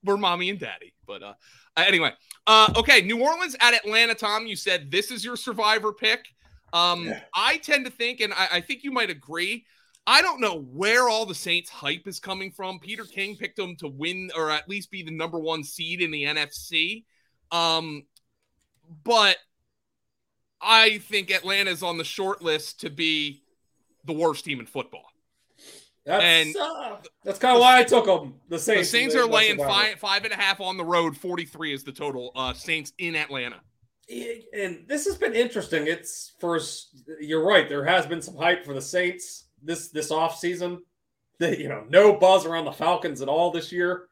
we're 0.03 0.17
mommy 0.17 0.49
and 0.49 0.59
daddy. 0.59 0.93
But 1.07 1.23
uh, 1.23 1.33
anyway, 1.77 2.13
uh, 2.45 2.73
okay, 2.77 3.01
New 3.01 3.23
Orleans 3.23 3.55
at 3.59 3.73
Atlanta. 3.73 4.13
Tom, 4.13 4.45
you 4.45 4.55
said 4.55 4.91
this 4.91 5.09
is 5.09 5.25
your 5.25 5.35
survivor 5.35 5.91
pick. 5.91 6.25
Um, 6.73 7.05
yeah. 7.05 7.21
I 7.35 7.57
tend 7.57 7.85
to 7.85 7.91
think, 7.91 8.19
and 8.19 8.33
I, 8.33 8.47
I 8.53 8.61
think 8.61 8.83
you 8.83 8.91
might 8.91 9.09
agree. 9.09 9.65
I 10.05 10.21
don't 10.21 10.41
know 10.41 10.59
where 10.59 11.07
all 11.07 11.25
the 11.25 11.35
Saints 11.35 11.69
hype 11.69 12.07
is 12.07 12.19
coming 12.19 12.51
from. 12.51 12.79
Peter 12.79 13.05
King 13.05 13.37
picked 13.37 13.55
them 13.55 13.75
to 13.77 13.87
win 13.87 14.31
or 14.35 14.49
at 14.49 14.67
least 14.67 14.91
be 14.91 15.01
the 15.01 15.11
number 15.11 15.39
one 15.39 15.63
seed 15.63 16.01
in 16.01 16.11
the 16.11 16.23
NFC. 16.23 17.05
Um, 17.51 18.03
but 19.03 19.37
I 20.61 20.97
think 20.99 21.31
Atlanta's 21.31 21.83
on 21.83 21.97
the 21.97 22.03
short 22.03 22.41
list 22.41 22.81
to 22.81 22.89
be 22.89 23.43
the 24.05 24.13
worst 24.13 24.45
team 24.45 24.59
in 24.59 24.65
football. 24.65 25.05
That's, 26.05 26.23
and 26.23 26.55
uh, 26.57 26.97
that's 27.23 27.39
kind 27.39 27.55
of 27.55 27.61
why 27.61 27.79
I 27.79 27.83
took 27.83 28.05
them. 28.05 28.35
The 28.49 28.59
Saints. 28.59 28.91
The 28.91 28.97
Saints 28.97 29.15
are 29.15 29.25
laying 29.25 29.57
five 29.57 29.99
five 29.99 30.25
and 30.25 30.33
a 30.33 30.35
half 30.35 30.59
on 30.59 30.75
the 30.75 30.83
road. 30.83 31.15
Forty 31.15 31.45
three 31.45 31.73
is 31.73 31.83
the 31.83 31.93
total. 31.93 32.31
Uh, 32.35 32.53
Saints 32.53 32.91
in 32.97 33.15
Atlanta. 33.15 33.61
And 34.09 34.83
this 34.85 35.05
has 35.05 35.15
been 35.15 35.33
interesting. 35.33 35.87
It's 35.87 36.33
first. 36.39 37.01
You're 37.21 37.45
right. 37.45 37.69
There 37.69 37.85
has 37.85 38.05
been 38.05 38.21
some 38.21 38.35
hype 38.35 38.65
for 38.65 38.73
the 38.73 38.81
Saints 38.81 39.45
this 39.61 39.89
this 39.89 40.11
off 40.11 40.37
season. 40.37 40.83
The, 41.39 41.57
you 41.57 41.69
know, 41.69 41.85
no 41.89 42.13
buzz 42.13 42.45
around 42.45 42.65
the 42.65 42.71
Falcons 42.73 43.21
at 43.21 43.29
all 43.29 43.49
this 43.49 43.71
year. 43.71 44.07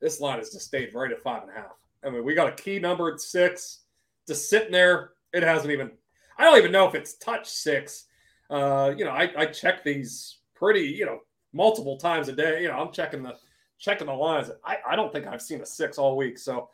This 0.00 0.20
line 0.20 0.38
has 0.38 0.50
just 0.50 0.66
stayed 0.66 0.94
right 0.94 1.10
at 1.10 1.22
five 1.22 1.42
and 1.42 1.50
a 1.50 1.54
half. 1.54 1.76
I 2.04 2.10
mean, 2.10 2.24
we 2.24 2.34
got 2.34 2.48
a 2.48 2.62
key 2.62 2.78
number 2.78 3.12
at 3.12 3.20
six. 3.20 3.80
Just 4.26 4.48
sitting 4.48 4.72
there, 4.72 5.10
it 5.32 5.42
hasn't 5.42 5.72
even. 5.72 5.90
I 6.38 6.44
don't 6.44 6.58
even 6.58 6.72
know 6.72 6.88
if 6.88 6.94
it's 6.94 7.14
touch 7.14 7.48
six. 7.48 8.06
Uh, 8.50 8.94
you 8.96 9.04
know, 9.04 9.10
I, 9.10 9.30
I 9.36 9.46
check 9.46 9.84
these 9.84 10.38
pretty, 10.54 10.82
you 10.82 11.06
know, 11.06 11.20
multiple 11.52 11.96
times 11.96 12.28
a 12.28 12.32
day. 12.32 12.62
You 12.62 12.68
know, 12.68 12.74
I'm 12.74 12.92
checking 12.92 13.22
the 13.22 13.34
checking 13.78 14.06
the 14.06 14.12
lines. 14.12 14.50
I, 14.64 14.78
I 14.86 14.96
don't 14.96 15.12
think 15.12 15.26
I've 15.26 15.42
seen 15.42 15.60
a 15.60 15.66
six 15.66 15.98
all 15.98 16.16
week. 16.16 16.38
So 16.38 16.68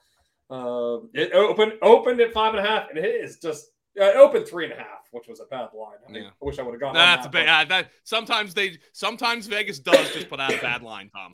uh, 0.50 0.98
it 1.14 1.32
opened 1.32 1.74
opened 1.82 2.20
at 2.20 2.32
five 2.32 2.54
and 2.54 2.64
a 2.64 2.68
half, 2.68 2.88
and 2.90 2.98
it 2.98 3.04
is 3.04 3.38
just 3.38 3.66
uh, 4.00 4.04
it 4.04 4.16
opened 4.16 4.46
three 4.46 4.64
and 4.64 4.72
a 4.72 4.76
half, 4.76 5.08
which 5.11 5.28
was 5.28 5.40
a 5.40 5.44
bad 5.46 5.68
line. 5.74 5.98
I, 6.08 6.18
yeah. 6.18 6.28
I 6.28 6.44
wish 6.44 6.58
I 6.58 6.62
would 6.62 6.72
have 6.72 6.80
gone. 6.80 6.94
That's 6.94 7.26
that, 7.26 7.28
a 7.28 7.44
bad. 7.44 7.68
that 7.68 7.90
sometimes 8.04 8.54
they 8.54 8.78
sometimes 8.92 9.46
Vegas 9.46 9.78
does 9.78 10.12
just 10.12 10.28
put 10.28 10.40
out 10.40 10.52
a 10.52 10.58
bad 10.58 10.82
line, 10.82 11.11
Tom. 11.14 11.32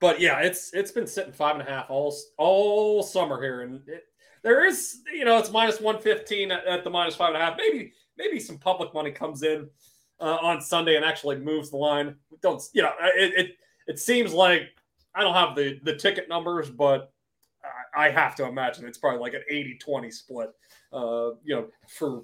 But 0.00 0.20
yeah, 0.20 0.40
it's 0.40 0.72
it's 0.74 0.90
been 0.92 1.06
sitting 1.06 1.32
five 1.32 1.56
and 1.56 1.66
a 1.66 1.70
half 1.70 1.90
all 1.90 2.14
all 2.36 3.02
summer 3.02 3.40
here, 3.40 3.62
and 3.62 3.80
it, 3.88 4.04
there 4.44 4.64
is 4.64 5.00
you 5.12 5.24
know 5.24 5.38
it's 5.38 5.50
minus 5.50 5.80
one 5.80 5.98
fifteen 5.98 6.52
at, 6.52 6.64
at 6.66 6.84
the 6.84 6.90
minus 6.90 7.16
five 7.16 7.34
and 7.34 7.38
a 7.38 7.40
half. 7.40 7.56
Maybe 7.58 7.92
maybe 8.16 8.38
some 8.38 8.58
public 8.58 8.94
money 8.94 9.10
comes 9.10 9.42
in 9.42 9.68
uh, 10.20 10.38
on 10.40 10.60
Sunday 10.60 10.94
and 10.94 11.04
actually 11.04 11.38
moves 11.40 11.70
the 11.70 11.76
line. 11.76 12.14
Don't 12.42 12.62
you 12.72 12.82
know? 12.82 12.92
It, 13.16 13.32
it 13.36 13.56
it 13.88 13.98
seems 13.98 14.32
like 14.32 14.62
I 15.14 15.22
don't 15.22 15.34
have 15.34 15.56
the 15.56 15.80
the 15.82 15.96
ticket 15.96 16.28
numbers, 16.28 16.70
but 16.70 17.10
I 17.96 18.10
have 18.10 18.36
to 18.36 18.44
imagine 18.44 18.86
it's 18.86 18.98
probably 18.98 19.20
like 19.20 19.34
an 19.34 19.42
80-20 19.50 20.12
split. 20.12 20.50
Uh, 20.92 21.30
you 21.42 21.54
know, 21.54 21.68
for 21.88 22.22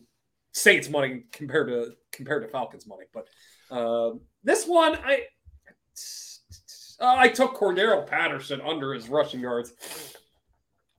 Saints 0.52 0.88
money 0.88 1.24
compared 1.32 1.68
to 1.68 1.92
compared 2.12 2.42
to 2.42 2.48
Falcons 2.48 2.86
money. 2.86 3.04
But 3.12 3.28
uh, 3.70 4.16
this 4.44 4.66
one, 4.66 4.96
I 4.96 5.24
uh, 7.00 7.14
I 7.16 7.28
took 7.28 7.56
Cordarrelle 7.56 8.06
Patterson 8.06 8.60
under 8.60 8.92
his 8.92 9.08
rushing 9.08 9.40
yards. 9.40 9.72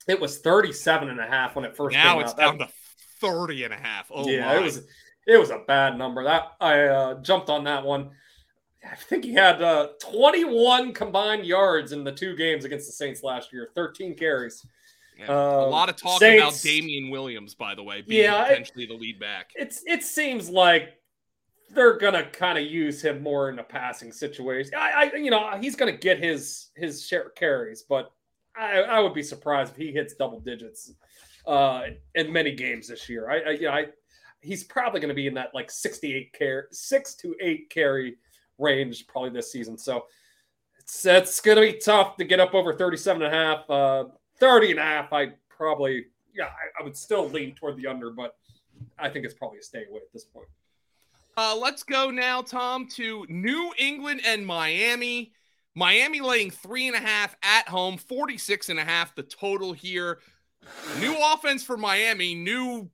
It 0.07 0.19
was 0.19 0.39
37 0.39 1.09
and 1.09 1.19
a 1.19 1.25
half 1.25 1.55
when 1.55 1.65
it 1.65 1.75
first 1.75 1.93
now 1.95 2.13
came 2.13 2.23
it's 2.23 2.33
down 2.33 2.57
that, 2.57 2.69
to 2.69 2.73
30 3.19 3.65
and 3.65 3.73
a 3.73 3.77
half. 3.77 4.11
Oh 4.13 4.27
yeah, 4.27 4.47
my. 4.47 4.57
it 4.57 4.63
was 4.63 4.83
it 5.27 5.37
was 5.37 5.49
a 5.49 5.59
bad 5.67 5.97
number. 5.97 6.23
That 6.23 6.53
I 6.59 6.83
uh, 6.83 7.21
jumped 7.21 7.49
on 7.49 7.63
that 7.65 7.83
one. 7.83 8.11
I 8.83 8.95
think 8.95 9.23
he 9.23 9.33
had 9.33 9.61
uh, 9.61 9.89
21 10.01 10.93
combined 10.93 11.45
yards 11.45 11.91
in 11.91 12.03
the 12.03 12.11
two 12.11 12.35
games 12.35 12.65
against 12.65 12.87
the 12.87 12.93
Saints 12.93 13.21
last 13.21 13.53
year, 13.53 13.69
13 13.75 14.15
carries. 14.15 14.65
Yeah, 15.19 15.29
uh, 15.29 15.65
a 15.65 15.69
lot 15.69 15.87
of 15.87 15.97
talk 15.97 16.19
Saints, 16.19 16.41
about 16.41 16.61
Damien 16.63 17.11
Williams, 17.11 17.53
by 17.53 17.75
the 17.75 17.83
way, 17.83 18.01
being 18.01 18.23
yeah, 18.23 18.43
potentially 18.43 18.85
it, 18.85 18.87
the 18.87 18.95
lead 18.95 19.19
back. 19.19 19.51
It's 19.55 19.83
it 19.85 20.03
seems 20.03 20.49
like 20.49 20.97
they're 21.69 21.97
gonna 21.97 22.25
kind 22.25 22.57
of 22.57 22.65
use 22.65 23.03
him 23.03 23.21
more 23.21 23.49
in 23.49 23.59
a 23.59 23.63
passing 23.63 24.11
situation. 24.11 24.73
I, 24.75 25.11
I 25.13 25.15
you 25.15 25.29
know, 25.29 25.57
he's 25.59 25.75
gonna 25.75 25.91
get 25.91 26.17
his 26.17 26.69
his 26.75 27.05
share 27.05 27.29
carries, 27.29 27.83
but 27.83 28.11
I, 28.57 28.81
I 28.81 28.99
would 28.99 29.13
be 29.13 29.23
surprised 29.23 29.71
if 29.71 29.77
he 29.77 29.91
hits 29.91 30.13
double 30.13 30.39
digits 30.39 30.91
uh, 31.47 31.83
in 32.15 32.31
many 32.31 32.51
games 32.51 32.87
this 32.87 33.07
year. 33.09 33.29
I, 33.29 33.39
I 33.39 33.49
you 33.51 33.61
know, 33.63 33.71
I 33.71 33.85
he's 34.41 34.63
probably 34.63 34.99
going 34.99 35.09
to 35.09 35.15
be 35.15 35.27
in 35.27 35.33
that 35.35 35.53
like 35.53 35.71
68 35.71 36.33
carry, 36.33 36.63
six 36.71 37.15
to 37.15 37.35
eight 37.39 37.69
carry 37.69 38.17
range 38.57 39.07
probably 39.07 39.29
this 39.29 39.51
season. 39.51 39.77
So 39.77 40.05
it's, 40.79 41.05
it's 41.05 41.39
going 41.39 41.57
to 41.57 41.73
be 41.73 41.79
tough 41.79 42.17
to 42.17 42.23
get 42.23 42.39
up 42.39 42.53
over 42.53 42.73
37 42.73 43.21
and 43.21 43.33
a 43.33 43.37
half, 43.37 43.69
uh, 43.69 44.05
30 44.39 44.71
and 44.71 44.79
a 44.79 44.83
half. 44.83 45.13
I 45.13 45.33
probably, 45.49 46.05
yeah, 46.33 46.45
I, 46.45 46.81
I 46.81 46.83
would 46.83 46.97
still 46.97 47.29
lean 47.29 47.53
toward 47.55 47.77
the 47.77 47.87
under, 47.87 48.11
but 48.11 48.35
I 48.97 49.09
think 49.09 49.25
it's 49.25 49.33
probably 49.33 49.59
a 49.59 49.63
stay 49.63 49.85
away 49.89 49.99
at 49.99 50.11
this 50.11 50.23
point. 50.23 50.47
Uh, 51.37 51.55
let's 51.55 51.83
go 51.83 52.11
now, 52.11 52.41
Tom, 52.41 52.87
to 52.87 53.25
New 53.29 53.71
England 53.77 54.21
and 54.25 54.45
Miami. 54.45 55.33
Miami 55.75 56.19
laying 56.19 56.51
three 56.51 56.87
and 56.87 56.95
a 56.95 56.99
half 56.99 57.35
at 57.43 57.67
home, 57.67 57.97
46 57.97 58.69
and 58.69 58.79
a 58.79 58.83
half 58.83 59.15
the 59.15 59.23
total 59.23 59.73
here. 59.73 60.19
New 60.99 61.15
offense 61.33 61.63
for 61.63 61.77
Miami, 61.77 62.35
new 62.35 62.89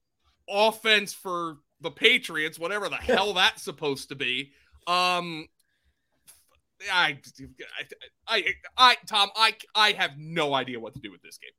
offense 0.49 1.13
for 1.13 1.57
the 1.81 1.91
Patriots, 1.91 2.59
whatever 2.59 2.89
the 2.89 2.95
hell 2.95 3.33
that's 3.35 3.63
supposed 3.63 4.09
to 4.09 4.15
be. 4.15 4.51
Um, 4.85 5.47
I, 6.91 7.17
I, 8.27 8.43
I, 8.77 8.95
Tom, 9.07 9.29
I, 9.35 9.55
I 9.75 9.91
have 9.93 10.11
no 10.17 10.53
idea 10.53 10.79
what 10.79 10.93
to 10.93 10.99
do 10.99 11.11
with 11.11 11.21
this 11.21 11.37
game. 11.37 11.51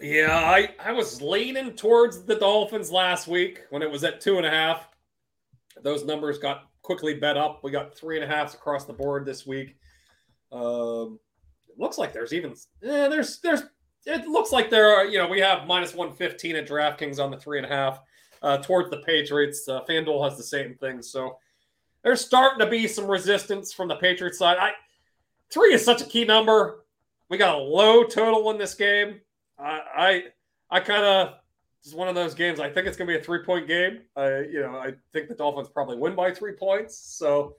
Yeah, 0.00 0.34
I, 0.34 0.70
I 0.82 0.92
was 0.92 1.22
leaning 1.22 1.72
towards 1.72 2.24
the 2.24 2.34
Dolphins 2.36 2.90
last 2.90 3.28
week 3.28 3.62
when 3.70 3.82
it 3.82 3.90
was 3.90 4.02
at 4.02 4.20
two 4.20 4.38
and 4.38 4.46
a 4.46 4.50
half. 4.50 4.88
Those 5.82 6.04
numbers 6.04 6.38
got 6.38 6.70
quickly 6.82 7.14
bet 7.14 7.36
up. 7.36 7.62
We 7.62 7.70
got 7.70 7.96
three 7.96 8.20
and 8.20 8.24
a 8.24 8.34
halfs 8.34 8.54
across 8.54 8.84
the 8.84 8.92
board 8.92 9.26
this 9.26 9.46
week. 9.46 9.76
Um, 10.54 11.18
it 11.68 11.78
looks 11.78 11.98
like 11.98 12.12
there's 12.12 12.32
even 12.32 12.52
eh, 12.82 13.08
there's 13.08 13.40
there's 13.40 13.64
it 14.06 14.26
looks 14.26 14.52
like 14.52 14.70
there 14.70 14.94
are 14.94 15.04
you 15.04 15.18
know 15.18 15.26
we 15.26 15.40
have 15.40 15.66
minus 15.66 15.94
one 15.94 16.12
fifteen 16.12 16.56
at 16.56 16.68
DraftKings 16.68 17.18
on 17.18 17.30
the 17.30 17.36
three 17.36 17.58
and 17.58 17.66
a 17.66 17.68
half 17.68 18.00
uh, 18.42 18.58
towards 18.58 18.90
the 18.90 18.98
Patriots. 18.98 19.66
Uh, 19.68 19.82
FanDuel 19.88 20.22
has 20.24 20.36
the 20.36 20.44
same 20.44 20.74
thing. 20.74 21.02
So 21.02 21.38
there's 22.02 22.24
starting 22.24 22.60
to 22.60 22.70
be 22.70 22.86
some 22.86 23.06
resistance 23.06 23.72
from 23.72 23.88
the 23.88 23.96
Patriots 23.96 24.38
side. 24.38 24.58
I 24.58 24.72
three 25.50 25.74
is 25.74 25.84
such 25.84 26.02
a 26.02 26.06
key 26.06 26.24
number. 26.24 26.84
We 27.28 27.38
got 27.38 27.56
a 27.56 27.58
low 27.58 28.04
total 28.04 28.50
in 28.50 28.58
this 28.58 28.74
game. 28.74 29.20
I 29.58 29.80
I, 29.96 30.22
I 30.70 30.80
kind 30.80 31.04
of 31.04 31.34
just 31.82 31.96
one 31.96 32.08
of 32.08 32.14
those 32.14 32.34
games. 32.34 32.60
I 32.60 32.70
think 32.70 32.86
it's 32.86 32.96
going 32.96 33.08
to 33.08 33.14
be 33.14 33.18
a 33.18 33.22
three 33.24 33.42
point 33.42 33.66
game. 33.66 34.02
I 34.14 34.40
you 34.40 34.60
know 34.60 34.76
I 34.76 34.92
think 35.12 35.28
the 35.28 35.34
Dolphins 35.34 35.68
probably 35.68 35.96
win 35.96 36.14
by 36.14 36.30
three 36.32 36.52
points. 36.52 36.96
So 36.96 37.56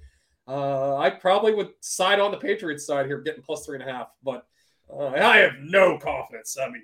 uh, 0.47 0.97
I 0.97 1.09
probably 1.09 1.53
would 1.53 1.69
side 1.81 2.19
on 2.19 2.31
the 2.31 2.37
Patriots 2.37 2.85
side 2.85 3.07
here, 3.07 3.19
getting 3.21 3.43
plus 3.43 3.65
three 3.65 3.79
and 3.79 3.89
a 3.89 3.91
half. 3.91 4.07
But 4.23 4.45
uh, 4.91 5.07
I 5.07 5.37
have 5.37 5.53
no 5.61 5.97
confidence. 5.97 6.57
I 6.61 6.69
mean, 6.69 6.83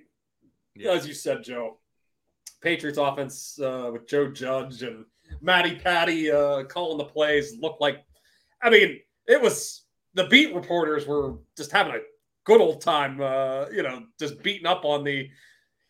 yeah. 0.76 0.92
as 0.92 1.08
you 1.08 1.14
said, 1.14 1.44
Joe, 1.44 1.78
Patriots 2.62 2.98
offense 2.98 3.60
uh, 3.60 3.90
with 3.94 4.08
Joe 4.08 4.32
Judge 4.32 4.82
and 4.84 5.06
Matty 5.42 5.76
Patty 5.76 6.32
uh, 6.32 6.64
calling 6.64 6.98
the 6.98 7.06
plays 7.06 7.58
looked 7.60 7.82
like. 7.82 8.04
I 8.64 8.70
mean, 8.70 9.00
it 9.28 9.42
was 9.42 9.84
the 10.14 10.28
beat 10.28 10.54
reporters 10.54 11.08
were 11.08 11.36
just 11.56 11.72
having 11.72 11.94
a 11.94 12.00
good 12.46 12.62
old 12.62 12.82
time. 12.82 13.22
Uh, 13.22 13.66
you 13.72 13.84
know, 13.84 14.04
just 14.20 14.42
beating 14.42 14.68
up 14.68 14.86
on 14.86 15.04
the. 15.04 15.30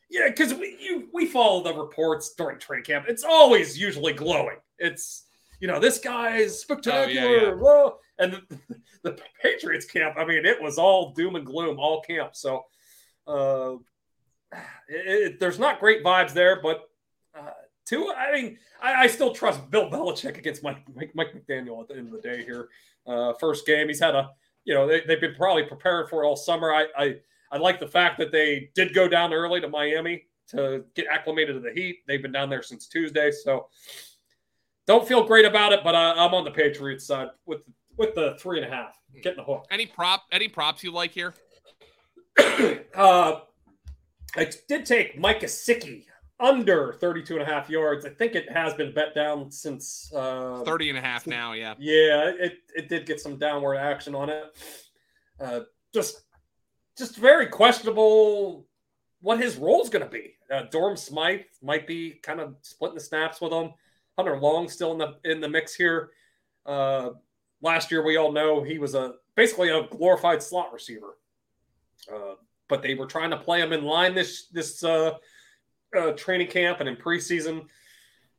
Yeah, 0.10 0.28
because 0.28 0.54
we 0.54 0.78
you, 0.80 1.08
we 1.14 1.26
follow 1.26 1.64
the 1.64 1.74
reports 1.74 2.34
during 2.38 2.60
training 2.60 2.84
camp. 2.84 3.06
It's 3.08 3.24
always 3.24 3.80
usually 3.80 4.12
glowing. 4.12 4.58
It's 4.78 5.26
you 5.62 5.68
know 5.68 5.80
this 5.80 6.00
guy's 6.00 6.60
spectacular. 6.60 7.58
Oh, 7.58 7.98
yeah, 8.20 8.26
yeah. 8.26 8.26
And 8.26 8.34
the, 8.34 8.78
the, 9.12 9.18
Patriots 9.42 9.86
camp. 9.86 10.16
I 10.18 10.26
mean, 10.26 10.46
it 10.46 10.62
was 10.62 10.78
all 10.78 11.14
doom 11.14 11.38
and 11.38 11.46
gloom 11.46 11.80
all 11.80 12.02
camp. 12.02 12.36
So. 12.36 12.66
Uh, 13.26 13.76
it, 14.90 15.08
it, 15.08 15.40
there's 15.40 15.60
not 15.60 15.80
great 15.80 16.04
vibes 16.04 16.34
there, 16.34 16.62
but 16.62 16.90
uh, 17.38 17.52
two. 17.86 18.12
I 18.16 18.32
mean, 18.34 18.58
I, 18.82 19.04
I, 19.04 19.08
still 19.08 19.34
trust 19.34 19.70
Bill 19.70 19.90
Belichick 19.90 20.38
against 20.38 20.64
Mike, 20.64 20.84
Mike, 20.94 21.12
Mike 21.14 21.34
McDaniel 21.34 21.82
at 21.82 21.88
the 21.88 21.96
end 21.96 22.08
of 22.08 22.14
the 22.14 22.28
day 22.28 22.44
here. 22.44 22.70
Uh, 23.08 23.34
first 23.40 23.66
game, 23.66 23.88
he's 23.88 24.00
had 24.00 24.16
a 24.16 24.30
you 24.66 24.74
know 24.74 24.88
they, 24.88 25.02
have 25.08 25.22
been 25.22 25.36
probably 25.36 25.64
preparing 25.64 26.08
for 26.08 26.24
it 26.24 26.28
all 26.28 26.36
summer. 26.36 26.74
I, 26.74 26.88
I 26.98 27.16
I 27.52 27.58
like 27.58 27.80
the 27.80 27.88
fact 27.88 28.18
that 28.20 28.32
they 28.32 28.70
did 28.76 28.94
go 28.94 29.08
down 29.08 29.34
early 29.34 29.62
to 29.62 29.70
Miami 29.70 30.24
to 30.50 30.84
get 30.96 31.08
acclimated 31.08 31.56
to 31.56 31.62
the 31.62 31.72
heat. 31.74 32.00
They've 32.08 32.22
been 32.22 32.32
down 32.32 32.50
there 32.50 32.64
since 32.64 32.88
Tuesday, 32.88 33.32
so 33.32 33.68
don't 34.88 35.08
feel 35.08 35.26
great 35.26 35.46
about 35.46 35.74
it. 35.74 35.82
But 35.84 35.96
I, 35.96 36.12
I'm 36.14 36.34
on 36.34 36.44
the 36.44 36.52
Patriots 36.52 37.06
side 37.06 37.30
with 37.46 37.62
with 37.98 38.16
the 38.16 38.36
three 38.40 38.62
and 38.62 38.72
a 38.72 38.76
half, 38.76 38.96
getting 39.22 39.38
the 39.38 39.44
hook. 39.44 39.66
Any 39.72 39.86
prop? 39.86 40.24
Any 40.32 40.48
props 40.48 40.84
you 40.84 40.92
like 40.92 41.12
here? 41.12 41.34
uh, 42.96 43.40
I 44.36 44.52
did 44.68 44.86
take 44.86 45.20
Mike 45.20 45.42
Gesicki 45.42 46.06
under 46.40 46.94
32 46.94 47.36
and 47.36 47.44
a 47.44 47.46
half 47.46 47.70
yards. 47.70 48.06
I 48.06 48.10
think 48.10 48.36
it 48.36 48.52
has 48.52 48.74
been 48.74 48.94
bet 48.94 49.14
down 49.14 49.52
since 49.52 50.12
uh, 50.14 50.64
30 50.66 50.90
and 50.90 50.98
a 50.98 51.02
half 51.02 51.28
now. 51.28 51.54
Yeah. 51.54 51.76
Yeah. 51.78 52.32
It, 52.40 52.58
it 52.76 52.90
did 52.90 53.06
get 53.06 53.20
some 53.20 53.38
downward 53.38 53.76
action 53.76 54.16
on 54.16 54.30
it. 54.30 54.44
Uh, 55.40 55.62
just 55.94 56.24
just 56.98 57.18
very 57.18 57.48
questionable 57.48 58.68
what 59.22 59.40
his 59.40 59.56
role 59.58 59.82
is 59.82 59.90
going 59.90 60.04
to 60.04 60.10
be. 60.10 60.34
Uh, 60.52 60.64
Durham 60.72 60.98
Smythe 60.98 61.42
might 61.62 61.88
be 61.88 62.20
kind 62.24 62.40
of 62.40 62.56
splitting 62.62 62.96
the 62.96 63.02
snaps 63.02 63.40
with 63.40 63.54
him. 63.54 63.72
Hunter 64.22 64.40
Long 64.40 64.70
still 64.70 64.92
in 64.92 64.98
the 65.00 65.16
in 65.30 65.42
the 65.42 65.50
mix 65.50 65.74
here. 65.74 66.12
Uh, 66.66 67.12
last 67.62 67.90
year, 67.90 68.06
we 68.06 68.18
all 68.18 68.32
know 68.32 68.62
he 68.62 68.78
was 68.78 68.94
a 68.94 69.16
basically 69.36 69.70
a 69.70 69.88
glorified 69.88 70.44
slot 70.44 70.72
receiver, 70.72 71.18
uh, 72.14 72.36
but 72.70 72.84
they 72.84 72.94
were 72.94 73.08
trying 73.08 73.32
to 73.32 73.38
play 73.38 73.62
him 73.62 73.74
in 73.74 73.84
line 73.84 74.14
this 74.14 74.48
this 74.50 74.84
uh, 74.84 75.14
uh, 75.98 76.12
training 76.12 76.48
camp 76.48 76.82
and 76.82 76.90
in 76.90 76.96
preseason. 76.96 77.66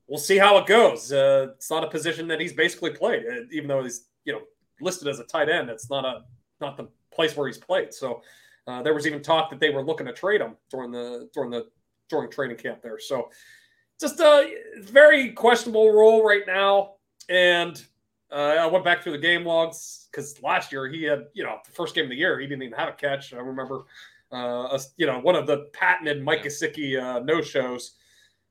We'll 0.07 0.21
see 0.21 0.39
how 0.39 0.57
it 0.59 0.67
goes. 0.67 1.11
Uh, 1.13 1.49
it's 1.57 1.71
not 1.71 1.83
a 1.83 1.89
position 1.89 2.29
that 2.29 2.41
he's 2.41 2.53
basically 2.53 2.91
played, 2.91 3.25
uh, 3.27 3.41
even 3.51 3.67
though 3.67 3.83
he's 3.83 4.07
you 4.25 4.33
know 4.33 4.43
listed 4.81 5.09
as 5.09 5.19
a 5.19 5.25
tight 5.25 5.49
end. 5.49 5.69
It's 5.69 5.91
not 5.91 6.05
a 6.05 6.23
not 6.61 6.77
the 6.77 6.89
place 7.13 7.37
where 7.37 7.49
he's 7.49 7.59
played. 7.59 7.93
So 7.93 8.23
uh, 8.69 8.83
there 8.83 8.95
was 8.95 9.05
even 9.05 9.21
talk 9.21 9.51
that 9.51 9.59
they 9.59 9.71
were 9.71 9.83
looking 9.83 10.07
to 10.07 10.13
trade 10.13 10.41
him 10.41 10.57
during 10.71 10.93
the 10.93 11.29
during 11.35 11.51
the 11.51 11.67
during 12.09 12.31
training 12.31 12.59
camp 12.59 12.83
there. 12.83 13.01
So 13.01 13.31
just 14.03 14.21
a 14.21 14.55
very 14.81 15.31
questionable 15.31 15.91
role 15.93 16.27
right 16.27 16.43
now. 16.47 16.95
And 17.31 17.83
uh, 18.31 18.57
I 18.61 18.67
went 18.67 18.85
back 18.85 19.03
through 19.03 19.13
the 19.13 19.19
game 19.19 19.45
logs 19.45 20.09
because 20.11 20.43
last 20.43 20.73
year 20.73 20.89
he 20.89 21.05
had, 21.05 21.27
you 21.33 21.45
know, 21.45 21.59
the 21.65 21.73
first 21.73 21.95
game 21.95 22.05
of 22.05 22.11
the 22.11 22.17
year 22.17 22.39
he 22.39 22.47
didn't 22.47 22.65
even 22.65 22.79
have 22.79 22.89
a 22.91 22.93
catch. 22.93 23.33
I 23.33 23.39
remember, 23.39 23.85
uh, 24.33 24.77
a, 24.77 24.81
you 24.97 25.07
know, 25.07 25.21
one 25.21 25.37
of 25.37 25.47
the 25.47 25.71
patented 25.73 26.23
Mike 26.23 26.43
Gesicki 26.43 27.01
uh, 27.01 27.21
no 27.21 27.41
shows. 27.41 27.93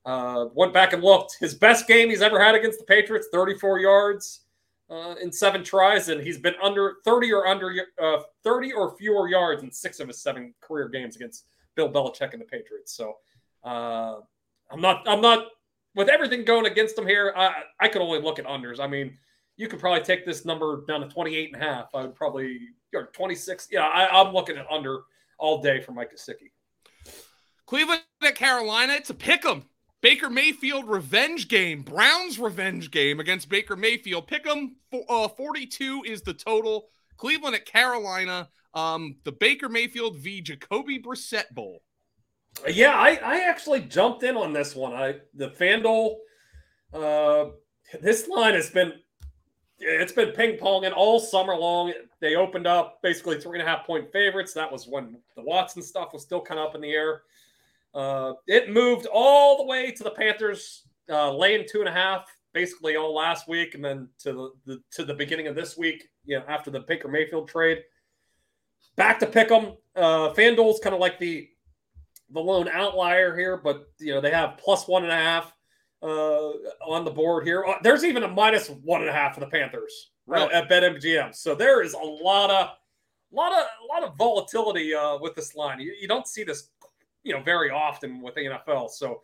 Uh, 0.04 0.46
went 0.56 0.74
back 0.74 0.94
and 0.94 1.04
looked. 1.04 1.38
His 1.40 1.54
best 1.54 1.88
game 1.88 2.10
he's 2.10 2.24
ever 2.24 2.44
had 2.44 2.56
against 2.56 2.80
the 2.80 2.86
Patriots, 2.86 3.28
34 3.32 3.78
yards 3.78 4.46
uh, 4.90 5.14
in 5.22 5.32
seven 5.32 5.64
tries, 5.64 6.10
and 6.10 6.20
he's 6.20 6.40
been 6.40 6.56
under 6.64 6.96
30 7.06 7.32
or 7.32 7.46
under 7.46 7.72
uh, 8.02 8.18
30 8.44 8.74
or 8.74 8.98
fewer 8.98 9.30
yards 9.30 9.62
in 9.62 9.72
six 9.72 10.00
of 10.00 10.08
his 10.08 10.20
seven 10.20 10.56
career 10.60 10.90
games 10.90 11.16
against 11.16 11.46
Bill 11.76 11.88
Belichick 11.88 12.34
and 12.34 12.42
the 12.42 12.46
Patriots. 12.46 12.94
So 12.96 13.18
uh, 13.64 14.22
I'm 14.72 14.82
not, 14.82 15.08
I'm 15.08 15.22
not 15.22 15.48
with 15.96 16.10
everything 16.10 16.46
going 16.46 16.66
against 16.66 16.96
them 16.96 17.08
here. 17.08 17.34
I, 17.36 17.64
I 17.80 17.88
could 17.88 18.02
only 18.02 18.22
look 18.22 18.40
at 18.40 18.46
unders. 18.46 18.80
I 18.80 18.88
mean, 18.88 19.18
you 19.58 19.68
could 19.68 19.80
probably 19.80 20.04
take 20.04 20.26
this 20.26 20.46
number 20.46 20.84
down 20.88 21.02
to 21.02 21.08
28 21.08 21.54
and 21.54 21.62
a 21.62 21.66
half. 21.66 21.94
I 21.94 22.02
would 22.02 22.16
probably, 22.16 22.60
or 22.94 23.08
26. 23.14 23.68
Yeah, 23.72 23.82
I, 23.82 24.22
am 24.22 24.34
looking 24.34 24.58
at 24.58 24.66
under 24.72 25.02
all 25.38 25.62
day 25.62 25.82
for 25.82 25.92
Mike 25.92 26.12
Gesicki. 26.14 26.52
Cleveland 27.66 28.02
at 28.24 28.36
Carolina, 28.36 28.94
it's 28.94 29.10
a 29.10 29.14
pick 29.14 29.46
'em. 29.46 29.66
Baker 30.02 30.30
Mayfield 30.30 30.90
revenge 30.90 31.48
game, 31.48 31.84
Browns 31.84 32.40
revenge 32.40 32.90
game 32.90 33.20
against 33.20 33.50
Baker 33.50 33.76
Mayfield. 33.76 34.28
Pick 34.28 34.48
'em. 34.48 34.78
Uh, 35.08 35.28
42 35.28 36.04
is 36.06 36.24
the 36.24 36.34
total. 36.34 36.90
Cleveland 37.18 37.56
at 37.56 37.66
Carolina. 37.66 38.50
Um, 38.74 39.18
the 39.26 39.32
Baker 39.32 39.70
Mayfield 39.70 40.18
v. 40.18 40.42
Jacoby 40.42 41.00
Brissett 41.00 41.50
Bowl. 41.52 41.84
Yeah, 42.68 42.94
I, 42.94 43.20
I 43.24 43.50
actually 43.50 43.82
jumped 43.82 44.24
in 44.24 44.36
on 44.36 44.54
this 44.54 44.76
one. 44.76 44.94
I 44.94 45.16
the 45.34 45.50
Fanduel, 45.50 46.18
uh, 46.94 47.52
this 48.02 48.28
line 48.28 48.54
has 48.54 48.70
been 48.70 48.94
it's 49.80 50.12
been 50.12 50.32
ping 50.32 50.58
ponging 50.58 50.94
all 50.96 51.20
summer 51.20 51.56
long. 51.56 51.94
They 52.20 52.36
opened 52.36 52.68
up 52.68 53.02
basically 53.02 53.40
three 53.40 53.60
and 53.60 53.68
a 53.68 53.70
half 53.70 53.86
point 53.86 54.12
favorites. 54.12 54.54
That 54.54 54.72
was 54.72 54.88
when 54.88 55.18
the 55.36 55.44
Watson 55.44 55.82
stuff 55.82 56.14
was 56.14 56.22
still 56.22 56.42
kind 56.42 56.60
of 56.60 56.70
up 56.70 56.76
in 56.76 56.82
the 56.82 56.92
air. 56.92 57.24
Uh, 57.94 58.34
it 58.48 58.70
moved 58.70 59.08
all 59.12 59.58
the 59.58 59.66
way 59.66 59.92
to 59.92 60.04
the 60.04 60.12
Panthers 60.12 60.84
uh, 61.10 61.34
laying 61.34 61.66
two 61.68 61.80
and 61.80 61.90
a 61.90 61.92
half, 61.92 62.26
basically 62.54 62.96
all 62.96 63.14
last 63.14 63.48
week, 63.48 63.76
and 63.76 63.84
then 63.84 64.08
to 64.20 64.34
the, 64.34 64.52
the 64.66 64.82
to 64.92 65.04
the 65.04 65.14
beginning 65.14 65.48
of 65.48 65.56
this 65.56 65.78
week. 65.78 66.10
You 66.26 66.40
know, 66.40 66.46
after 66.48 66.70
the 66.70 66.82
Baker 66.82 67.08
Mayfield 67.08 67.50
trade, 67.50 67.80
back 68.96 69.20
to 69.20 69.26
pick 69.26 69.50
them. 69.50 69.74
Uh, 69.96 70.32
FanDuel's 70.34 70.80
kind 70.80 70.94
of 70.94 71.02
like 71.02 71.18
the 71.18 71.50
the 72.34 72.40
lone 72.40 72.70
outlier 72.70 73.36
here, 73.36 73.58
but 73.58 73.88
you 74.00 74.14
know 74.14 74.22
they 74.22 74.32
have 74.32 74.58
plus 74.58 74.88
one 74.88 75.04
and 75.04 75.12
a 75.12 75.16
half 75.16 75.54
uh, 76.02 76.52
on 76.88 77.06
the 77.06 77.12
board 77.12 77.46
here. 77.46 77.66
Uh, 77.66 77.76
there's 77.84 78.04
even 78.04 78.24
a 78.24 78.28
minus 78.28 78.70
one 78.70 79.02
and 79.02 79.10
a 79.10 79.14
half 79.14 79.34
for 79.34 79.40
the 79.40 79.48
Panthers 79.48 80.12
right. 80.28 80.52
at 80.52 80.70
BetMGM. 80.70 81.36
So 81.36 81.56
there 81.56 81.82
is 81.82 81.94
a 81.94 81.98
lot 81.98 82.50
of 82.50 82.70
lot 83.32 83.52
of 83.54 83.60
a 83.60 83.94
lot 83.94 84.04
of 84.04 84.18
volatility 84.18 84.94
uh, 84.94 85.18
with 85.20 85.36
this 85.36 85.56
line. 85.56 85.80
You, 85.80 85.96
you, 86.00 86.08
don't 86.08 86.28
see 86.28 86.44
this, 86.44 86.70
you 87.24 87.34
know, 87.34 87.42
very 87.42 87.70
often 87.70 88.22
with 88.22 88.36
the 88.36 88.42
NFL. 88.42 88.90
So, 88.90 89.22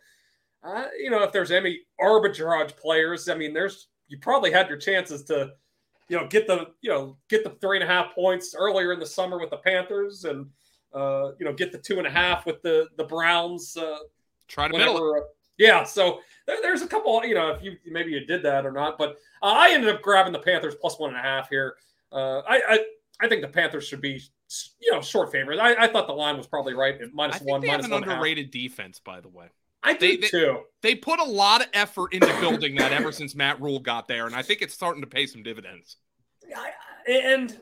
uh, 0.62 0.86
you 0.98 1.10
know, 1.10 1.22
if 1.22 1.32
there's 1.32 1.50
any 1.50 1.80
arbitrage 2.00 2.76
players, 2.76 3.28
I 3.28 3.34
mean, 3.34 3.52
there's 3.52 3.88
you 4.08 4.18
probably 4.18 4.50
had 4.50 4.68
your 4.68 4.78
chances 4.78 5.24
to, 5.24 5.52
you 6.08 6.16
know, 6.16 6.26
get 6.28 6.46
the 6.46 6.70
you 6.80 6.90
know 6.90 7.16
get 7.28 7.44
the 7.44 7.50
three 7.60 7.78
and 7.78 7.84
a 7.88 7.92
half 7.92 8.14
points 8.14 8.54
earlier 8.56 8.92
in 8.92 9.00
the 9.00 9.06
summer 9.06 9.38
with 9.38 9.50
the 9.50 9.58
Panthers 9.58 10.24
and 10.24 10.46
uh, 10.94 11.32
you 11.38 11.44
know, 11.44 11.52
get 11.52 11.72
the 11.72 11.78
two 11.78 11.98
and 11.98 12.06
a 12.06 12.10
half 12.10 12.46
with 12.46 12.62
the 12.62 12.88
the 12.96 13.04
Browns. 13.04 13.76
Uh, 13.76 13.98
Try 14.46 14.68
to 14.68 14.72
whenever, 14.72 14.92
middle. 14.92 15.14
Uh, 15.14 15.26
yeah, 15.58 15.84
so 15.84 16.20
there, 16.46 16.56
there's 16.62 16.82
a 16.82 16.86
couple. 16.86 17.24
You 17.24 17.34
know, 17.34 17.50
if 17.50 17.62
you 17.62 17.76
maybe 17.86 18.10
you 18.10 18.24
did 18.24 18.42
that 18.44 18.64
or 18.64 18.72
not, 18.72 18.96
but 18.98 19.16
uh, 19.42 19.46
I 19.46 19.70
ended 19.72 19.94
up 19.94 20.02
grabbing 20.02 20.32
the 20.32 20.38
Panthers 20.38 20.74
plus 20.74 20.98
one 20.98 21.10
and 21.10 21.18
a 21.18 21.22
half 21.22 21.48
here. 21.48 21.76
Uh, 22.12 22.38
I, 22.48 22.62
I 22.68 22.78
I 23.20 23.28
think 23.28 23.42
the 23.42 23.48
Panthers 23.48 23.86
should 23.86 24.00
be 24.00 24.22
you 24.80 24.92
know 24.92 25.02
short 25.02 25.30
favorites. 25.30 25.60
I, 25.62 25.74
I 25.74 25.86
thought 25.88 26.06
the 26.06 26.14
line 26.14 26.36
was 26.36 26.46
probably 26.46 26.74
right 26.74 27.00
at 27.00 27.12
minus 27.12 27.40
one. 27.40 27.60
They 27.60 27.68
minus 27.68 27.86
have 27.86 28.02
an 28.02 28.08
underrated 28.08 28.50
defense, 28.50 28.98
by 28.98 29.20
the 29.20 29.28
way. 29.28 29.48
I 29.82 29.94
do 29.94 30.18
they, 30.18 30.28
too. 30.28 30.58
They, 30.82 30.90
they 30.90 30.94
put 30.96 31.20
a 31.20 31.24
lot 31.24 31.60
of 31.60 31.68
effort 31.72 32.12
into 32.12 32.26
building 32.40 32.74
that 32.76 32.92
ever 32.92 33.12
since 33.12 33.34
Matt 33.34 33.60
Rhule 33.60 33.78
got 33.78 34.08
there, 34.08 34.26
and 34.26 34.34
I 34.34 34.42
think 34.42 34.62
it's 34.62 34.74
starting 34.74 35.02
to 35.02 35.06
pay 35.06 35.26
some 35.26 35.42
dividends. 35.42 35.96
And 37.08 37.58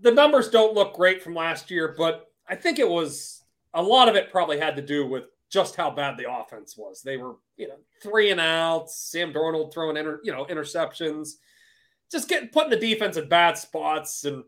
the 0.00 0.10
numbers 0.10 0.50
don't 0.50 0.74
look 0.74 0.94
great 0.94 1.22
from 1.22 1.34
last 1.34 1.70
year, 1.70 1.94
but 1.96 2.31
I 2.52 2.54
think 2.54 2.78
it 2.78 2.88
was 2.88 3.44
a 3.72 3.82
lot 3.82 4.10
of 4.10 4.14
it 4.14 4.30
probably 4.30 4.58
had 4.58 4.76
to 4.76 4.82
do 4.82 5.06
with 5.06 5.24
just 5.48 5.74
how 5.74 5.90
bad 5.90 6.18
the 6.18 6.30
offense 6.30 6.76
was. 6.76 7.00
They 7.00 7.16
were, 7.16 7.36
you 7.56 7.66
know, 7.66 7.78
three 8.02 8.30
and 8.30 8.38
outs, 8.38 8.94
Sam 8.94 9.32
Darnold 9.32 9.72
throwing 9.72 9.96
inter, 9.96 10.20
you 10.22 10.32
know, 10.32 10.44
interceptions, 10.44 11.36
just 12.10 12.28
getting 12.28 12.50
putting 12.50 12.68
the 12.68 12.76
defense 12.76 13.16
in 13.16 13.26
bad 13.26 13.56
spots. 13.56 14.26
And 14.26 14.44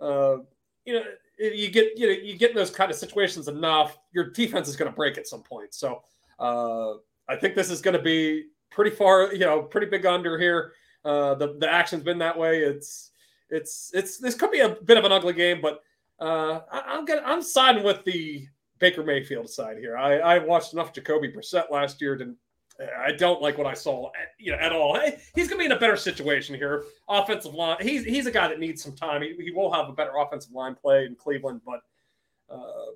uh, 0.00 0.36
you 0.84 0.94
know, 0.94 1.02
you 1.36 1.68
get 1.68 1.98
you 1.98 2.06
know, 2.06 2.12
you 2.12 2.38
get 2.38 2.50
in 2.50 2.56
those 2.56 2.70
kind 2.70 2.92
of 2.92 2.96
situations 2.96 3.48
enough, 3.48 3.98
your 4.12 4.30
defense 4.30 4.68
is 4.68 4.76
gonna 4.76 4.92
break 4.92 5.18
at 5.18 5.26
some 5.26 5.42
point. 5.42 5.74
So 5.74 6.02
uh, 6.38 6.92
I 7.28 7.34
think 7.34 7.56
this 7.56 7.72
is 7.72 7.82
gonna 7.82 8.00
be 8.00 8.50
pretty 8.70 8.92
far, 8.92 9.34
you 9.34 9.40
know, 9.40 9.62
pretty 9.62 9.88
big 9.88 10.06
under 10.06 10.38
here. 10.38 10.74
Uh, 11.04 11.34
the 11.34 11.56
the 11.58 11.68
action's 11.68 12.04
been 12.04 12.18
that 12.18 12.38
way. 12.38 12.60
It's 12.60 13.10
it's 13.50 13.90
it's 13.94 14.18
this 14.18 14.36
could 14.36 14.52
be 14.52 14.60
a 14.60 14.76
bit 14.84 14.96
of 14.96 15.04
an 15.04 15.10
ugly 15.10 15.32
game, 15.32 15.60
but 15.60 15.82
uh, 16.20 16.60
I, 16.70 16.96
am 16.96 17.04
gonna 17.04 17.22
I'm 17.24 17.42
siding 17.42 17.84
with 17.84 18.04
the 18.04 18.46
Baker 18.78 19.02
Mayfield 19.02 19.48
side 19.48 19.78
here. 19.78 19.96
I, 19.96 20.18
I 20.18 20.38
watched 20.38 20.72
enough 20.72 20.92
Jacoby 20.92 21.32
Brissett 21.32 21.70
last 21.70 22.00
year 22.00 22.16
to 22.16 22.34
I 23.04 23.12
don't 23.12 23.42
like 23.42 23.58
what 23.58 23.66
I 23.66 23.74
saw, 23.74 24.10
you 24.38 24.52
know, 24.52 24.58
at 24.58 24.72
all. 24.72 24.98
He's 25.34 25.48
going 25.48 25.58
to 25.58 25.58
be 25.58 25.64
in 25.64 25.72
a 25.72 25.78
better 25.78 25.96
situation 25.96 26.54
here. 26.54 26.84
Offensive 27.08 27.52
line. 27.52 27.78
He's 27.80 28.04
he's 28.04 28.26
a 28.26 28.30
guy 28.30 28.46
that 28.48 28.60
needs 28.60 28.82
some 28.82 28.94
time. 28.94 29.22
He, 29.22 29.34
he 29.36 29.50
will 29.50 29.72
have 29.72 29.88
a 29.88 29.92
better 29.92 30.12
offensive 30.16 30.52
line 30.52 30.76
play 30.76 31.04
in 31.04 31.16
Cleveland, 31.16 31.62
but 31.66 31.80
uh, 32.48 32.92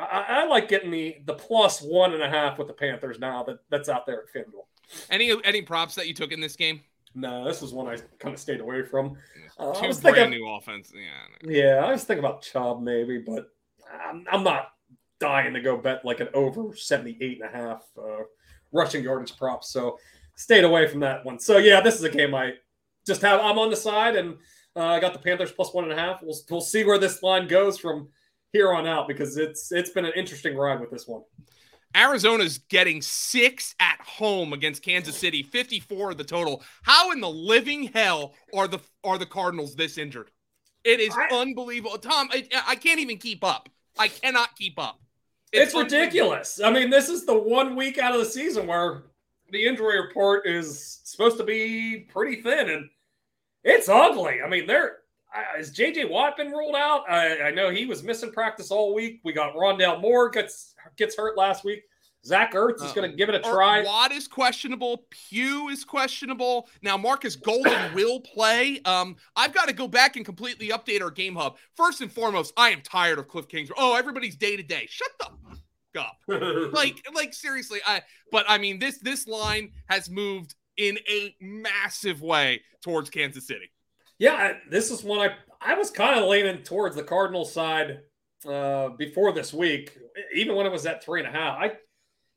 I, 0.00 0.24
I, 0.28 0.46
like 0.46 0.68
getting 0.68 0.90
the 0.90 1.16
the 1.24 1.34
plus 1.34 1.80
one 1.80 2.14
and 2.14 2.22
a 2.22 2.28
half 2.28 2.58
with 2.58 2.68
the 2.68 2.74
Panthers 2.74 3.18
now 3.18 3.42
that 3.44 3.58
that's 3.70 3.88
out 3.88 4.06
there 4.06 4.22
at 4.22 4.32
FanDuel. 4.32 4.66
Any 5.10 5.34
any 5.42 5.62
props 5.62 5.96
that 5.96 6.06
you 6.06 6.14
took 6.14 6.30
in 6.30 6.40
this 6.40 6.54
game? 6.54 6.82
No, 7.14 7.44
this 7.44 7.62
was 7.62 7.72
one 7.72 7.86
I 7.86 7.96
kind 8.18 8.34
of 8.34 8.40
stayed 8.40 8.60
away 8.60 8.82
from. 8.82 9.16
Uh, 9.58 9.72
Two 9.72 9.80
brand 9.80 9.96
thinking, 9.96 10.30
new 10.30 10.48
offense. 10.48 10.92
Yeah. 10.94 11.50
Yeah, 11.50 11.84
I 11.84 11.92
was 11.92 12.04
thinking 12.04 12.24
about 12.24 12.42
Chubb 12.42 12.82
maybe, 12.82 13.18
but 13.18 13.50
I'm, 14.08 14.24
I'm 14.30 14.42
not 14.42 14.68
dying 15.20 15.54
to 15.54 15.60
go 15.60 15.76
bet 15.76 16.04
like 16.04 16.20
an 16.20 16.28
over 16.34 16.74
78 16.74 17.40
and 17.40 17.54
a 17.54 17.56
half 17.56 17.84
uh, 17.96 18.24
rushing 18.72 19.04
yardage 19.04 19.36
props. 19.36 19.70
So 19.70 19.98
stayed 20.36 20.64
away 20.64 20.88
from 20.88 21.00
that 21.00 21.24
one. 21.24 21.38
So 21.38 21.58
yeah, 21.58 21.80
this 21.80 21.94
is 21.94 22.02
a 22.02 22.10
game 22.10 22.34
I 22.34 22.54
just 23.06 23.22
have. 23.22 23.40
I'm 23.40 23.58
on 23.58 23.70
the 23.70 23.76
side 23.76 24.16
and 24.16 24.36
uh, 24.76 24.86
I 24.86 25.00
got 25.00 25.12
the 25.12 25.18
Panthers 25.18 25.52
plus 25.52 25.72
one 25.72 25.84
and 25.84 25.92
a 25.92 25.96
half. 25.96 26.22
We'll, 26.22 26.36
we'll 26.50 26.60
see 26.60 26.84
where 26.84 26.98
this 26.98 27.22
line 27.22 27.46
goes 27.46 27.78
from 27.78 28.08
here 28.52 28.72
on 28.72 28.86
out 28.86 29.08
because 29.08 29.36
it's 29.36 29.72
it's 29.72 29.90
been 29.90 30.04
an 30.04 30.12
interesting 30.16 30.56
ride 30.56 30.80
with 30.80 30.90
this 30.90 31.06
one. 31.06 31.22
Arizona's 31.94 32.58
getting 32.58 33.00
six 33.02 33.74
at 33.80 34.00
home 34.00 34.52
against 34.52 34.82
Kansas 34.82 35.16
City, 35.16 35.42
54 35.42 36.12
of 36.12 36.18
the 36.18 36.24
total. 36.24 36.62
How 36.82 37.12
in 37.12 37.20
the 37.20 37.30
living 37.30 37.84
hell 37.94 38.34
are 38.54 38.68
the 38.68 38.80
are 39.02 39.18
the 39.18 39.26
Cardinals 39.26 39.74
this 39.74 39.98
injured? 39.98 40.30
It 40.84 41.00
is 41.00 41.14
I, 41.16 41.28
unbelievable. 41.34 41.96
Tom, 41.98 42.28
I, 42.30 42.46
I, 42.66 42.74
can't 42.74 43.00
even 43.00 43.16
keep 43.16 43.42
up. 43.42 43.70
I 43.98 44.08
cannot 44.08 44.54
keep 44.54 44.78
up. 44.78 45.00
It's, 45.50 45.72
it's 45.72 45.74
ridiculous. 45.74 46.60
I 46.62 46.70
mean, 46.70 46.90
this 46.90 47.08
is 47.08 47.24
the 47.24 47.38
one 47.38 47.74
week 47.74 47.96
out 47.96 48.12
of 48.12 48.18
the 48.18 48.26
season 48.26 48.66
where 48.66 49.04
the 49.50 49.64
injury 49.64 50.00
report 50.00 50.46
is 50.46 51.00
supposed 51.04 51.38
to 51.38 51.44
be 51.44 52.06
pretty 52.12 52.42
thin, 52.42 52.68
and 52.68 52.90
it's 53.62 53.88
ugly. 53.88 54.40
I 54.44 54.48
mean, 54.48 54.66
there 54.66 54.98
is 55.58 55.72
JJ 55.72 56.10
Watt 56.10 56.36
been 56.36 56.50
ruled 56.50 56.76
out? 56.76 57.04
I, 57.08 57.42
I, 57.42 57.50
know 57.50 57.70
he 57.70 57.86
was 57.86 58.02
missing 58.02 58.30
practice 58.32 58.70
all 58.70 58.94
week. 58.94 59.20
We 59.24 59.32
got 59.32 59.54
Rondale 59.54 60.00
Moore 60.00 60.30
gets 60.30 60.74
gets 60.96 61.16
hurt 61.16 61.36
last 61.36 61.64
week. 61.64 61.82
Zach 62.24 62.54
Ertz 62.54 62.76
is 62.76 62.90
Uh, 62.90 62.94
going 62.94 63.10
to 63.10 63.16
give 63.16 63.28
it 63.28 63.34
a 63.34 63.40
try. 63.40 63.82
Watt 63.82 64.10
is 64.10 64.26
questionable. 64.26 65.06
Pugh 65.10 65.68
is 65.68 65.84
questionable. 65.84 66.68
Now 66.82 66.96
Marcus 66.96 67.36
Golden 67.36 67.92
will 67.94 68.20
play. 68.20 68.80
Um, 68.84 69.16
I've 69.36 69.52
got 69.52 69.68
to 69.68 69.74
go 69.74 69.86
back 69.86 70.16
and 70.16 70.24
completely 70.24 70.68
update 70.68 71.02
our 71.02 71.10
game 71.10 71.34
hub. 71.36 71.58
First 71.76 72.00
and 72.00 72.10
foremost, 72.10 72.52
I 72.56 72.70
am 72.70 72.80
tired 72.80 73.18
of 73.18 73.28
Cliff 73.28 73.48
Kings. 73.48 73.70
Oh, 73.76 73.94
everybody's 73.94 74.36
day 74.36 74.56
to 74.56 74.62
day. 74.62 74.86
Shut 74.88 75.10
the 75.18 75.26
fuck 75.26 75.58
up. 75.98 76.16
Like, 76.72 77.04
like 77.14 77.34
seriously. 77.34 77.80
I. 77.86 78.02
But 78.32 78.46
I 78.48 78.58
mean, 78.58 78.78
this 78.78 78.98
this 78.98 79.28
line 79.28 79.72
has 79.88 80.08
moved 80.08 80.54
in 80.76 80.98
a 81.08 81.36
massive 81.40 82.20
way 82.22 82.62
towards 82.82 83.10
Kansas 83.10 83.46
City. 83.46 83.70
Yeah, 84.18 84.54
this 84.70 84.90
is 84.90 85.02
one 85.02 85.20
I 85.20 85.34
I 85.60 85.74
was 85.74 85.90
kind 85.90 86.18
of 86.18 86.28
leaning 86.28 86.62
towards 86.62 86.94
the 86.94 87.02
Cardinals 87.02 87.52
side 87.52 88.00
uh, 88.46 88.90
before 88.90 89.32
this 89.32 89.52
week, 89.52 89.96
even 90.34 90.54
when 90.54 90.66
it 90.66 90.72
was 90.72 90.86
at 90.86 91.02
three 91.04 91.20
and 91.20 91.28
a 91.28 91.32
half. 91.32 91.58
I 91.58 91.72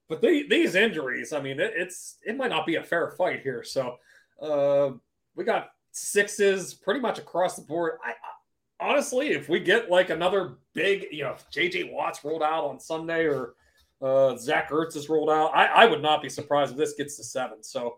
but 0.10 0.22
the, 0.22 0.46
these 0.50 0.76
injuries, 0.76 1.34
I 1.34 1.42
mean, 1.42 1.60
it, 1.60 1.74
it's 1.76 2.18
it 2.26 2.38
might 2.38 2.50
not 2.50 2.66
be 2.66 2.76
a 2.76 2.84
fair 2.84 3.12
fight 3.12 3.42
here. 3.42 3.64
So 3.64 3.98
uh, 4.42 4.92
we 5.36 5.44
got 5.44 5.70
sixes 5.92 6.74
pretty 6.74 7.00
much 7.00 7.20
across 7.20 7.56
the 7.56 7.64
board. 7.64 7.98
I, 8.04 8.12
I 8.12 8.90
honestly, 8.90 9.30
if 9.30 9.50
we 9.50 9.60
get 9.60 9.90
like 9.90 10.10
another 10.10 10.58
big, 10.74 11.08
you 11.12 11.24
know, 11.24 11.36
JJ 11.54 11.92
Watts 11.92 12.24
rolled 12.24 12.44
out 12.44 12.66
on 12.66 12.80
Sunday 12.80 13.26
or 13.26 13.54
uh, 14.02 14.38
Zach 14.38 14.70
Ertz 14.72 14.96
is 14.96 15.10
rolled 15.10 15.30
out, 15.30 15.52
I, 15.56 15.66
I 15.66 15.86
would 15.86 16.02
not 16.02 16.22
be 16.22 16.30
surprised 16.30 16.72
if 16.72 16.78
this 16.78 16.94
gets 16.94 17.18
to 17.18 17.24
seven. 17.24 17.64
So 17.64 17.98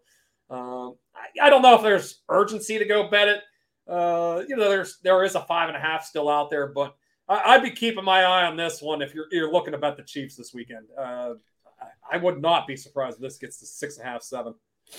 um, 0.49 0.95
I, 1.15 1.47
I 1.47 1.49
don't 1.49 1.61
know 1.61 1.75
if 1.75 1.83
there's 1.83 2.21
urgency 2.29 2.79
to 2.79 2.85
go 2.85 3.09
bet 3.09 3.27
it. 3.27 3.41
Uh, 3.89 4.43
you 4.47 4.55
know, 4.55 4.69
there's 4.69 4.99
there 5.03 5.23
is 5.23 5.35
a 5.35 5.41
five 5.41 5.67
and 5.67 5.77
a 5.77 5.79
half 5.79 6.05
still 6.05 6.29
out 6.29 6.49
there, 6.49 6.67
but 6.67 6.95
I, 7.27 7.55
I'd 7.55 7.63
be 7.63 7.71
keeping 7.71 8.03
my 8.03 8.23
eye 8.23 8.45
on 8.45 8.55
this 8.55 8.81
one 8.81 9.01
if 9.01 9.13
you're 9.13 9.27
you're 9.31 9.51
looking 9.51 9.71
to 9.71 9.77
bet 9.77 9.97
the 9.97 10.03
Chiefs 10.03 10.35
this 10.35 10.53
weekend. 10.53 10.87
Uh, 10.97 11.33
I, 11.81 12.15
I 12.15 12.17
would 12.17 12.41
not 12.41 12.67
be 12.67 12.75
surprised 12.75 13.15
if 13.15 13.21
this 13.21 13.37
gets 13.37 13.59
to 13.59 13.65
six 13.65 13.97
and 13.97 14.07
a 14.07 14.11
half, 14.11 14.21
seven. 14.21 14.53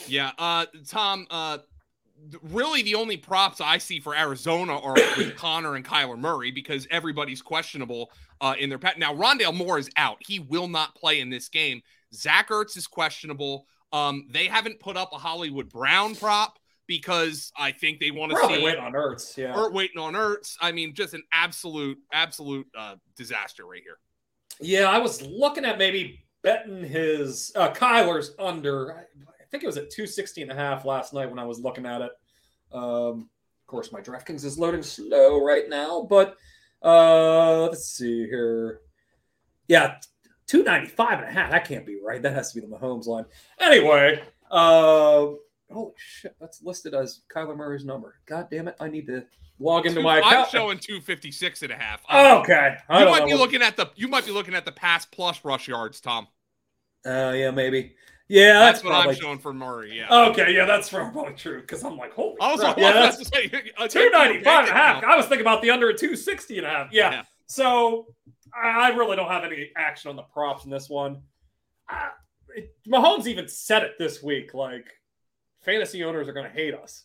Yeah, 0.07 0.32
uh, 0.38 0.66
Tom. 0.88 1.26
Uh, 1.30 1.59
really, 2.43 2.82
the 2.82 2.97
only 2.97 3.16
props 3.16 3.61
I 3.61 3.78
see 3.78 4.01
for 4.01 4.16
Arizona 4.16 4.78
are 4.78 4.95
with 5.16 5.36
Conner 5.36 5.76
and 5.76 5.84
Kyler 5.84 6.18
Murray 6.18 6.51
because 6.51 6.86
everybody's 6.91 7.43
questionable 7.43 8.11
uh, 8.41 8.55
in 8.59 8.68
their 8.68 8.78
pet. 8.78 8.99
Now, 8.99 9.14
Rondale 9.14 9.55
Moore 9.55 9.78
is 9.78 9.91
out; 9.97 10.18
he 10.20 10.41
will 10.41 10.68
not 10.68 10.95
play 10.95 11.20
in 11.20 11.30
this 11.30 11.49
game. 11.49 11.82
Zach 12.12 12.49
Ertz 12.49 12.76
is 12.76 12.86
questionable. 12.86 13.66
Um, 13.93 14.26
they 14.30 14.47
haven't 14.47 14.78
put 14.80 14.97
up 14.97 15.12
a 15.12 15.18
Hollywood 15.18 15.68
Brown 15.68 16.14
prop 16.14 16.59
because 16.91 17.53
I 17.57 17.70
think 17.70 18.01
they 18.01 18.11
want 18.11 18.32
to 18.32 18.38
see 18.49 18.64
waiting 18.64 18.80
on 18.80 18.95
Ertz. 18.95 19.36
Yeah. 19.36 19.57
Ert 19.57 19.72
waiting 19.72 19.99
on 19.99 20.14
Ertz. 20.14 20.57
I 20.61 20.72
mean, 20.72 20.93
just 20.93 21.14
an 21.14 21.22
absolute, 21.32 21.99
absolute 22.12 22.66
uh, 22.76 22.97
disaster 23.16 23.64
right 23.64 23.80
here. 23.80 23.99
Yeah, 24.61 24.91
I 24.91 24.99
was 24.99 25.22
looking 25.22 25.64
at 25.64 25.78
maybe 25.78 26.24
betting 26.43 26.82
his 26.82 27.53
uh, 27.55 27.70
Kyler's 27.72 28.32
under. 28.41 28.93
I, 28.93 29.01
I 29.03 29.45
think 29.53 29.62
it 29.62 29.68
was 29.68 29.76
at 29.76 29.91
260 29.91 30.43
and 30.43 30.51
a 30.51 30.55
half 30.57 30.84
last 30.84 31.14
night 31.14 31.30
when 31.30 31.38
I 31.38 31.45
was 31.45 31.61
looking 31.61 31.86
at 31.86 32.01
it. 32.01 32.11
Um, 32.72 33.30
of 33.62 33.66
course, 33.68 33.93
my 33.93 34.01
DraftKings 34.01 34.45
is 34.45 34.59
loading 34.59 34.82
slow 34.82 35.45
right 35.45 35.68
now, 35.68 36.09
but 36.11 36.36
uh, 36.82 37.68
let's 37.68 37.86
see 37.86 38.26
here. 38.26 38.80
Yeah, 39.68 39.95
295 40.49 41.20
and 41.20 41.28
a 41.28 41.30
half. 41.30 41.53
That 41.53 41.68
can't 41.68 41.86
be 41.86 42.01
right. 42.05 42.20
That 42.20 42.34
has 42.34 42.53
to 42.53 42.61
be 42.61 42.66
the 42.66 42.76
Mahomes 42.76 43.07
line. 43.07 43.26
Anyway, 43.61 44.20
uh, 44.51 45.28
holy 45.72 45.92
shit, 45.96 46.34
that's 46.40 46.62
listed 46.62 46.94
as 46.94 47.22
Kyler 47.34 47.56
Murray's 47.56 47.84
number. 47.84 48.16
God 48.26 48.48
damn 48.50 48.68
it. 48.68 48.76
I 48.80 48.88
need 48.88 49.06
to 49.06 49.24
log 49.58 49.86
into 49.86 50.00
my 50.00 50.18
account. 50.18 50.34
I'm 50.36 50.50
showing 50.50 50.78
256 50.78 51.62
and 51.62 51.72
a 51.72 51.76
half. 51.76 52.02
Uh, 52.08 52.40
Okay. 52.42 52.76
I 52.88 53.00
you 53.04 53.10
might 53.10 53.20
know 53.20 53.26
be 53.26 53.34
looking 53.34 53.62
at 53.62 53.76
the 53.76 53.90
you 53.96 54.08
might 54.08 54.26
be 54.26 54.32
looking 54.32 54.54
at 54.54 54.64
the 54.64 54.72
pass 54.72 55.04
plus 55.04 55.44
rush 55.44 55.68
yards, 55.68 56.00
Tom. 56.00 56.28
Uh, 57.06 57.32
yeah, 57.34 57.50
maybe. 57.50 57.94
Yeah, 58.28 58.52
That's, 58.52 58.78
that's, 58.78 58.84
what 58.84 58.90
probably. 58.90 59.14
I'm 59.16 59.20
showing 59.20 59.38
for 59.40 59.52
Murray. 59.52 59.96
Yeah. 59.96 60.26
Okay, 60.28 60.54
yeah, 60.54 60.64
that's 60.64 60.88
probably 60.90 61.32
true. 61.34 61.60
Because 61.62 61.82
I'm 61.82 61.96
like, 61.96 62.12
holy 62.12 62.36
I 62.40 62.52
was 62.52 62.60
crap. 62.60 62.76
like, 62.76 62.84
yeah, 62.84 62.92
that's 62.92 63.28
say, 63.28 63.46
uh, 63.78 63.88
295 63.88 64.46
and 64.60 64.68
a 64.68 64.72
half. 64.72 65.02
I 65.02 65.16
was 65.16 65.26
thinking 65.26 65.40
about 65.40 65.62
the 65.62 65.70
under 65.70 65.90
at 65.90 65.98
260 65.98 66.58
and 66.58 66.66
a 66.66 66.70
half. 66.70 66.88
Yeah. 66.92 67.24
So 67.46 68.06
I 68.54 68.68
I 68.68 68.88
really 68.90 69.16
don't 69.16 69.28
have 69.28 69.42
any 69.42 69.70
action 69.76 70.10
on 70.10 70.16
the 70.16 70.22
props 70.22 70.64
in 70.64 70.70
this 70.70 70.88
one. 70.88 71.22
Uh, 71.92 72.10
it, 72.54 72.72
Mahomes 72.86 73.26
even 73.26 73.48
said 73.48 73.82
it 73.82 73.92
this 73.98 74.22
week. 74.22 74.54
Like, 74.54 74.86
fantasy 75.61 76.04
owners 76.04 76.28
are 76.28 76.32
going 76.32 76.46
to 76.46 76.52
hate 76.52 76.74
us. 76.74 77.04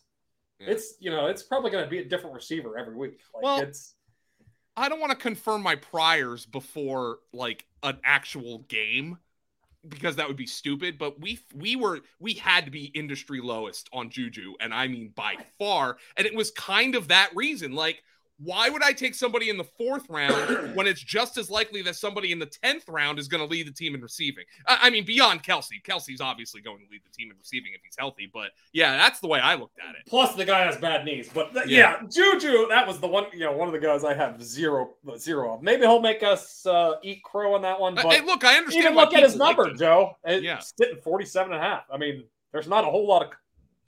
Yeah. 0.60 0.70
It's, 0.70 0.94
you 1.00 1.10
know, 1.10 1.26
it's 1.26 1.42
probably 1.42 1.70
going 1.70 1.84
to 1.84 1.90
be 1.90 1.98
a 1.98 2.04
different 2.04 2.34
receiver 2.34 2.78
every 2.78 2.96
week. 2.96 3.20
Like, 3.34 3.44
Well, 3.44 3.60
it's, 3.60 3.94
I 4.76 4.88
don't 4.88 5.00
want 5.00 5.10
to 5.10 5.18
confirm 5.18 5.62
my 5.62 5.76
priors 5.76 6.46
before 6.46 7.18
like 7.32 7.66
an 7.82 7.98
actual 8.04 8.60
game 8.68 9.18
because 9.88 10.16
that 10.16 10.28
would 10.28 10.36
be 10.36 10.46
stupid. 10.46 10.98
But 10.98 11.20
we 11.20 11.38
we 11.54 11.76
were 11.76 12.00
we 12.18 12.34
had 12.34 12.64
to 12.66 12.70
be 12.70 12.86
industry 12.86 13.40
lowest 13.40 13.88
on 13.92 14.10
Juju, 14.10 14.54
and 14.60 14.74
I 14.74 14.88
mean 14.88 15.12
by 15.14 15.36
far. 15.58 15.96
And 16.16 16.26
it 16.26 16.34
was 16.34 16.50
kind 16.50 16.94
of 16.94 17.08
that 17.08 17.30
reason. 17.34 17.72
Like, 17.72 18.02
why 18.38 18.68
would 18.68 18.82
I 18.82 18.92
take 18.92 19.14
somebody 19.14 19.48
in 19.48 19.56
the 19.56 19.64
fourth 19.64 20.08
round 20.10 20.74
when 20.76 20.86
it's 20.86 21.00
just 21.00 21.38
as 21.38 21.48
likely 21.48 21.80
that 21.82 21.96
somebody 21.96 22.32
in 22.32 22.38
the 22.38 22.46
tenth 22.46 22.84
round 22.88 23.18
is 23.18 23.28
going 23.28 23.42
to 23.42 23.50
lead 23.50 23.66
the 23.66 23.72
team 23.72 23.94
in 23.94 24.02
receiving? 24.02 24.44
I, 24.66 24.78
I 24.82 24.90
mean, 24.90 25.06
beyond 25.06 25.42
Kelce, 25.42 25.82
Kelce's 25.82 26.20
obviously 26.20 26.60
going 26.60 26.78
to 26.78 26.90
lead 26.90 27.00
the 27.04 27.10
team 27.16 27.30
in 27.30 27.36
receiving 27.38 27.72
if 27.74 27.80
he's 27.82 27.96
healthy. 27.98 28.30
But 28.32 28.50
yeah, 28.72 28.96
that's 28.98 29.20
the 29.20 29.26
way 29.26 29.40
I 29.40 29.54
looked 29.54 29.78
at 29.78 29.94
it. 29.94 30.02
Plus, 30.06 30.34
the 30.34 30.44
guy 30.44 30.60
has 30.66 30.76
bad 30.76 31.04
knees. 31.06 31.30
But 31.32 31.54
th- 31.54 31.66
yeah. 31.66 31.96
Yeah. 32.02 32.08
Juju, 32.10 32.68
that 32.68 32.86
was 32.86 33.00
the 33.00 33.06
one. 33.06 33.24
You 33.32 33.40
know, 33.40 33.52
one 33.52 33.68
of 33.68 33.72
the 33.72 33.80
guys 33.80 34.04
I 34.04 34.12
have 34.12 34.42
zero 34.42 34.90
zero 35.16 35.54
of. 35.54 35.62
Maybe 35.62 35.82
he'll 35.82 36.00
make 36.00 36.22
us 36.22 36.66
uh, 36.66 36.94
eat 37.02 37.22
crow 37.22 37.54
on 37.54 37.62
that 37.62 37.80
one. 37.80 37.94
But 37.94 38.06
hey, 38.12 38.20
look, 38.20 38.44
I 38.44 38.56
understand. 38.58 38.84
even 38.84 38.96
look 38.96 39.14
at 39.14 39.22
his 39.22 39.32
people 39.32 39.46
like 39.46 39.56
number. 39.56 39.74
Joe. 39.74 40.16
It's 40.24 40.44
Yeah. 40.44 40.58
sitting 40.58 40.98
47 41.00 41.52
and 41.52 41.60
a 41.60 41.64
half. 41.64 41.84
I 41.90 41.96
mean, 41.96 42.24
there's 42.52 42.68
not 42.68 42.84
a 42.84 42.88
whole 42.88 43.06
lot 43.06 43.22
of 43.22 43.28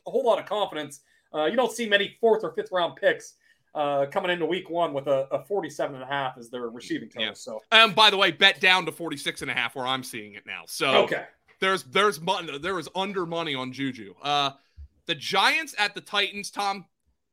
a 0.06 0.10
whole 0.10 0.24
lot 0.24 0.38
of 0.38 0.46
confidence. 0.46 1.00
Uh, 1.34 1.44
you 1.44 1.56
don't 1.56 1.70
see 1.72 1.86
many 1.86 2.16
fourth 2.20 2.42
or 2.42 2.52
fifth 2.52 2.72
round 2.72 2.96
picks 2.96 3.34
uh, 3.78 4.06
coming 4.06 4.32
into 4.32 4.44
week 4.44 4.68
one 4.68 4.92
with 4.92 5.06
a, 5.06 5.28
a 5.30 5.44
47 5.44 5.94
and 5.94 6.02
a 6.02 6.06
half 6.06 6.36
as 6.36 6.50
their 6.50 6.68
receiving 6.68 7.08
total. 7.08 7.28
Yeah. 7.28 7.32
So 7.34 7.60
Um, 7.70 7.92
by 7.92 8.10
the 8.10 8.16
way, 8.16 8.32
bet 8.32 8.60
down 8.60 8.84
to 8.86 8.92
46 8.92 9.42
and 9.42 9.50
a 9.50 9.54
half 9.54 9.76
where 9.76 9.86
I'm 9.86 10.02
seeing 10.02 10.34
it 10.34 10.44
now. 10.44 10.62
So 10.66 11.04
okay, 11.04 11.26
there's 11.60 11.84
there's 11.84 12.20
money 12.20 12.58
there 12.58 12.78
is 12.78 12.88
under 12.96 13.24
money 13.24 13.54
on 13.54 13.72
Juju. 13.72 14.14
Uh 14.20 14.50
the 15.06 15.14
Giants 15.14 15.74
at 15.78 15.94
the 15.94 16.00
Titans, 16.00 16.50
Tom. 16.50 16.84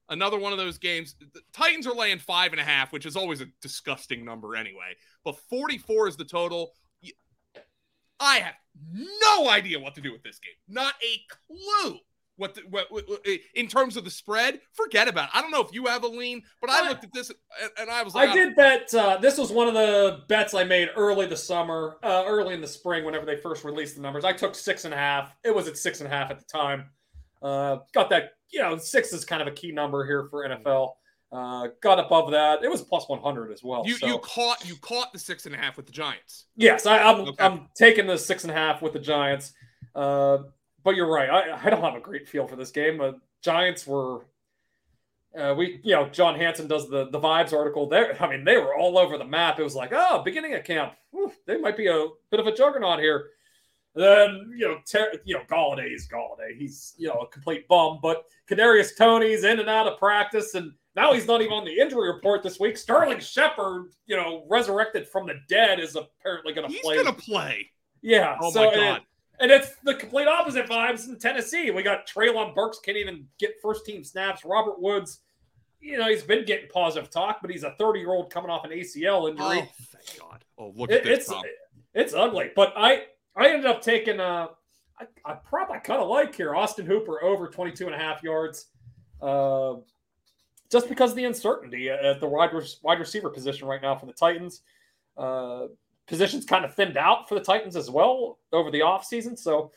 Another 0.07 0.37
one 0.37 0.51
of 0.51 0.59
those 0.59 0.77
games. 0.77 1.15
The 1.33 1.41
Titans 1.51 1.87
are 1.87 1.95
laying 1.95 2.19
five 2.19 2.51
and 2.51 2.61
a 2.61 2.63
half, 2.63 2.93
which 2.93 3.07
is 3.07 3.15
always 3.15 3.41
a 3.41 3.47
disgusting 3.59 4.23
number 4.23 4.55
anyway. 4.55 4.95
But 5.23 5.39
44 5.49 6.09
is 6.09 6.15
the 6.15 6.25
total. 6.25 6.73
I 8.19 8.37
have 8.37 8.53
no 8.93 9.49
idea 9.49 9.79
what 9.79 9.95
to 9.95 10.01
do 10.01 10.11
with 10.11 10.21
this 10.21 10.39
game. 10.39 10.53
Not 10.67 10.93
a 11.03 11.19
clue. 11.27 11.99
What, 12.37 12.55
the, 12.55 12.61
what, 12.69 12.91
what- 12.91 13.07
what- 13.07 13.25
in 13.55 13.67
terms 13.67 13.95
of 13.97 14.03
the 14.03 14.11
spread? 14.11 14.59
Forget 14.73 15.07
about 15.07 15.29
it. 15.29 15.37
I 15.37 15.41
don't 15.41 15.51
know 15.51 15.61
if 15.61 15.73
you 15.73 15.85
have 15.87 16.03
a 16.03 16.07
lean, 16.07 16.43
but 16.61 16.69
I 16.69 16.85
I- 16.85 16.89
looked 16.89 17.03
at 17.03 17.13
this 17.13 17.29
and, 17.29 17.71
and 17.79 17.89
I 17.89 18.03
was 18.03 18.13
like, 18.15 18.29
I 18.29 18.33
did 18.33 18.55
bet. 18.55 18.93
Uh, 18.93 19.17
this 19.17 19.37
was 19.37 19.51
one 19.51 19.67
of 19.67 19.73
the 19.73 20.21
bets 20.27 20.53
I 20.53 20.63
made 20.63 20.89
early 20.95 21.25
the 21.27 21.37
summer, 21.37 21.97
uh, 22.03 22.23
early 22.27 22.53
in 22.53 22.61
the 22.61 22.67
spring, 22.67 23.05
whenever 23.05 23.25
they 23.25 23.37
first 23.37 23.63
released 23.63 23.95
the 23.95 24.01
numbers. 24.01 24.25
I 24.25 24.33
took 24.33 24.55
six 24.55 24.85
and 24.85 24.93
a 24.93 24.97
half. 24.97 25.35
It 25.43 25.55
was 25.55 25.67
at 25.67 25.77
six 25.77 26.01
and 26.01 26.07
a 26.07 26.15
half 26.15 26.29
at 26.31 26.39
the 26.39 26.45
time. 26.45 26.89
Uh, 27.41 27.77
got 27.93 28.09
that. 28.09 28.31
You 28.51 28.61
know, 28.61 28.77
six 28.77 29.11
is 29.13 29.25
kind 29.25 29.41
of 29.41 29.47
a 29.47 29.51
key 29.51 29.71
number 29.71 30.05
here 30.05 30.27
for 30.29 30.47
NFL. 30.47 30.93
Uh, 31.31 31.67
got 31.81 31.99
above 31.99 32.31
that. 32.31 32.63
It 32.63 32.69
was 32.69 32.81
plus 32.81 33.09
100 33.09 33.51
as 33.51 33.61
well. 33.63 33.83
You 33.85 33.95
so. 33.95 34.07
you 34.07 34.17
caught 34.19 34.65
you 34.67 34.75
caught 34.77 35.11
the 35.11 35.19
six 35.19 35.45
and 35.45 35.53
a 35.53 35.57
half 35.57 35.75
with 35.75 35.85
the 35.85 35.91
Giants. 35.91 36.45
Yes, 36.55 36.85
I, 36.85 36.99
I'm 36.99 37.21
Okay. 37.21 37.43
I'm 37.43 37.67
taking 37.75 38.07
the 38.07 38.17
six 38.17 38.43
and 38.43 38.51
a 38.51 38.55
half 38.55 38.81
with 38.81 38.93
the 38.93 38.99
Giants. 38.99 39.51
Uh, 39.93 40.39
but 40.85 40.95
you're 40.95 41.11
right. 41.11 41.29
I, 41.29 41.65
I 41.65 41.69
don't 41.69 41.81
have 41.81 41.95
a 41.95 41.99
great 41.99 42.29
feel 42.29 42.47
for 42.47 42.55
this 42.55 42.71
game. 42.71 43.01
Uh, 43.01 43.13
Giants 43.41 43.85
were. 43.85 44.25
Uh, 45.37 45.53
we, 45.53 45.81
you 45.83 45.93
know, 45.93 46.07
John 46.07 46.35
Hansen 46.35 46.67
does 46.67 46.89
the 46.89 47.09
the 47.09 47.19
vibes 47.19 47.51
article. 47.51 47.89
There, 47.89 48.15
I 48.23 48.29
mean, 48.29 48.45
they 48.45 48.55
were 48.55 48.73
all 48.73 48.97
over 48.97 49.17
the 49.17 49.25
map. 49.25 49.59
It 49.59 49.63
was 49.63 49.75
like, 49.75 49.91
oh, 49.93 50.21
beginning 50.23 50.53
of 50.53 50.63
camp, 50.63 50.93
they 51.45 51.57
might 51.57 51.75
be 51.75 51.87
a 51.87 52.07
bit 52.31 52.39
of 52.39 52.47
a 52.47 52.55
juggernaut 52.55 52.99
here. 52.99 53.31
Then, 53.95 54.53
you 54.55 54.67
know, 54.67 54.77
ter- 54.89 55.11
you 55.25 55.35
know, 55.35 55.41
Golladay 55.49 55.93
is 55.93 56.07
Golladay. 56.07 56.57
He's 56.57 56.93
you 56.97 57.09
know 57.09 57.15
a 57.15 57.27
complete 57.27 57.67
bum. 57.67 57.99
But 58.01 58.23
Kadarius 58.49 58.95
Toney's 58.97 59.43
in 59.43 59.59
and 59.59 59.69
out 59.69 59.87
of 59.87 59.99
practice, 59.99 60.53
and 60.53 60.71
now 60.95 61.13
he's 61.13 61.27
not 61.27 61.41
even 61.41 61.53
on 61.53 61.65
the 61.65 61.77
injury 61.81 62.13
report 62.13 62.43
this 62.43 62.59
week. 62.59 62.77
Sterling 62.77 63.19
Shepard, 63.19 63.91
you 64.05 64.15
know, 64.15 64.45
resurrected 64.49 65.07
from 65.07 65.27
the 65.27 65.35
dead, 65.49 65.79
is 65.81 65.97
apparently 65.97 66.53
going 66.53 66.67
to 66.71 66.79
play. 66.81 66.95
He's 66.95 67.03
play. 67.03 67.03
gonna 67.03 67.13
play. 67.17 67.69
Yeah. 68.01 68.37
Oh 68.39 68.51
so 68.51 68.65
my 68.65 68.67
and- 68.67 68.75
god. 68.75 69.01
And 69.39 69.51
it's 69.51 69.75
the 69.83 69.95
complete 69.95 70.27
opposite 70.27 70.67
vibes 70.67 71.07
in 71.07 71.17
Tennessee. 71.19 71.71
We 71.71 71.83
got 71.83 72.07
Treylon 72.07 72.55
Burks 72.55 72.79
can't 72.79 72.97
even 72.97 73.27
get 73.37 73.55
first 73.61 73.85
team 73.85 74.03
snaps. 74.03 74.45
Robert 74.45 74.79
Woods, 74.81 75.19
you 75.81 75.97
know, 75.97 76.07
he's 76.09 76.23
been 76.23 76.45
getting 76.45 76.69
positive 76.69 77.09
talk, 77.09 77.39
but 77.41 77.51
he's 77.51 77.63
a 77.63 77.75
30 77.77 77.99
year 77.99 78.11
old 78.11 78.29
coming 78.31 78.49
off 78.49 78.63
an 78.65 78.71
ACL 78.71 79.23
Oh, 79.23 79.27
injury. 79.27 79.69
thank 79.81 80.19
God. 80.19 80.45
Oh, 80.57 80.71
look 80.75 80.89
It- 80.91 80.99
at 80.99 81.03
this. 81.03 81.29
it's 81.29 81.33
it's 81.93 82.13
ugly. 82.13 82.51
But 82.55 82.73
I 82.77 83.05
I 83.35 83.49
ended 83.49 83.65
up 83.65 83.81
taking 83.81 84.19
uh 84.19 84.47
I, 84.99 85.07
I 85.25 85.33
probably 85.33 85.79
kind 85.79 86.01
of 86.01 86.07
like 86.07 86.33
here 86.33 86.55
Austin 86.55 86.85
Hooper 86.85 87.21
over 87.21 87.47
22 87.49 87.85
and 87.87 87.93
a 87.95 87.97
half 87.97 88.23
yards. 88.23 88.67
Uh, 89.21 89.75
just 90.71 90.87
because 90.89 91.11
of 91.11 91.17
the 91.17 91.25
uncertainty 91.25 91.89
at 91.89 92.19
the 92.21 92.27
wide, 92.27 92.51
wide 92.81 92.99
receiver 92.99 93.29
position 93.29 93.67
right 93.67 93.81
now 93.81 93.95
for 93.95 94.05
the 94.05 94.13
Titans. 94.13 94.61
Uh, 95.17 95.67
positions 96.07 96.45
kind 96.45 96.65
of 96.65 96.73
thinned 96.73 96.97
out 96.97 97.27
for 97.27 97.35
the 97.35 97.41
Titans 97.41 97.75
as 97.75 97.89
well 97.89 98.39
over 98.51 98.71
the 98.71 98.81
offseason. 98.81 99.37
So, 99.37 99.71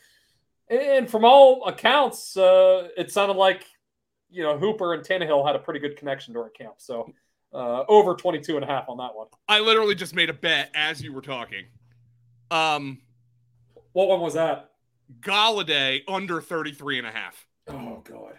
and 0.69 1.09
from 1.09 1.25
all 1.25 1.65
accounts, 1.65 2.37
uh, 2.37 2.89
it 2.97 3.11
sounded 3.11 3.37
like, 3.37 3.65
you 4.29 4.43
know, 4.43 4.57
Hooper 4.57 4.93
and 4.93 5.03
Tannehill 5.03 5.45
had 5.45 5.55
a 5.55 5.59
pretty 5.59 5.79
good 5.79 5.97
connection 5.97 6.33
during 6.33 6.51
camp. 6.51 6.75
So, 6.77 7.11
uh, 7.53 7.83
over 7.87 8.13
22 8.15 8.55
and 8.55 8.63
a 8.63 8.67
half 8.67 8.89
on 8.89 8.97
that 8.97 9.15
one. 9.15 9.27
I 9.47 9.59
literally 9.59 9.95
just 9.95 10.13
made 10.13 10.29
a 10.29 10.33
bet 10.33 10.69
as 10.75 11.01
you 11.01 11.13
were 11.13 11.21
talking. 11.21 11.65
Um, 12.51 12.99
what 13.93 14.07
one 14.07 14.21
was 14.21 14.35
that? 14.35 14.71
Golladay 15.21 16.01
under 16.07 16.41
33 16.41 16.99
and 16.99 17.07
a 17.07 17.11
half. 17.11 17.47
Oh, 17.67 18.01
God. 18.03 18.33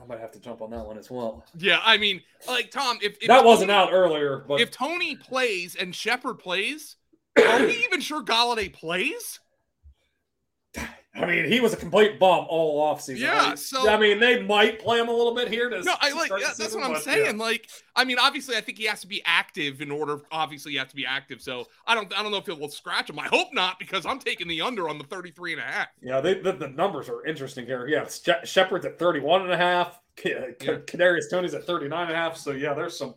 I 0.00 0.06
might 0.06 0.20
have 0.20 0.32
to 0.32 0.40
jump 0.40 0.62
on 0.62 0.70
that 0.70 0.86
one 0.86 0.96
as 0.96 1.10
well. 1.10 1.44
Yeah, 1.58 1.80
I 1.84 1.98
mean, 1.98 2.22
like 2.48 2.70
Tom, 2.70 2.98
if, 3.02 3.18
if 3.20 3.28
that 3.28 3.44
wasn't 3.44 3.70
out 3.70 3.92
earlier, 3.92 4.38
but 4.48 4.60
if 4.60 4.70
Toney 4.70 5.16
plays 5.16 5.76
and 5.76 5.94
Shepard 5.94 6.38
plays, 6.38 6.96
are 7.38 7.66
we 7.66 7.84
even 7.84 8.00
sure 8.00 8.22
Golladay 8.24 8.72
plays? 8.72 9.40
I 11.12 11.26
mean, 11.26 11.44
he 11.46 11.58
was 11.58 11.72
a 11.72 11.76
complete 11.76 12.20
bum 12.20 12.46
all 12.48 12.94
offseason. 12.94 13.18
Yeah, 13.18 13.48
right? 13.50 13.58
so 13.58 13.88
I 13.88 13.98
mean, 13.98 14.20
they 14.20 14.42
might 14.42 14.78
play 14.78 15.00
him 15.00 15.08
a 15.08 15.12
little 15.12 15.34
bit 15.34 15.48
here. 15.48 15.68
To, 15.68 15.82
no, 15.82 15.94
I 16.00 16.12
like 16.12 16.30
yeah, 16.30 16.36
that's 16.38 16.58
season, 16.58 16.80
what 16.80 16.86
I'm 16.86 16.92
but, 16.94 17.02
saying. 17.02 17.36
yeah. 17.36 17.44
Like, 17.44 17.68
I 17.96 18.04
mean, 18.04 18.16
obviously, 18.20 18.56
I 18.56 18.60
think 18.60 18.78
he 18.78 18.84
has 18.84 19.00
to 19.00 19.08
be 19.08 19.20
active 19.26 19.82
in 19.82 19.90
order. 19.90 20.20
Obviously, 20.30 20.72
you 20.72 20.78
have 20.78 20.88
to 20.88 20.94
be 20.96 21.04
active. 21.04 21.42
So 21.42 21.66
I 21.84 21.96
don't, 21.96 22.16
I 22.16 22.22
don't 22.22 22.30
know 22.30 22.38
if 22.38 22.48
it 22.48 22.58
will 22.58 22.68
scratch 22.68 23.10
him. 23.10 23.18
I 23.18 23.26
hope 23.26 23.48
not 23.52 23.80
because 23.80 24.06
I'm 24.06 24.20
taking 24.20 24.46
the 24.46 24.62
under 24.62 24.88
on 24.88 24.98
the 24.98 25.04
33 25.04 25.54
and 25.54 25.60
a 25.60 25.64
half. 25.64 25.88
Yeah, 26.00 26.20
they, 26.20 26.34
the, 26.34 26.52
the 26.52 26.68
numbers 26.68 27.08
are 27.08 27.26
interesting 27.26 27.66
here. 27.66 27.88
Yeah, 27.88 28.06
She- 28.08 28.46
Shepard's 28.46 28.86
at 28.86 28.98
31 28.98 29.42
and 29.42 29.52
a 29.52 29.56
half. 29.56 29.98
K- 30.16 30.54
K- 30.60 30.78
Kadarius 30.86 31.28
Toney's 31.28 31.54
at 31.54 31.64
39 31.66 32.02
and 32.06 32.12
a 32.12 32.16
half. 32.16 32.36
So 32.36 32.52
yeah, 32.52 32.72
there's 32.72 32.96
some 32.96 33.14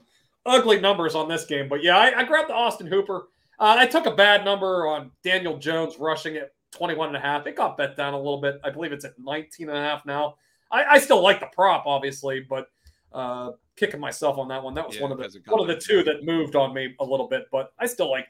ugly 0.47 0.81
numbers 0.81 1.13
on 1.13 1.29
this 1.29 1.45
game. 1.45 1.69
But 1.69 1.83
yeah, 1.83 1.97
I, 1.97 2.21
I 2.21 2.23
grabbed 2.23 2.49
the 2.49 2.55
Austin 2.55 2.87
Hooper. 2.87 3.27
Uh, 3.59 3.75
I 3.79 3.85
took 3.85 4.05
a 4.05 4.15
bad 4.15 4.43
number 4.43 4.87
on 4.87 5.11
Daniel 5.23 5.57
Jones 5.57 5.97
rushing 5.99 6.35
at 6.37 6.51
21 6.71 7.09
and 7.09 7.17
a 7.17 7.19
half. 7.19 7.45
It 7.47 7.55
got 7.55 7.77
bet 7.77 7.95
down 7.95 8.13
a 8.13 8.17
little 8.17 8.41
bit. 8.41 8.59
I 8.63 8.69
believe 8.69 8.91
it's 8.91 9.05
at 9.05 9.17
19 9.19 9.69
and 9.69 9.77
a 9.77 9.81
half 9.81 10.05
now. 10.05 10.35
I, 10.71 10.83
I 10.85 10.99
still 10.99 11.21
like 11.21 11.39
the 11.39 11.47
prop, 11.53 11.85
obviously, 11.85 12.41
but 12.41 12.67
uh, 13.13 13.51
kicking 13.75 13.99
myself 13.99 14.37
on 14.37 14.47
that 14.49 14.63
one. 14.63 14.73
That 14.73 14.87
was 14.87 14.95
Yeah, 14.95 15.03
one 15.03 15.11
of 15.11 15.17
the 15.17 15.23
because 15.23 15.35
it 15.35 15.45
got 15.45 15.59
one 15.59 15.69
of 15.69 15.75
the 15.75 15.81
two 15.81 16.03
that 16.03 16.23
moved 16.23 16.55
on 16.55 16.73
me 16.73 16.95
a 16.99 17.05
little 17.05 17.27
bit, 17.27 17.45
but 17.51 17.73
I 17.79 17.85
still 17.85 18.09
like. 18.09 18.27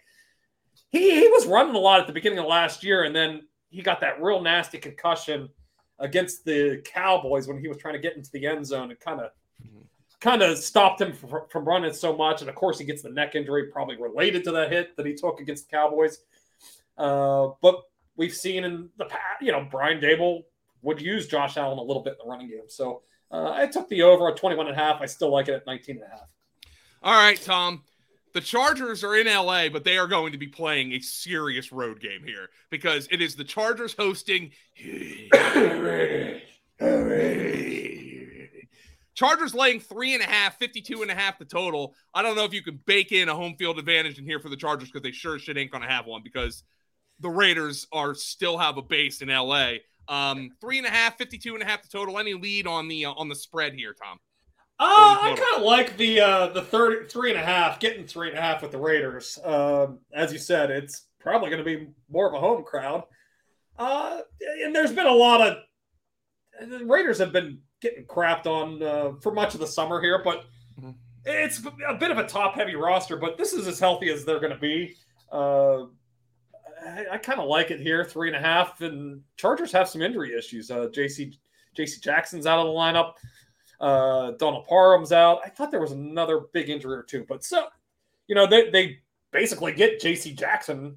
He 0.89 1.21
he 1.21 1.27
was 1.27 1.47
running 1.47 1.75
a 1.75 1.79
lot 1.79 2.01
at 2.01 2.07
the 2.07 2.13
beginning 2.13 2.39
of 2.39 2.45
last 2.45 2.83
year, 2.83 3.03
and 3.03 3.15
then 3.15 3.43
he 3.69 3.81
got 3.81 4.01
that 4.01 4.21
real 4.21 4.41
nasty 4.41 4.77
concussion 4.77 5.49
against 5.99 6.45
the 6.45 6.81
Cowboys 6.85 7.47
when 7.47 7.59
he 7.59 7.67
was 7.67 7.77
trying 7.77 7.93
to 7.93 7.99
get 7.99 8.15
into 8.15 8.29
the 8.31 8.45
end 8.45 8.65
zone 8.65 8.91
and 8.91 8.99
kind 8.99 9.21
of. 9.21 9.31
Kind 10.23 10.41
of 10.41 10.57
stopped 10.57 11.01
him 11.01 11.11
from, 11.11 11.41
from 11.49 11.65
running 11.65 11.91
so 11.91 12.15
much. 12.15 12.39
And 12.39 12.49
of 12.49 12.55
course, 12.55 12.79
he 12.79 12.85
gets 12.85 13.01
the 13.01 13.09
neck 13.09 13.35
injury, 13.35 13.67
probably 13.67 13.97
related 13.97 14.45
to 14.45 14.53
that 14.53 14.71
hit 14.71 14.95
that 14.95 15.05
he 15.05 15.15
took 15.15 15.41
against 15.41 15.69
the 15.69 15.75
Cowboys. 15.75 16.19
Uh, 16.97 17.49
but 17.61 17.81
we've 18.15 18.33
seen 18.33 18.63
in 18.63 18.87
the 18.97 19.03
past, 19.03 19.41
you 19.41 19.51
know, 19.51 19.67
Brian 19.69 19.99
Daboll 19.99 20.43
would 20.81 21.01
use 21.01 21.27
Josh 21.27 21.57
Allen 21.57 21.77
a 21.77 21.81
little 21.81 22.03
bit 22.03 22.13
in 22.13 22.25
the 22.25 22.31
running 22.31 22.47
game. 22.47 22.69
So 22.69 23.01
uh, 23.31 23.51
I 23.51 23.67
took 23.67 23.89
the 23.89 24.03
over 24.03 24.29
at 24.29 24.37
21 24.37 24.67
and 24.67 24.77
a 24.77 24.79
half. 24.79 25.01
I 25.01 25.07
still 25.07 25.29
like 25.29 25.49
it 25.49 25.55
at 25.55 25.67
19 25.67 25.97
and 25.97 26.05
a 26.05 26.07
half. 26.07 26.29
All 27.03 27.13
right, 27.13 27.41
Tom. 27.41 27.83
The 28.33 28.39
Chargers 28.39 29.03
are 29.03 29.17
in 29.17 29.27
LA, 29.27 29.67
but 29.67 29.83
they 29.83 29.97
are 29.97 30.07
going 30.07 30.31
to 30.31 30.37
be 30.37 30.47
playing 30.47 30.93
a 30.93 31.01
serious 31.01 31.73
road 31.73 31.99
game 31.99 32.23
here 32.23 32.49
because 32.69 33.09
it 33.11 33.21
is 33.21 33.35
the 33.35 33.43
Chargers 33.43 33.93
hosting. 33.93 34.51
Chargers 39.15 39.53
laying 39.53 39.79
three 39.79 40.13
and 40.13 40.23
a 40.23 40.25
half, 40.25 40.57
52 40.57 41.01
and 41.01 41.11
a 41.11 41.15
half 41.15 41.37
the 41.37 41.45
total. 41.45 41.93
I 42.13 42.21
don't 42.21 42.35
know 42.35 42.45
if 42.45 42.53
you 42.53 42.63
can 42.63 42.79
bake 42.85 43.11
in 43.11 43.29
a 43.29 43.35
home 43.35 43.55
field 43.57 43.77
advantage 43.77 44.17
in 44.17 44.25
here 44.25 44.39
for 44.39 44.49
the 44.49 44.55
Chargers 44.55 44.89
because 44.89 45.03
they 45.03 45.11
sure 45.11 45.37
shit 45.37 45.57
ain't 45.57 45.71
going 45.71 45.83
to 45.83 45.89
have 45.89 46.05
one 46.05 46.21
because 46.23 46.63
the 47.19 47.29
Raiders 47.29 47.87
are 47.91 48.15
still 48.15 48.57
have 48.57 48.77
a 48.77 48.81
base 48.81 49.21
in 49.21 49.29
LA. 49.29 49.75
Um, 50.07 50.49
three 50.59 50.77
and 50.77 50.87
a 50.87 50.89
half, 50.89 51.17
52 51.17 51.53
and 51.53 51.63
a 51.63 51.65
half 51.65 51.81
the 51.81 51.87
total. 51.87 52.19
Any 52.19 52.33
lead 52.33 52.67
on 52.67 52.87
the 52.87 53.05
uh, 53.05 53.13
on 53.13 53.29
the 53.29 53.35
spread 53.35 53.73
here, 53.73 53.93
Tom? 53.93 54.17
Uh, 54.79 55.17
I 55.21 55.35
kind 55.37 55.57
of 55.57 55.63
like 55.63 55.95
the 55.97 56.19
uh, 56.19 56.47
the 56.47 56.61
third 56.61 57.09
three 57.09 57.29
and 57.31 57.39
a 57.39 57.43
half, 57.43 57.79
getting 57.79 58.05
three 58.05 58.29
and 58.29 58.37
a 58.37 58.41
half 58.41 58.61
with 58.61 58.71
the 58.71 58.77
Raiders. 58.77 59.39
Um, 59.43 59.99
as 60.13 60.33
you 60.33 60.39
said, 60.39 60.71
it's 60.71 61.05
probably 61.19 61.49
going 61.49 61.63
to 61.63 61.77
be 61.77 61.87
more 62.09 62.27
of 62.27 62.33
a 62.33 62.39
home 62.39 62.63
crowd. 62.63 63.03
Uh, 63.77 64.19
and 64.63 64.75
there's 64.75 64.91
been 64.91 65.07
a 65.07 65.11
lot 65.11 65.41
of 65.41 65.57
the 66.69 66.85
Raiders 66.85 67.19
have 67.19 67.31
been 67.31 67.59
getting 67.83 68.05
crapped 68.05 68.47
on 68.47 68.81
uh, 68.81 69.11
for 69.21 69.31
much 69.31 69.53
of 69.53 69.59
the 69.59 69.67
summer 69.67 70.01
here, 70.01 70.21
but 70.23 70.45
Mhm. 70.81 70.95
it's 71.25 71.61
a 71.87 71.93
bit 71.93 72.09
of 72.09 72.17
a 72.17 72.25
top 72.25 72.55
heavy 72.55 72.75
roster. 72.75 73.17
But 73.17 73.37
this 73.37 73.53
is 73.53 73.67
as 73.67 73.79
healthy 73.79 74.09
as 74.09 74.25
they're 74.25 74.39
going 74.39 74.53
to 74.53 74.57
be. 74.59 74.95
Uh, 75.31 75.83
I, 76.83 77.05
I 77.11 77.17
kind 77.17 77.39
of 77.39 77.47
like 77.47 77.69
it 77.71 77.79
here, 77.79 78.03
three 78.03 78.27
and 78.29 78.35
a 78.35 78.39
half. 78.39 78.81
And 78.81 79.21
Chargers 79.37 79.71
have 79.73 79.87
some 79.89 80.01
injury 80.01 80.35
issues. 80.35 80.71
Uh, 80.71 80.87
JC 80.87 81.37
JC 81.77 81.99
Jackson's 82.01 82.45
out 82.47 82.59
of 82.59 82.65
the 82.67 82.71
lineup. 82.73 83.13
Uh, 83.79 84.31
Donald 84.37 84.65
Parham's 84.67 85.11
out. 85.11 85.39
I 85.45 85.49
thought 85.49 85.69
there 85.71 85.81
was 85.81 85.91
another 85.91 86.41
big 86.53 86.69
injury 86.69 86.95
or 86.97 87.03
two, 87.03 87.25
but 87.27 87.43
so 87.43 87.67
you 88.27 88.35
know 88.35 88.47
they 88.47 88.69
they 88.69 88.99
basically 89.31 89.73
get 89.73 89.99
J.C. 89.99 90.31
Jackson 90.33 90.95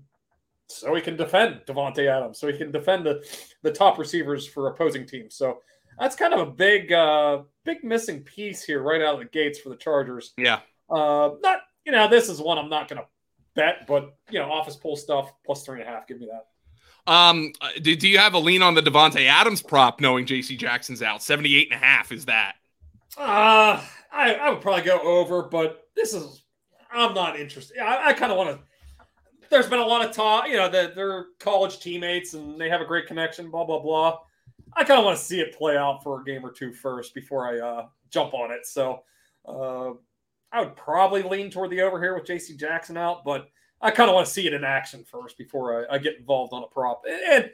so 0.68 0.94
he 0.94 1.00
can 1.00 1.16
defend 1.16 1.60
Davante 1.66 2.06
Adams, 2.06 2.38
so 2.38 2.46
he 2.48 2.56
can 2.56 2.70
defend 2.70 3.04
the 3.06 3.24
the 3.62 3.72
top 3.72 3.98
receivers 3.98 4.46
for 4.46 4.68
opposing 4.68 5.06
teams. 5.06 5.34
So 5.34 5.62
that's 5.98 6.16
kind 6.16 6.34
of 6.34 6.40
a 6.40 6.50
big 6.50 6.92
uh, 6.92 7.42
big 7.64 7.84
missing 7.84 8.22
piece 8.22 8.62
here 8.62 8.82
right 8.82 9.02
out 9.02 9.14
of 9.14 9.20
the 9.20 9.26
gates 9.26 9.58
for 9.58 9.68
the 9.68 9.76
Chargers. 9.76 10.32
Yeah. 10.36 10.60
Uh, 10.88 11.30
not 11.40 11.60
you 11.84 11.92
know 11.92 12.08
this 12.08 12.28
is 12.28 12.40
one 12.40 12.58
I'm 12.58 12.70
not 12.70 12.88
going 12.88 13.00
to 13.02 13.08
bet, 13.54 13.86
but 13.86 14.16
you 14.30 14.38
know 14.38 14.50
office 14.50 14.76
pool 14.76 14.96
stuff 14.96 15.32
plus 15.44 15.64
three 15.64 15.80
and 15.80 15.88
a 15.88 15.92
half. 15.92 16.06
Give 16.06 16.20
me 16.20 16.28
that. 16.30 16.46
Um, 17.12 17.52
uh, 17.60 17.68
do, 17.80 17.94
do 17.94 18.08
you 18.08 18.18
have 18.18 18.34
a 18.34 18.38
lean 18.38 18.62
on 18.62 18.74
the 18.74 18.82
Davante 18.82 19.26
Adams 19.26 19.62
prop 19.62 20.00
knowing 20.00 20.26
JC 20.26 20.58
Jackson's 20.58 21.02
out? 21.02 21.22
78 21.22 21.68
and 21.70 21.80
a 21.80 21.84
half 21.84 22.10
is 22.10 22.24
that? 22.24 22.54
Uh, 23.16 23.80
I, 24.12 24.34
I 24.34 24.50
would 24.50 24.60
probably 24.60 24.82
go 24.82 24.98
over, 25.00 25.44
but 25.44 25.88
this 25.94 26.14
is 26.14 26.42
I'm 26.90 27.14
not 27.14 27.38
interested. 27.38 27.78
I, 27.78 28.08
I 28.08 28.12
kind 28.12 28.32
of 28.32 28.38
want 28.38 28.50
to. 28.50 28.58
There's 29.48 29.68
been 29.68 29.78
a 29.78 29.86
lot 29.86 30.04
of 30.04 30.12
talk, 30.12 30.48
you 30.48 30.56
know, 30.56 30.68
that 30.68 30.96
they're 30.96 31.26
college 31.38 31.78
teammates 31.78 32.34
and 32.34 32.60
they 32.60 32.68
have 32.68 32.80
a 32.80 32.84
great 32.84 33.06
connection, 33.06 33.50
blah 33.50 33.64
blah 33.64 33.78
blah. 33.78 34.18
I 34.76 34.84
kind 34.84 34.98
of 34.98 35.04
want 35.06 35.18
to 35.18 35.24
see 35.24 35.40
it 35.40 35.56
play 35.56 35.76
out 35.76 36.02
for 36.02 36.20
a 36.20 36.24
game 36.24 36.44
or 36.44 36.50
two 36.52 36.72
first 36.72 37.14
before 37.14 37.48
I 37.48 37.58
uh, 37.58 37.86
jump 38.10 38.34
on 38.34 38.50
it. 38.50 38.66
So 38.66 39.02
uh, 39.48 39.92
I 40.52 40.60
would 40.60 40.76
probably 40.76 41.22
lean 41.22 41.50
toward 41.50 41.70
the 41.70 41.80
over 41.80 42.00
here 42.00 42.14
with 42.14 42.26
J.C. 42.26 42.56
Jackson 42.56 42.96
out, 42.96 43.24
but 43.24 43.48
I 43.80 43.90
kind 43.90 44.08
of 44.10 44.14
want 44.14 44.26
to 44.26 44.32
see 44.32 44.46
it 44.46 44.52
in 44.54 44.64
action 44.64 45.04
first 45.04 45.38
before 45.38 45.86
I, 45.90 45.94
I 45.94 45.98
get 45.98 46.18
involved 46.18 46.52
on 46.52 46.62
a 46.62 46.66
prop. 46.66 47.02
And 47.30 47.50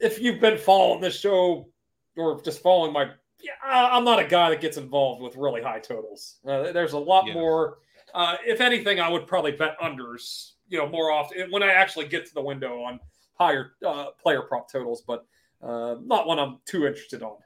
if 0.00 0.20
you've 0.20 0.40
been 0.40 0.58
following 0.58 1.00
this 1.00 1.18
show 1.18 1.68
or 2.16 2.40
just 2.42 2.62
following 2.62 2.92
my 2.92 3.10
yeah, 3.42 3.52
I- 3.64 3.96
I'm 3.96 4.04
not 4.04 4.20
a 4.20 4.24
guy 4.24 4.50
that 4.50 4.60
gets 4.60 4.76
involved 4.76 5.20
with 5.20 5.34
really 5.36 5.62
high 5.62 5.80
totals. 5.80 6.36
Uh, 6.46 6.70
there's 6.72 6.92
a 6.92 6.98
lot 6.98 7.26
Yeah. 7.26 7.34
more. 7.34 7.78
Uh, 8.14 8.36
if 8.46 8.60
anything, 8.60 9.00
I 9.00 9.08
would 9.08 9.26
probably 9.26 9.52
bet 9.52 9.78
unders. 9.80 10.52
You 10.68 10.78
know, 10.78 10.88
more 10.88 11.10
often 11.10 11.50
when 11.50 11.62
I 11.62 11.72
actually 11.72 12.06
get 12.08 12.24
to 12.26 12.34
the 12.34 12.40
window 12.42 12.82
on 12.82 13.00
higher 13.34 13.72
uh, 13.86 14.10
player 14.22 14.42
prop 14.42 14.70
totals, 14.70 15.02
but 15.02 15.26
uh, 15.62 15.96
not 16.04 16.26
one 16.26 16.38
I'm 16.38 16.58
too 16.66 16.86
interested 16.86 17.22
on. 17.22 17.36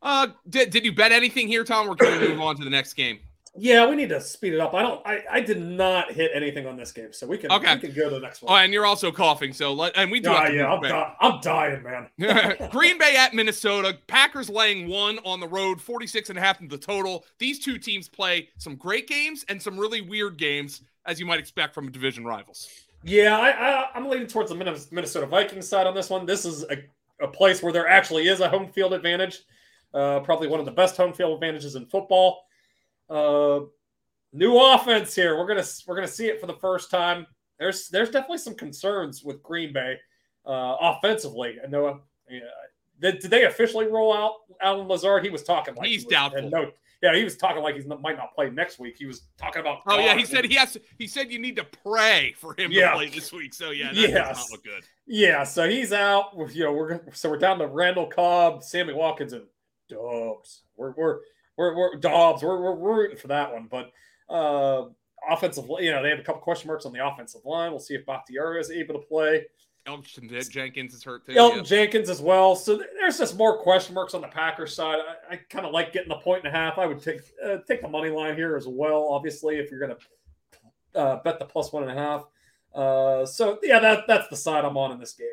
Uh, 0.00 0.28
did, 0.48 0.70
did 0.70 0.84
you 0.84 0.92
bet 0.92 1.12
anything 1.12 1.46
here, 1.46 1.62
Tom? 1.64 1.86
We're 1.88 1.94
going 1.94 2.18
to 2.20 2.28
move 2.28 2.40
on 2.40 2.56
to 2.56 2.64
the 2.64 2.70
next 2.70 2.94
game? 2.94 3.20
Yeah, 3.54 3.86
we 3.88 3.96
need 3.96 4.08
to 4.08 4.20
speed 4.20 4.54
it 4.54 4.60
up. 4.60 4.72
I 4.72 4.80
don't. 4.80 5.06
I, 5.06 5.22
I 5.30 5.40
did 5.40 5.60
not 5.60 6.10
hit 6.10 6.30
anything 6.34 6.66
on 6.66 6.74
this 6.78 6.90
game, 6.90 7.12
so 7.12 7.26
we 7.26 7.36
can 7.36 7.52
Okay. 7.52 7.74
we 7.74 7.80
can 7.82 7.92
go 7.92 8.08
to 8.08 8.14
the 8.14 8.20
next 8.20 8.42
Oh, 8.42 8.46
one. 8.46 8.64
and 8.64 8.72
you're 8.72 8.86
also 8.86 9.12
coughing, 9.12 9.52
so 9.52 9.74
let 9.74 9.94
and 9.94 10.10
we 10.10 10.20
do. 10.20 10.30
to 10.30 10.52
yeah, 10.54 10.72
I'm, 10.72 10.80
di- 10.80 11.14
I'm 11.20 11.40
dying, 11.42 11.82
man. 11.82 12.08
Green 12.70 12.96
Bay 12.98 13.14
at 13.18 13.34
Minnesota. 13.34 13.98
Packers 14.06 14.48
laying 14.48 14.88
one 14.88 15.18
on 15.26 15.38
the 15.38 15.46
road, 15.46 15.82
46 15.82 16.30
and 16.30 16.38
a 16.38 16.40
half 16.42 16.62
in 16.62 16.68
the 16.68 16.78
total. 16.78 17.26
These 17.38 17.58
two 17.58 17.76
teams 17.76 18.08
play 18.08 18.48
some 18.56 18.74
great 18.74 19.06
games 19.06 19.44
and 19.50 19.60
some 19.60 19.78
really 19.78 20.00
weird 20.00 20.38
games, 20.38 20.80
as 21.04 21.20
you 21.20 21.26
might 21.26 21.38
expect 21.38 21.74
from 21.74 21.92
division 21.92 22.24
rivals. 22.24 22.66
Yeah, 23.04 23.38
I, 23.38 23.50
I, 23.50 23.86
I'm 23.94 24.08
leaning 24.08 24.28
towards 24.28 24.48
the 24.50 24.56
Minnesota 24.90 25.26
Vikings 25.26 25.68
side 25.68 25.86
on 25.86 25.94
this 25.94 26.08
one. 26.08 26.24
This 26.24 26.46
is 26.46 26.62
a, 26.70 26.78
a 27.22 27.28
place 27.28 27.62
where 27.62 27.72
there 27.72 27.88
actually 27.88 28.28
is 28.28 28.40
a 28.40 28.48
home 28.48 28.68
field 28.68 28.92
advantage. 28.92 29.40
Uh, 29.94 30.20
probably 30.20 30.48
one 30.48 30.60
of 30.60 30.66
the 30.66 30.72
best 30.72 30.96
home 30.96 31.12
field 31.12 31.34
advantages 31.34 31.76
in 31.76 31.86
football. 31.86 32.44
Uh, 33.08 33.60
new 34.32 34.58
offense 34.58 35.14
here. 35.14 35.38
We're 35.38 35.46
gonna 35.46 35.64
we're 35.86 35.94
gonna 35.94 36.08
see 36.08 36.26
it 36.26 36.40
for 36.40 36.46
the 36.46 36.54
first 36.54 36.90
time. 36.90 37.26
There's 37.58 37.88
there's 37.88 38.10
definitely 38.10 38.38
some 38.38 38.54
concerns 38.54 39.22
with 39.22 39.42
Green 39.42 39.72
Bay 39.72 39.96
uh, 40.46 40.76
offensively. 40.80 41.56
I 41.62 41.68
know. 41.68 41.86
Uh, 41.86 41.98
did, 43.00 43.18
did 43.18 43.30
they 43.30 43.44
officially 43.44 43.86
roll 43.86 44.14
out 44.14 44.34
Allen 44.62 44.88
Lazard? 44.88 45.24
He 45.24 45.30
was 45.30 45.42
talking 45.42 45.74
like 45.74 45.88
He's 45.88 46.04
doubtful. 46.04 46.42
and 46.42 46.50
No, 46.50 46.70
yeah, 47.02 47.16
he 47.16 47.24
was 47.24 47.36
talking 47.36 47.62
like 47.62 47.74
he 47.76 47.82
might 47.82 48.16
not 48.16 48.34
play 48.34 48.48
next 48.48 48.78
week. 48.78 48.96
He 48.96 49.06
was 49.06 49.22
talking 49.36 49.60
about. 49.60 49.80
Oh 49.86 49.98
yeah, 49.98 50.16
he 50.16 50.24
said 50.24 50.44
he 50.44 50.54
has. 50.54 50.72
To, 50.72 50.80
he 50.98 51.06
said 51.06 51.32
you 51.32 51.38
need 51.38 51.56
to 51.56 51.66
pray 51.84 52.34
for 52.38 52.54
him 52.56 52.70
Yeah. 52.70 52.90
to 52.90 52.96
play 52.96 53.08
this 53.08 53.32
week. 53.32 53.52
So 53.54 53.70
yeah, 53.70 53.88
that 53.92 53.96
Yes. 53.96 54.10
does 54.12 54.36
not 54.38 54.50
look 54.52 54.64
good. 54.64 54.84
Yeah, 55.06 55.42
so 55.44 55.68
he's 55.68 55.92
out. 55.92 56.30
You 56.52 56.64
know, 56.64 56.72
we're 56.72 57.00
so 57.12 57.28
we're 57.28 57.38
down 57.38 57.58
to 57.58 57.66
Randall 57.66 58.06
Cobb, 58.06 58.62
Sammy 58.62 58.94
Watkins, 58.94 59.32
and 59.32 59.46
Doubs. 59.88 60.62
We're 60.76 60.92
we're 60.92 61.18
we're, 61.56 61.76
we're 61.76 61.96
Doubs. 61.96 62.42
We're, 62.42 62.60
we're 62.60 62.74
we're 62.76 62.96
rooting 63.02 63.18
for 63.18 63.28
that 63.28 63.52
one, 63.52 63.68
but 63.70 63.90
uh, 64.32 64.86
offensive, 65.28 65.66
you 65.80 65.90
know, 65.90 66.02
they 66.02 66.10
have 66.10 66.18
a 66.18 66.22
couple 66.22 66.40
question 66.40 66.68
marks 66.68 66.86
on 66.86 66.92
the 66.92 67.06
offensive 67.06 67.42
line. 67.44 67.70
We'll 67.70 67.80
see 67.80 67.94
if 67.94 68.06
Bakhtiari 68.06 68.60
is 68.60 68.70
able 68.70 68.94
to 68.94 69.00
play. 69.06 69.46
Elgton 69.86 70.48
Jenkins 70.48 70.94
is 70.94 71.02
hurt 71.02 71.26
too. 71.26 71.32
Elgton 71.32 71.56
yeah. 71.56 71.62
Jenkins 71.62 72.08
as 72.08 72.20
well. 72.20 72.54
So 72.54 72.80
there's 73.00 73.18
just 73.18 73.36
more 73.36 73.58
question 73.58 73.94
marks 73.94 74.14
on 74.14 74.20
the 74.20 74.28
Packers 74.28 74.74
side. 74.74 75.00
I, 75.00 75.34
I 75.34 75.36
kind 75.36 75.66
of 75.66 75.72
like 75.72 75.92
getting 75.92 76.08
the 76.08 76.16
point 76.16 76.44
and 76.44 76.54
a 76.54 76.56
half. 76.56 76.78
I 76.78 76.86
would 76.86 77.02
take 77.02 77.20
uh, 77.44 77.56
take 77.66 77.82
the 77.82 77.88
money 77.88 78.10
line 78.10 78.36
here 78.36 78.56
as 78.56 78.68
well. 78.68 79.08
Obviously, 79.10 79.56
if 79.56 79.70
you're 79.70 79.80
going 79.80 79.96
to 79.96 81.00
uh, 81.00 81.22
bet 81.22 81.38
the 81.38 81.44
plus 81.44 81.72
one 81.72 81.82
and 81.82 81.92
a 81.92 82.00
half. 82.00 82.24
Uh, 82.74 83.26
so 83.26 83.58
yeah, 83.62 83.80
that 83.80 84.04
that's 84.06 84.28
the 84.28 84.36
side 84.36 84.64
I'm 84.64 84.76
on 84.76 84.92
in 84.92 85.00
this 85.00 85.14
game. 85.14 85.26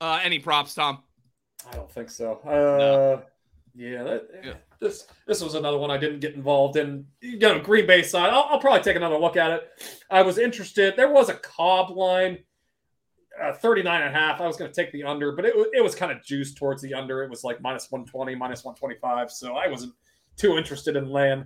Uh, 0.00 0.20
any 0.22 0.38
props, 0.38 0.74
Tom? 0.74 1.02
I 1.70 1.76
don't 1.76 1.90
think 1.90 2.10
so. 2.10 2.40
Uh, 2.44 2.50
no. 2.50 3.22
Yeah, 3.74 4.02
that, 4.02 4.28
yeah, 4.42 4.54
this 4.80 5.06
this 5.26 5.40
was 5.40 5.54
another 5.54 5.78
one 5.78 5.90
I 5.90 5.98
didn't 5.98 6.18
get 6.18 6.34
involved 6.34 6.76
in. 6.76 7.06
You 7.20 7.38
know, 7.38 7.60
Green 7.60 7.86
Bay 7.86 8.02
side. 8.02 8.30
I'll, 8.30 8.46
I'll 8.50 8.58
probably 8.58 8.82
take 8.82 8.96
another 8.96 9.18
look 9.18 9.36
at 9.36 9.52
it. 9.52 9.68
I 10.10 10.22
was 10.22 10.38
interested. 10.38 10.94
There 10.96 11.12
was 11.12 11.28
a 11.28 11.34
Cobb 11.34 11.90
line 11.90 12.38
uh, 13.40 13.52
39 13.52 14.02
and 14.02 14.14
a 14.14 14.18
half. 14.18 14.40
I 14.40 14.46
was 14.46 14.56
going 14.56 14.70
to 14.70 14.74
take 14.74 14.92
the 14.92 15.04
under, 15.04 15.32
but 15.32 15.44
it, 15.44 15.54
it 15.72 15.82
was 15.82 15.94
kind 15.94 16.12
of 16.12 16.22
juiced 16.22 16.56
towards 16.56 16.82
the 16.82 16.94
under. 16.94 17.22
It 17.22 17.30
was 17.30 17.44
like 17.44 17.60
minus 17.60 17.90
120, 17.90 18.34
minus 18.34 18.64
125. 18.64 19.30
So 19.30 19.56
I 19.56 19.68
wasn't 19.68 19.94
too 20.36 20.56
interested 20.56 20.96
in 20.96 21.08
laying 21.08 21.44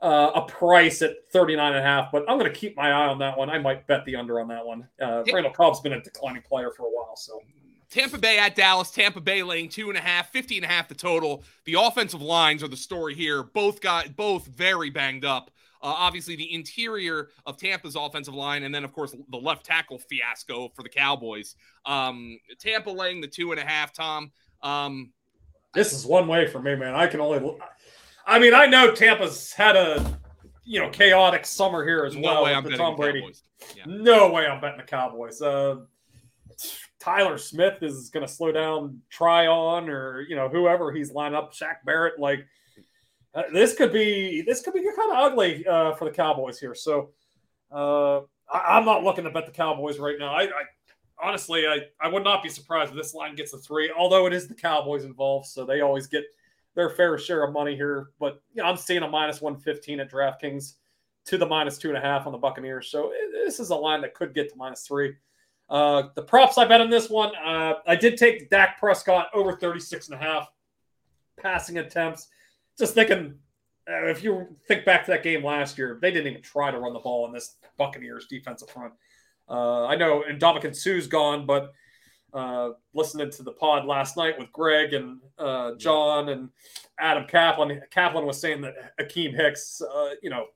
uh, 0.00 0.32
a 0.34 0.42
price 0.42 1.02
at 1.02 1.28
39 1.32 1.72
and 1.72 1.78
a 1.78 1.82
half, 1.82 2.10
but 2.10 2.24
I'm 2.28 2.38
going 2.38 2.50
to 2.50 2.58
keep 2.58 2.76
my 2.76 2.90
eye 2.90 3.06
on 3.06 3.18
that 3.18 3.36
one. 3.36 3.50
I 3.50 3.58
might 3.58 3.86
bet 3.86 4.04
the 4.04 4.16
under 4.16 4.40
on 4.40 4.48
that 4.48 4.64
one. 4.64 4.88
Uh, 5.00 5.22
Randall 5.32 5.52
Cobb's 5.52 5.80
been 5.80 5.92
a 5.92 6.00
declining 6.00 6.42
player 6.42 6.70
for 6.70 6.86
a 6.86 6.90
while. 6.90 7.16
So 7.16 7.40
Tampa 7.90 8.18
Bay 8.18 8.38
at 8.38 8.54
Dallas, 8.54 8.90
Tampa 8.90 9.20
Bay 9.20 9.42
laying 9.42 9.68
two 9.68 9.88
and 9.88 9.98
a 9.98 10.00
half, 10.00 10.30
50 10.30 10.56
and 10.56 10.64
a 10.64 10.68
half 10.68 10.88
the 10.88 10.94
total. 10.94 11.42
The 11.64 11.74
offensive 11.74 12.22
lines 12.22 12.62
are 12.62 12.68
the 12.68 12.76
story 12.76 13.14
here. 13.14 13.42
Both 13.42 13.80
got 13.80 14.16
both 14.16 14.46
very 14.46 14.90
banged 14.90 15.24
up. 15.24 15.50
Uh, 15.82 15.94
obviously, 15.96 16.36
the 16.36 16.52
interior 16.54 17.28
of 17.46 17.56
Tampa's 17.56 17.96
offensive 17.96 18.34
line, 18.34 18.64
and 18.64 18.74
then, 18.74 18.84
of 18.84 18.92
course, 18.92 19.14
the 19.30 19.36
left 19.36 19.64
tackle 19.64 19.98
fiasco 19.98 20.68
for 20.74 20.82
the 20.82 20.88
Cowboys. 20.88 21.56
Um, 21.86 22.38
Tampa 22.58 22.90
laying 22.90 23.20
the 23.20 23.28
two 23.28 23.52
and 23.52 23.60
a 23.60 23.64
half, 23.64 23.92
Tom. 23.92 24.30
Um, 24.62 25.12
this 25.72 25.92
is 25.92 26.04
one 26.04 26.26
way 26.28 26.46
for 26.46 26.60
me, 26.60 26.74
man. 26.74 26.94
I 26.94 27.06
can 27.06 27.20
only. 27.20 27.56
I 28.26 28.38
mean, 28.38 28.54
I 28.54 28.66
know 28.66 28.92
Tampa's 28.92 29.52
had 29.52 29.76
a 29.76 30.18
you 30.64 30.80
know 30.80 30.90
chaotic 30.90 31.46
summer 31.46 31.84
here 31.84 32.04
as 32.04 32.14
no 32.14 32.22
well 32.22 32.44
way 32.44 32.54
I'm 32.54 32.64
with 32.64 32.76
Tom 32.76 32.96
Brady. 32.96 33.24
Yeah. 33.76 33.84
No 33.86 34.30
way 34.30 34.46
I'm 34.46 34.60
betting 34.60 34.78
the 34.78 34.84
Cowboys. 34.84 35.40
Uh, 35.40 35.76
Tyler 36.98 37.38
Smith 37.38 37.82
is 37.82 38.10
going 38.10 38.26
to 38.26 38.32
slow 38.32 38.52
down 38.52 39.00
Tryon 39.10 39.88
or 39.88 40.20
you 40.22 40.36
know 40.36 40.48
whoever 40.48 40.92
he's 40.92 41.12
lined 41.12 41.34
up. 41.34 41.54
Shaq 41.54 41.76
Barrett, 41.84 42.18
like 42.18 42.46
uh, 43.34 43.42
this 43.52 43.74
could 43.74 43.92
be 43.92 44.42
this 44.42 44.62
could 44.62 44.74
be 44.74 44.82
kind 44.82 45.12
of 45.12 45.18
ugly 45.18 45.66
uh, 45.66 45.94
for 45.94 46.04
the 46.04 46.10
Cowboys 46.10 46.58
here. 46.58 46.74
So 46.74 47.10
uh, 47.70 48.20
I, 48.52 48.78
am 48.78 48.84
not 48.84 49.04
looking 49.04 49.24
to 49.24 49.30
bet 49.30 49.46
the 49.46 49.52
Cowboys 49.52 49.98
right 49.98 50.16
now. 50.18 50.34
I, 50.34 50.42
I 50.42 50.62
honestly 51.22 51.66
I, 51.66 51.80
I 52.00 52.08
would 52.08 52.24
not 52.24 52.42
be 52.42 52.48
surprised 52.48 52.90
if 52.90 52.96
this 52.96 53.14
line 53.14 53.36
gets 53.36 53.52
a 53.54 53.58
three. 53.58 53.92
Although 53.96 54.26
it 54.26 54.32
is 54.32 54.48
the 54.48 54.54
Cowboys 54.54 55.04
involved, 55.04 55.46
so 55.46 55.64
they 55.64 55.80
always 55.80 56.08
get 56.08 56.24
their 56.74 56.90
fair 56.90 57.16
share 57.18 57.44
of 57.44 57.52
money 57.52 57.76
here. 57.76 58.10
But 58.18 58.42
you 58.52 58.62
know, 58.62 58.68
I'm 58.68 58.76
seeing 58.76 59.02
a 59.02 59.08
minus 59.08 59.40
115 59.40 60.00
at 60.00 60.10
DraftKings 60.10 60.74
to 61.26 61.38
the 61.38 61.46
minus 61.46 61.78
two 61.78 61.88
and 61.88 61.98
a 61.98 62.00
half 62.00 62.26
on 62.26 62.32
the 62.32 62.38
Buccaneers. 62.38 62.90
So 62.90 63.12
it, 63.12 63.30
this 63.32 63.60
is 63.60 63.70
a 63.70 63.76
line 63.76 64.00
that 64.00 64.14
could 64.14 64.34
get 64.34 64.50
to 64.50 64.56
minus 64.56 64.82
three. 64.82 65.14
Uh, 65.68 66.04
the 66.16 66.22
props 66.22 66.58
I 66.58 66.64
bet 66.64 66.80
on 66.80 66.90
this 66.90 67.08
one, 67.08 67.32
uh, 67.36 67.74
I 67.86 67.94
did 67.94 68.16
take 68.16 68.50
Dak 68.50 68.80
Prescott 68.80 69.28
over 69.32 69.52
36 69.52 70.08
and 70.08 70.20
a 70.20 70.22
half 70.22 70.48
passing 71.40 71.78
attempts 71.78 72.26
just 72.80 72.94
thinking, 72.94 73.34
uh, 73.88 74.06
if 74.06 74.24
you 74.24 74.48
think 74.66 74.84
back 74.84 75.04
to 75.04 75.12
that 75.12 75.22
game 75.22 75.44
last 75.44 75.78
year, 75.78 75.98
they 76.02 76.10
didn't 76.10 76.26
even 76.26 76.42
try 76.42 76.70
to 76.70 76.78
run 76.78 76.92
the 76.92 76.98
ball 76.98 77.26
in 77.26 77.32
this 77.32 77.56
Buccaneers 77.78 78.26
defensive 78.26 78.70
front. 78.70 78.92
Uh, 79.48 79.86
I 79.86 79.96
know 79.96 80.24
Ndamukong 80.28 80.74
Suh's 80.74 81.06
gone, 81.06 81.46
but 81.46 81.72
uh, 82.32 82.70
listening 82.94 83.30
to 83.30 83.42
the 83.42 83.52
pod 83.52 83.84
last 83.84 84.16
night 84.16 84.38
with 84.38 84.52
Greg 84.52 84.94
and 84.94 85.20
uh, 85.38 85.74
John 85.76 86.28
and 86.28 86.48
Adam 86.98 87.26
Kaplan, 87.26 87.82
Kaplan 87.90 88.26
was 88.26 88.40
saying 88.40 88.60
that 88.62 88.96
Akiem 88.98 89.34
Hicks, 89.34 89.82
uh, 89.82 90.10
you 90.22 90.30
know, 90.30 90.46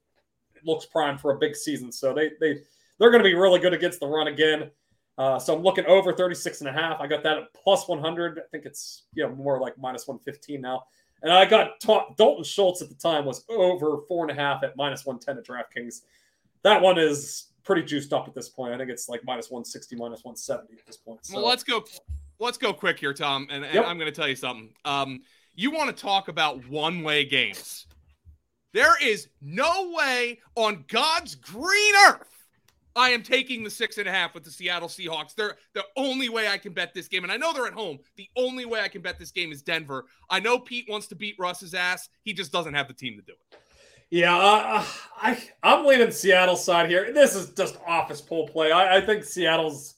looks 0.64 0.86
primed 0.86 1.20
for 1.20 1.32
a 1.32 1.38
big 1.38 1.56
season. 1.56 1.90
So 1.92 2.14
they 2.14 2.30
they 2.40 2.60
they're 2.98 3.10
going 3.10 3.22
to 3.22 3.28
be 3.28 3.34
really 3.34 3.58
good 3.58 3.74
against 3.74 4.00
the 4.00 4.06
run 4.06 4.28
again. 4.28 4.70
Uh, 5.16 5.38
so 5.38 5.54
I'm 5.56 5.62
looking 5.62 5.86
over 5.86 6.12
36 6.12 6.60
and 6.60 6.68
a 6.68 6.72
half. 6.72 7.00
I 7.00 7.06
got 7.06 7.22
that 7.22 7.38
at 7.38 7.54
plus 7.54 7.86
100. 7.86 8.38
I 8.38 8.42
think 8.50 8.64
it's 8.64 9.04
you 9.14 9.24
know 9.24 9.34
more 9.34 9.60
like 9.60 9.76
minus 9.78 10.06
115 10.06 10.60
now. 10.60 10.84
And 11.22 11.32
I 11.32 11.44
got 11.46 11.80
taught 11.80 12.16
Dalton 12.16 12.44
Schultz 12.44 12.82
at 12.82 12.88
the 12.88 12.94
time 12.94 13.24
was 13.24 13.44
over 13.48 14.02
four 14.08 14.28
and 14.28 14.30
a 14.30 14.40
half 14.40 14.62
at 14.62 14.76
minus 14.76 15.06
110 15.06 15.38
at 15.38 15.46
DraftKings. 15.46 16.02
That 16.62 16.80
one 16.82 16.98
is 16.98 17.52
pretty 17.62 17.82
juiced 17.82 18.12
up 18.12 18.28
at 18.28 18.34
this 18.34 18.48
point. 18.50 18.74
I 18.74 18.78
think 18.78 18.90
it's 18.90 19.08
like 19.08 19.22
minus 19.24 19.50
160, 19.50 19.96
minus 19.96 20.22
170 20.22 20.78
at 20.78 20.86
this 20.86 20.96
point. 20.96 21.24
So. 21.24 21.36
Well, 21.36 21.46
let's 21.46 21.64
go. 21.64 21.84
Let's 22.38 22.58
go 22.58 22.72
quick 22.72 22.98
here, 22.98 23.14
Tom. 23.14 23.46
And, 23.50 23.64
and 23.64 23.74
yep. 23.74 23.86
I'm 23.86 23.96
going 23.96 24.12
to 24.12 24.16
tell 24.16 24.28
you 24.28 24.36
something. 24.36 24.74
Um, 24.84 25.22
you 25.54 25.70
want 25.70 25.94
to 25.94 26.02
talk 26.02 26.28
about 26.28 26.68
one 26.68 27.02
way 27.02 27.24
games. 27.24 27.86
There 28.72 29.00
is 29.00 29.28
no 29.40 29.94
way 29.96 30.40
on 30.56 30.84
God's 30.88 31.36
green 31.36 31.94
earth 32.08 32.33
I 32.96 33.10
am 33.10 33.22
taking 33.22 33.64
the 33.64 33.70
six 33.70 33.98
and 33.98 34.08
a 34.08 34.12
half 34.12 34.34
with 34.34 34.44
the 34.44 34.50
Seattle 34.50 34.88
Seahawks. 34.88 35.34
They're 35.34 35.56
the 35.72 35.84
only 35.96 36.28
way 36.28 36.48
I 36.48 36.58
can 36.58 36.72
bet 36.72 36.94
this 36.94 37.08
game, 37.08 37.24
and 37.24 37.32
I 37.32 37.36
know 37.36 37.52
they're 37.52 37.66
at 37.66 37.72
home. 37.72 37.98
The 38.16 38.28
only 38.36 38.64
way 38.64 38.80
I 38.80 38.88
can 38.88 39.02
bet 39.02 39.18
this 39.18 39.32
game 39.32 39.52
is 39.52 39.62
Denver. 39.62 40.06
I 40.30 40.40
know 40.40 40.58
Pete 40.58 40.86
wants 40.88 41.08
to 41.08 41.16
beat 41.16 41.36
Russ's 41.38 41.74
ass. 41.74 42.08
He 42.22 42.32
just 42.32 42.52
doesn't 42.52 42.74
have 42.74 42.88
the 42.88 42.94
team 42.94 43.16
to 43.16 43.22
do 43.22 43.32
it. 43.32 43.58
Yeah, 44.10 44.36
uh, 44.36 44.84
I 45.16 45.42
I'm 45.62 45.84
leaning 45.86 46.12
Seattle 46.12 46.56
side 46.56 46.88
here. 46.88 47.12
This 47.12 47.34
is 47.34 47.50
just 47.50 47.76
office 47.86 48.20
pool 48.20 48.46
play. 48.46 48.70
I, 48.70 48.98
I 48.98 49.00
think 49.00 49.24
Seattle's. 49.24 49.94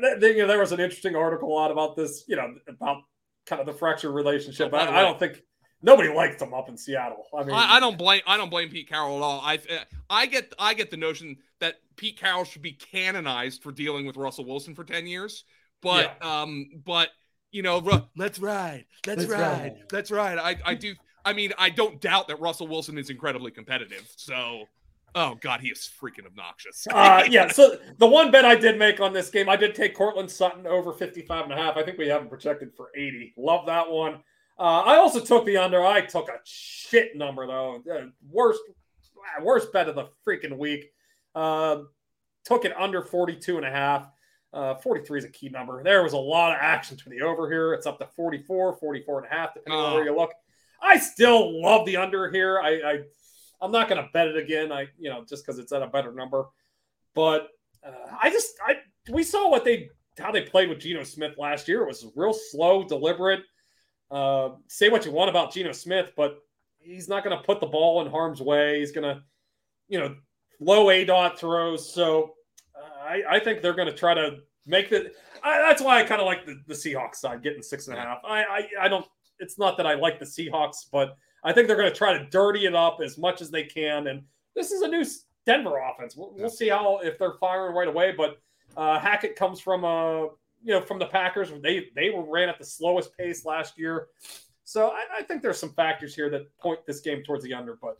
Think, 0.00 0.22
you 0.22 0.38
know, 0.42 0.48
there 0.48 0.58
was 0.58 0.72
an 0.72 0.80
interesting 0.80 1.16
article 1.16 1.58
out 1.58 1.70
about 1.70 1.96
this. 1.96 2.24
You 2.26 2.36
know 2.36 2.54
about 2.68 3.02
kind 3.46 3.60
of 3.60 3.66
the 3.66 3.72
fracture 3.72 4.12
relationship. 4.12 4.70
Oh, 4.72 4.76
I, 4.76 4.98
I 4.98 5.02
don't 5.02 5.18
think 5.18 5.42
nobody 5.82 6.08
liked 6.08 6.38
them 6.38 6.54
up 6.54 6.68
in 6.68 6.76
Seattle. 6.76 7.24
I 7.34 7.44
mean, 7.44 7.54
I, 7.54 7.76
I, 7.76 7.80
don't 7.80 7.98
blame 7.98 8.22
I 8.26 8.36
don't 8.36 8.50
blame 8.50 8.68
Pete 8.70 8.88
Carroll 8.88 9.16
at 9.16 9.22
all. 9.22 9.40
I 9.42 9.58
I 10.08 10.26
get 10.26 10.52
I 10.58 10.74
get 10.74 10.90
the 10.90 10.96
notion 10.96 11.36
that 11.62 11.76
Pete 11.96 12.18
Carroll 12.18 12.44
should 12.44 12.60
be 12.60 12.72
canonized 12.72 13.62
for 13.62 13.72
dealing 13.72 14.04
with 14.04 14.16
Russell 14.16 14.44
Wilson 14.44 14.74
for 14.74 14.84
ten 14.84 15.06
years, 15.06 15.44
but 15.80 16.18
yeah. 16.20 16.42
um, 16.42 16.68
but 16.84 17.10
you 17.52 17.62
know, 17.62 17.78
let's 18.16 18.38
ride, 18.38 18.84
let's, 19.06 19.20
let's 19.20 19.30
ride, 19.30 19.40
ride, 19.40 19.76
let's 19.92 20.10
ride. 20.10 20.38
I 20.38 20.56
I 20.64 20.74
do. 20.74 20.94
I 21.24 21.32
mean, 21.32 21.52
I 21.56 21.70
don't 21.70 22.00
doubt 22.00 22.28
that 22.28 22.40
Russell 22.40 22.66
Wilson 22.66 22.98
is 22.98 23.08
incredibly 23.08 23.50
competitive. 23.50 24.06
So. 24.16 24.66
Oh 25.14 25.34
God, 25.42 25.60
he 25.60 25.68
is 25.68 25.90
freaking 26.00 26.24
obnoxious. 26.24 26.86
uh, 26.90 27.24
yeah. 27.28 27.46
So 27.52 27.76
the 27.98 28.06
one 28.06 28.30
bet 28.30 28.46
I 28.46 28.54
did 28.54 28.78
make 28.78 28.98
on 28.98 29.12
this 29.12 29.28
game, 29.28 29.46
I 29.46 29.56
did 29.56 29.74
take 29.74 29.94
Courtland 29.94 30.30
Sutton 30.30 30.66
over 30.66 30.90
55 30.90 31.44
and 31.44 31.52
a 31.52 31.56
half. 31.56 31.76
I 31.76 31.82
think 31.82 31.98
we 31.98 32.08
have 32.08 32.22
him 32.22 32.30
projected 32.30 32.70
for 32.74 32.88
80. 32.96 33.34
Love 33.36 33.66
that 33.66 33.90
one. 33.90 34.22
Uh, 34.58 34.80
I 34.80 34.96
also 34.96 35.20
took 35.20 35.44
the 35.44 35.58
under. 35.58 35.84
I 35.84 36.00
took 36.00 36.30
a 36.30 36.38
shit 36.44 37.14
number 37.14 37.46
though. 37.46 37.82
worst, 38.30 38.60
worst 39.42 39.70
bet 39.70 39.88
of 39.88 39.96
the 39.96 40.08
freaking 40.26 40.56
week. 40.56 40.91
Uh, 41.34 41.82
took 42.44 42.64
it 42.64 42.72
under 42.76 43.02
42 43.02 43.56
and 43.56 43.66
a 43.66 43.70
half. 43.70 44.08
Uh, 44.52 44.74
43 44.74 45.18
is 45.18 45.24
a 45.24 45.30
key 45.30 45.48
number. 45.48 45.82
There 45.82 46.02
was 46.02 46.12
a 46.12 46.18
lot 46.18 46.52
of 46.52 46.58
action 46.60 46.96
to 46.98 47.08
the 47.08 47.22
over 47.22 47.50
here. 47.50 47.72
It's 47.72 47.86
up 47.86 47.98
to 48.00 48.06
44, 48.16 48.76
44 48.76 49.18
and 49.24 49.32
a 49.32 49.34
half, 49.34 49.54
depending 49.54 49.80
on 49.80 49.94
where 49.94 50.04
you 50.04 50.14
look. 50.14 50.32
I 50.82 50.98
still 50.98 51.62
love 51.62 51.86
the 51.86 51.96
under 51.96 52.30
here. 52.30 52.60
I, 52.60 52.70
I 52.70 52.98
I'm 53.62 53.70
not 53.70 53.88
going 53.88 54.02
to 54.02 54.10
bet 54.12 54.28
it 54.28 54.36
again. 54.36 54.72
I, 54.72 54.88
you 54.98 55.08
know, 55.08 55.24
just 55.26 55.46
because 55.46 55.58
it's 55.58 55.72
at 55.72 55.82
a 55.82 55.86
better 55.86 56.12
number. 56.12 56.46
But 57.14 57.48
uh, 57.86 58.16
I 58.20 58.30
just, 58.30 58.50
I 58.66 58.76
we 59.10 59.22
saw 59.22 59.48
what 59.48 59.64
they 59.64 59.88
how 60.18 60.32
they 60.32 60.42
played 60.42 60.68
with 60.68 60.80
Geno 60.80 61.04
Smith 61.04 61.38
last 61.38 61.68
year. 61.68 61.82
It 61.82 61.88
was 61.88 62.06
real 62.16 62.34
slow, 62.34 62.86
deliberate. 62.86 63.40
Uh, 64.10 64.50
say 64.68 64.90
what 64.90 65.06
you 65.06 65.12
want 65.12 65.30
about 65.30 65.54
Geno 65.54 65.72
Smith, 65.72 66.12
but 66.16 66.38
he's 66.78 67.08
not 67.08 67.24
going 67.24 67.36
to 67.36 67.42
put 67.42 67.60
the 67.60 67.66
ball 67.66 68.02
in 68.02 68.10
harm's 68.10 68.42
way. 68.42 68.80
He's 68.80 68.92
going 68.92 69.04
to, 69.04 69.22
you 69.88 69.98
know, 69.98 70.14
low 70.62 70.90
A 70.90 71.04
dot 71.04 71.38
throws. 71.38 71.92
So 71.92 72.34
uh, 72.76 73.04
I, 73.04 73.22
I, 73.28 73.40
think 73.40 73.62
they're 73.62 73.74
going 73.74 73.88
to 73.88 73.94
try 73.94 74.14
to 74.14 74.38
make 74.66 74.90
the. 74.90 75.12
I, 75.42 75.58
that's 75.58 75.82
why 75.82 76.00
I 76.00 76.04
kind 76.04 76.20
of 76.20 76.26
like 76.26 76.46
the, 76.46 76.60
the 76.66 76.74
Seahawks 76.74 77.16
side 77.16 77.42
getting 77.42 77.62
six 77.62 77.88
and 77.88 77.96
a 77.96 78.00
half. 78.00 78.18
I, 78.24 78.42
I, 78.42 78.68
I 78.82 78.88
don't. 78.88 79.06
It's 79.38 79.58
not 79.58 79.76
that 79.76 79.86
I 79.86 79.94
like 79.94 80.18
the 80.18 80.24
Seahawks, 80.24 80.86
but 80.90 81.16
I 81.44 81.52
think 81.52 81.66
they're 81.66 81.76
going 81.76 81.90
to 81.90 81.96
try 81.96 82.16
to 82.16 82.26
dirty 82.26 82.66
it 82.66 82.74
up 82.74 82.98
as 83.02 83.18
much 83.18 83.40
as 83.40 83.50
they 83.50 83.64
can. 83.64 84.06
And 84.06 84.22
this 84.54 84.70
is 84.70 84.82
a 84.82 84.88
new 84.88 85.04
Denver 85.46 85.78
offense. 85.78 86.16
We'll, 86.16 86.32
we'll 86.36 86.50
see 86.50 86.68
how 86.68 86.98
if 86.98 87.18
they're 87.18 87.34
firing 87.40 87.74
right 87.74 87.88
away. 87.88 88.14
But 88.16 88.38
uh, 88.76 88.98
Hackett 88.98 89.36
comes 89.36 89.60
from 89.60 89.84
a 89.84 90.28
you 90.64 90.72
know, 90.72 90.80
from 90.80 90.98
the 90.98 91.06
Packers. 91.06 91.50
They 91.62 91.88
they 91.94 92.10
were 92.10 92.24
ran 92.30 92.48
at 92.48 92.58
the 92.58 92.64
slowest 92.64 93.16
pace 93.16 93.44
last 93.44 93.78
year. 93.78 94.08
So 94.72 94.88
I, 94.88 95.18
I, 95.18 95.22
think 95.22 95.42
there's 95.42 95.58
some 95.58 95.74
factors 95.74 96.14
here 96.14 96.30
that 96.30 96.56
point 96.56 96.80
this 96.86 97.00
game 97.00 97.22
towards 97.22 97.44
the 97.44 97.52
under. 97.52 97.76
But 97.76 97.98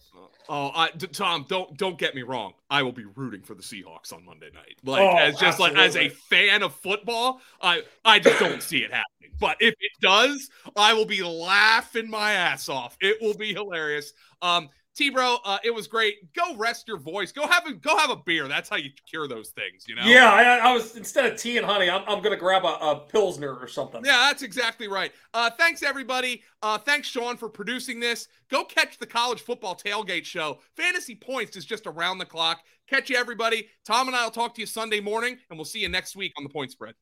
oh, 0.48 0.70
I, 0.74 0.88
Tom, 0.88 1.44
don't 1.46 1.76
don't 1.76 1.98
get 1.98 2.14
me 2.14 2.22
wrong. 2.22 2.54
I 2.70 2.82
will 2.82 2.92
be 2.92 3.04
rooting 3.14 3.42
for 3.42 3.54
the 3.54 3.62
Seahawks 3.62 4.10
on 4.10 4.24
Monday 4.24 4.48
night. 4.54 4.78
Like 4.82 5.02
oh, 5.02 5.18
as 5.18 5.34
just 5.34 5.60
absolutely. 5.60 5.76
like 5.76 5.86
as 5.86 5.96
a 5.96 6.08
fan 6.08 6.62
of 6.62 6.74
football, 6.76 7.42
I 7.60 7.82
I 8.06 8.20
just 8.20 8.38
don't 8.38 8.62
see 8.62 8.78
it 8.78 8.90
happening. 8.90 9.36
But 9.38 9.58
if 9.60 9.74
it 9.78 9.92
does, 10.00 10.48
I 10.74 10.94
will 10.94 11.04
be 11.04 11.22
laughing 11.22 12.08
my 12.08 12.32
ass 12.32 12.70
off. 12.70 12.96
It 13.02 13.18
will 13.20 13.34
be 13.34 13.52
hilarious. 13.52 14.14
Um, 14.40 14.70
T 14.95 15.09
bro, 15.09 15.38
uh, 15.45 15.59
it 15.64 15.74
was 15.74 15.86
great. 15.86 16.32
Go 16.34 16.55
rest 16.57 16.86
your 16.86 16.99
voice. 16.99 17.32
Go 17.32 17.47
have 17.47 17.66
a 17.66 17.72
go 17.72 17.97
have 17.97 18.11
a 18.11 18.16
beer. 18.16 18.47
That's 18.47 18.68
how 18.68 18.76
you 18.76 18.90
cure 19.09 19.26
those 19.26 19.51
things, 19.51 19.86
you 19.88 19.95
know. 19.95 20.03
Yeah, 20.05 20.30
I, 20.30 20.68
I 20.68 20.72
was 20.72 20.97
instead 20.97 21.24
of 21.24 21.38
tea 21.38 21.57
and 21.57 21.64
honey, 21.64 21.88
I'm, 21.88 22.03
I'm 22.07 22.22
gonna 22.22 22.36
grab 22.36 22.64
a, 22.64 22.76
a 22.78 22.97
pilsner 23.09 23.55
or 23.55 23.66
something. 23.66 24.03
Yeah, 24.05 24.26
that's 24.28 24.43
exactly 24.43 24.88
right. 24.88 25.12
Uh, 25.32 25.49
thanks 25.51 25.82
everybody. 25.82 26.43
Uh, 26.61 26.76
thanks 26.76 27.09
Sean 27.09 27.38
for 27.38 27.49
producing 27.49 28.01
this. 28.01 28.28
Go 28.51 28.64
catch 28.64 28.99
the 28.99 29.07
college 29.07 29.40
football 29.40 29.74
tailgate 29.74 30.24
show. 30.24 30.59
Fantasy 30.76 31.14
Points 31.14 31.57
is 31.57 31.64
just 31.64 31.86
around 31.86 32.18
the 32.18 32.26
clock. 32.26 32.61
Catch 32.86 33.09
you 33.09 33.16
everybody. 33.16 33.68
Tom 33.86 34.09
and 34.09 34.16
I 34.16 34.24
will 34.24 34.30
talk 34.30 34.55
to 34.57 34.61
you 34.61 34.66
Sunday 34.66 35.01
morning, 35.01 35.38
and 35.49 35.59
we'll 35.59 35.64
see 35.64 35.80
you 35.80 35.88
next 35.88 36.16
week 36.16 36.32
on 36.36 36.45
the 36.45 36.51
Point 36.51 36.70
Spread. 36.70 36.95